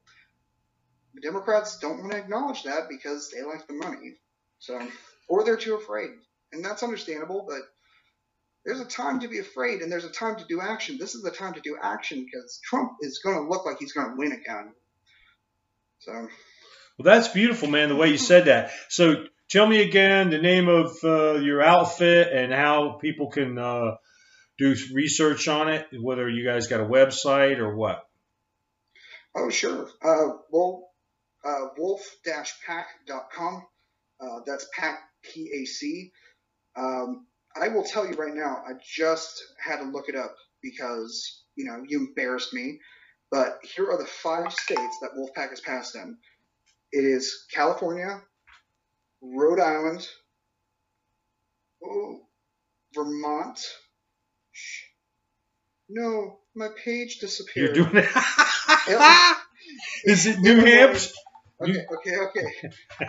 The 1.15 1.21
Democrats 1.21 1.79
don't 1.79 1.99
want 1.99 2.11
to 2.11 2.17
acknowledge 2.17 2.63
that 2.63 2.89
because 2.89 3.31
they 3.31 3.41
like 3.43 3.67
the 3.67 3.73
money. 3.73 4.15
So, 4.59 4.79
or 5.27 5.43
they're 5.43 5.57
too 5.57 5.75
afraid, 5.75 6.11
and 6.57 6.65
that's 6.65 6.83
understandable. 6.83 7.45
But 7.47 7.61
there's 8.65 8.81
a 8.81 8.85
time 8.85 9.21
to 9.21 9.29
be 9.29 9.39
afraid, 9.39 9.81
and 9.81 9.89
there's 9.91 10.03
a 10.03 10.09
time 10.09 10.35
to 10.37 10.45
do 10.45 10.59
action. 10.59 10.97
This 10.99 11.15
is 11.15 11.23
the 11.23 11.31
time 11.31 11.53
to 11.53 11.61
do 11.61 11.77
action 11.81 12.25
because 12.25 12.59
Trump 12.63 12.97
is 13.01 13.19
going 13.23 13.37
to 13.37 13.49
look 13.49 13.65
like 13.65 13.77
he's 13.79 13.93
going 13.93 14.09
to 14.09 14.15
win 14.17 14.33
again. 14.33 14.73
So, 15.99 16.11
Well, 16.11 16.29
that's 17.03 17.29
beautiful, 17.29 17.69
man. 17.69 17.89
The 17.89 17.95
way 17.95 18.09
you 18.09 18.17
said 18.17 18.45
that. 18.45 18.71
So 18.89 19.25
tell 19.49 19.65
me 19.65 19.81
again 19.81 20.29
the 20.29 20.37
name 20.37 20.67
of 20.67 20.97
uh, 21.03 21.35
your 21.35 21.61
outfit 21.61 22.27
and 22.33 22.51
how 22.51 22.97
people 23.01 23.29
can 23.31 23.57
uh, 23.57 23.95
do 24.57 24.75
research 24.93 25.47
on 25.47 25.69
it. 25.69 25.87
Whether 25.99 26.29
you 26.29 26.45
guys 26.45 26.67
got 26.67 26.81
a 26.81 26.85
website 26.85 27.59
or 27.59 27.75
what. 27.75 28.03
oh 29.35 29.49
sure, 29.49 29.89
uh, 30.03 30.33
well, 30.51 30.89
uh, 31.45 31.67
wolf-pac.com. 31.77 33.65
Uh, 34.19 34.39
that's 34.45 34.67
pack 34.77 34.99
P 35.21 35.51
A 35.53 35.65
C. 35.65 36.11
Um, 36.77 37.25
I 37.59 37.69
will 37.69 37.83
tell 37.83 38.05
you 38.05 38.13
right 38.13 38.33
now. 38.33 38.63
I 38.67 38.73
just 38.83 39.43
had 39.63 39.77
to 39.77 39.85
look 39.85 40.09
it 40.09 40.15
up 40.15 40.35
because 40.61 41.43
you 41.55 41.65
know 41.65 41.83
you 41.87 41.99
embarrassed 41.99 42.53
me. 42.53 42.79
But 43.31 43.59
here 43.63 43.89
are 43.89 43.97
the 43.97 44.05
five 44.05 44.53
states 44.53 44.99
that 45.01 45.11
Wolf-PAC 45.15 45.49
has 45.49 45.59
passed 45.59 45.95
in. 45.95 46.17
It 46.93 47.03
is 47.03 47.45
California, 47.53 48.21
Rhode 49.21 49.59
Island, 49.59 50.07
oh, 51.83 52.21
Vermont. 52.93 53.59
Shh. 54.53 54.83
No, 55.89 56.39
my 56.55 56.69
page 56.83 57.19
disappeared. 57.19 57.75
You're 57.75 57.85
doing 57.85 58.03
it. 58.05 59.37
is 60.05 60.25
it 60.25 60.39
New 60.39 60.59
Hampshire? 60.59 61.11
Okay, 61.59 61.85
okay, 61.91 62.15
okay. 62.17 62.47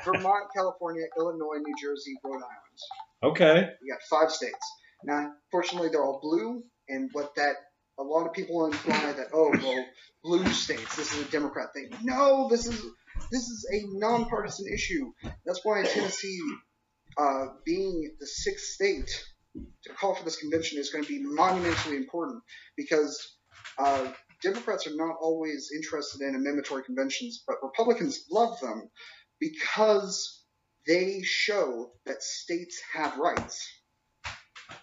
Vermont, 0.04 0.48
California, 0.54 1.04
Illinois, 1.16 1.58
New 1.58 1.74
Jersey, 1.80 2.14
Rhode 2.24 2.36
Island. 2.36 2.78
Okay. 3.22 3.68
We 3.82 3.90
got 3.90 4.00
five 4.10 4.30
states. 4.30 4.58
Now, 5.04 5.32
fortunately, 5.50 5.88
they're 5.90 6.04
all 6.04 6.20
blue, 6.22 6.62
and 6.88 7.10
what 7.12 7.34
that 7.36 7.56
a 7.98 8.02
lot 8.02 8.26
of 8.26 8.32
people 8.32 8.64
imply 8.66 9.12
that 9.12 9.28
oh 9.32 9.50
well, 9.52 9.84
blue 10.22 10.48
states. 10.52 10.96
This 10.96 11.12
is 11.14 11.26
a 11.26 11.30
Democrat 11.30 11.68
thing. 11.74 11.90
No, 12.02 12.48
this 12.48 12.66
is 12.66 12.80
this 13.30 13.42
is 13.42 13.68
a 13.72 13.98
nonpartisan 13.98 14.66
issue. 14.72 15.12
That's 15.44 15.60
why 15.64 15.82
Tennessee, 15.82 16.40
uh, 17.16 17.46
being 17.64 18.14
the 18.20 18.26
sixth 18.26 18.66
state 18.66 19.10
to 19.84 19.92
call 19.94 20.14
for 20.14 20.24
this 20.24 20.36
convention 20.36 20.78
is 20.78 20.90
going 20.90 21.04
to 21.04 21.08
be 21.08 21.22
monumentally 21.22 21.96
important 21.96 22.42
because 22.76 23.36
uh, 23.78 24.12
Democrats 24.42 24.86
are 24.86 24.94
not 24.94 25.16
always 25.20 25.70
interested 25.74 26.20
in 26.20 26.36
amendatory 26.36 26.84
conventions, 26.84 27.42
but 27.46 27.56
Republicans 27.62 28.24
love 28.30 28.60
them 28.60 28.88
because 29.40 30.37
they 30.88 31.22
show 31.22 31.92
that 32.06 32.22
states 32.22 32.80
have 32.94 33.18
rights. 33.18 33.68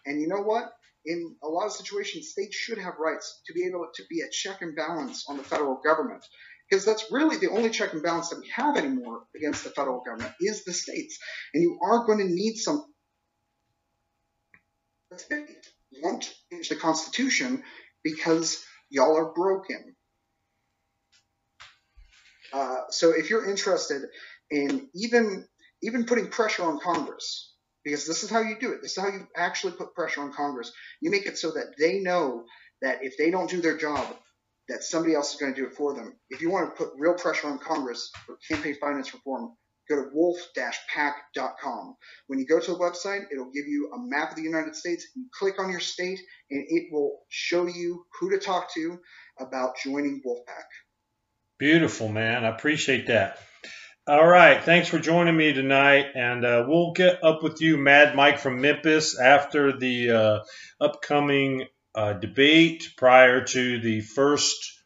And 0.06 0.22
you 0.22 0.28
know 0.28 0.42
what? 0.42 0.72
In 1.06 1.36
a 1.44 1.48
lot 1.48 1.66
of 1.66 1.72
situations, 1.72 2.30
states 2.30 2.56
should 2.56 2.78
have 2.78 2.94
rights 3.00 3.42
to 3.48 3.54
be 3.54 3.66
able 3.66 3.88
to 3.96 4.04
be 4.10 4.22
a 4.22 4.30
check 4.32 4.62
and 4.62 4.76
balance 4.76 5.26
on 5.28 5.38
the 5.38 5.44
federal 5.44 5.82
government. 5.84 6.24
Because 6.70 6.86
that's 6.86 7.12
really 7.12 7.38
the 7.38 7.50
only 7.50 7.70
check 7.70 7.94
and 7.94 8.02
balance 8.02 8.30
that 8.30 8.40
we 8.40 8.50
have 8.56 8.78
anymore 8.78 9.24
against 9.36 9.64
the 9.64 9.70
federal 9.72 10.04
government 10.04 10.34
is 10.40 10.64
the 10.64 10.74
states. 10.74 11.20
And 11.54 11.62
you 11.62 11.80
are 11.84 12.06
going 12.06 12.20
to 12.20 12.34
need 12.34 12.56
some 12.56 12.86
states 15.18 15.70
won't 16.02 16.34
change 16.52 16.70
the 16.70 16.76
Constitution 16.76 17.64
because 18.04 18.64
y'all 18.90 19.18
are 19.18 19.34
broken. 19.34 19.96
Uh, 22.54 22.82
so 22.90 23.12
if 23.12 23.30
you're 23.30 23.50
interested 23.50 24.04
in 24.52 24.90
even 24.94 25.48
even 25.82 26.06
putting 26.06 26.30
pressure 26.30 26.64
on 26.64 26.80
Congress, 26.80 27.54
because 27.84 28.08
this 28.08 28.24
is 28.24 28.30
how 28.30 28.42
you 28.42 28.58
do 28.60 28.72
it. 28.72 28.82
This 28.82 28.98
is 28.98 29.04
how 29.04 29.10
you 29.10 29.28
actually 29.36 29.74
put 29.74 29.94
pressure 29.94 30.22
on 30.22 30.34
Congress. 30.34 30.72
You 31.02 31.12
make 31.12 31.26
it 31.26 31.38
so 31.38 31.52
that 31.52 31.76
they 31.80 32.00
know 32.00 32.46
that 32.82 33.04
if 33.04 33.18
they 33.18 33.32
don't 33.32 33.50
do 33.50 33.62
their 33.62 33.78
job, 33.78 34.16
that 34.68 34.84
somebody 34.84 35.14
else 35.14 35.34
is 35.34 35.40
going 35.40 35.54
to 35.54 35.62
do 35.62 35.68
it 35.68 35.76
for 35.76 35.94
them. 35.94 36.16
If 36.30 36.42
you 36.42 36.50
want 36.50 36.76
to 36.76 36.84
put 36.84 36.94
real 36.98 37.14
pressure 37.14 37.48
on 37.48 37.60
Congress 37.60 38.10
for 38.26 38.38
campaign 38.50 38.76
finance 38.82 39.14
reform, 39.14 39.54
go 39.88 39.96
to 39.98 40.10
wolf-pac.com. 40.12 41.96
When 42.26 42.40
you 42.40 42.48
go 42.48 42.60
to 42.60 42.72
the 42.72 42.80
website, 42.80 43.26
it'll 43.32 43.52
give 43.52 43.68
you 43.68 43.92
a 43.94 44.00
map 44.00 44.32
of 44.32 44.36
the 44.38 44.42
United 44.42 44.76
States. 44.76 45.06
You 45.16 45.28
click 45.38 45.60
on 45.60 45.70
your 45.70 45.80
state, 45.80 46.20
and 46.50 46.66
it 46.68 46.92
will 46.92 47.20
show 47.30 47.68
you 47.68 48.06
who 48.20 48.32
to 48.32 48.40
talk 48.40 48.74
to 48.74 48.98
about 49.40 49.76
joining 49.84 50.24
Wolf-PAC. 50.26 50.66
Beautiful, 51.60 52.08
man. 52.08 52.44
I 52.44 52.50
appreciate 52.50 53.06
that. 53.08 53.40
All 54.08 54.28
right. 54.28 54.64
Thanks 54.64 54.88
for 54.88 55.00
joining 55.00 55.36
me 55.36 55.52
tonight. 55.52 56.12
And 56.14 56.46
uh, 56.46 56.66
we'll 56.68 56.92
get 56.92 57.24
up 57.24 57.42
with 57.42 57.60
you, 57.60 57.76
Mad 57.76 58.16
Mike 58.16 58.38
from 58.38 58.62
Memphis, 58.62 59.20
after 59.20 59.76
the 59.76 60.12
uh, 60.12 60.40
upcoming 60.80 61.66
uh, 61.96 62.14
debate 62.14 62.94
prior 62.98 63.44
to 63.46 63.80
the 63.80 64.02
first 64.02 64.80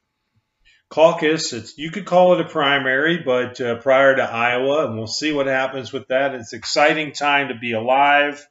caucus. 0.90 1.52
It's, 1.52 1.78
you 1.78 1.92
could 1.92 2.06
call 2.06 2.34
it 2.34 2.40
a 2.40 2.48
primary, 2.48 3.18
but 3.18 3.60
uh, 3.60 3.76
prior 3.80 4.16
to 4.16 4.24
Iowa. 4.24 4.86
And 4.86 4.98
we'll 4.98 5.08
see 5.08 5.34
what 5.34 5.48
happens 5.48 5.92
with 5.92 6.08
that. 6.08 6.34
It's 6.34 6.54
exciting 6.54 7.12
time 7.12 7.50
to 7.50 7.56
be 7.56 7.74
alive. 7.74 8.48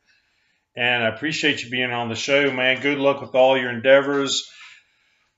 And 0.76 1.02
I 1.02 1.08
appreciate 1.08 1.64
you 1.64 1.70
being 1.70 1.92
on 1.92 2.10
the 2.10 2.14
show, 2.14 2.50
man. 2.52 2.82
Good 2.82 2.98
luck 2.98 3.22
with 3.22 3.34
all 3.34 3.56
your 3.56 3.70
endeavors 3.70 4.46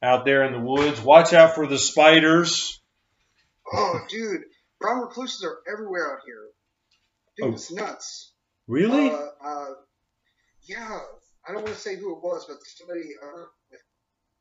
out 0.02 0.24
there 0.24 0.42
in 0.42 0.52
the 0.52 0.58
woods. 0.58 1.00
Watch 1.00 1.32
out 1.32 1.54
for 1.54 1.68
the 1.68 1.78
spiders. 1.78 2.80
Oh, 3.72 4.00
dude, 4.08 4.42
brown 4.80 5.00
recluses 5.00 5.44
are 5.44 5.58
everywhere 5.70 6.12
out 6.12 6.20
here. 6.24 6.46
Dude, 7.36 7.48
Oh. 7.48 7.54
it's 7.54 7.70
nuts. 7.70 8.32
Really? 8.66 9.10
Uh, 9.10 9.28
uh, 9.42 9.74
yeah, 10.62 11.00
I 11.46 11.52
don't 11.52 11.62
want 11.62 11.74
to 11.74 11.80
say 11.80 11.96
who 11.96 12.16
it 12.16 12.22
was, 12.22 12.46
but 12.46 12.56
somebody 12.64 13.10
uh, 13.22 13.44
with 13.70 13.80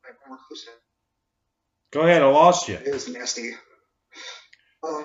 a 0.05 0.13
brown 0.27 0.39
recluse 0.39 0.67
Go 1.91 2.01
ahead, 2.01 2.21
I 2.21 2.27
lost 2.27 2.67
you. 2.69 2.75
it 2.75 2.87
is 2.87 3.07
nasty. 3.09 3.51
Uh, 4.83 5.03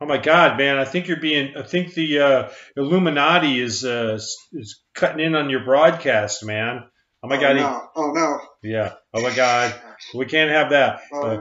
Oh 0.00 0.06
my 0.06 0.18
God, 0.18 0.58
man! 0.58 0.78
I 0.78 0.84
think 0.84 1.08
you're 1.08 1.18
being. 1.20 1.56
I 1.56 1.62
think 1.62 1.92
the 1.94 2.20
uh, 2.20 2.48
Illuminati 2.76 3.60
is 3.60 3.84
uh, 3.84 4.16
is 4.52 4.80
cutting 4.94 5.18
in 5.18 5.34
on 5.34 5.50
your 5.50 5.64
broadcast, 5.64 6.44
man. 6.44 6.84
Oh 7.20 7.26
my 7.26 7.36
oh, 7.36 7.40
God! 7.40 7.56
he- 7.56 7.62
oh 7.96 8.12
no. 8.12 8.40
yeah. 8.62 8.92
Oh 9.12 9.20
my 9.22 9.34
God! 9.34 9.74
We 10.14 10.26
can't 10.26 10.52
have 10.52 10.70
that. 10.70 11.00
Uh, 11.12 11.38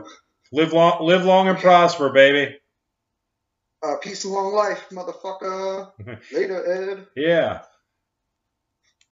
live 0.51 0.73
long, 0.73 1.05
live 1.05 1.25
long 1.25 1.47
and 1.47 1.57
prosper, 1.57 2.09
baby. 2.09 2.57
uh, 3.83 3.95
peace 3.97 4.23
and 4.25 4.33
long 4.33 4.53
life, 4.53 4.87
motherfucker. 4.91 5.91
Later, 6.31 6.91
Ed. 6.91 7.07
Yeah. 7.15 7.61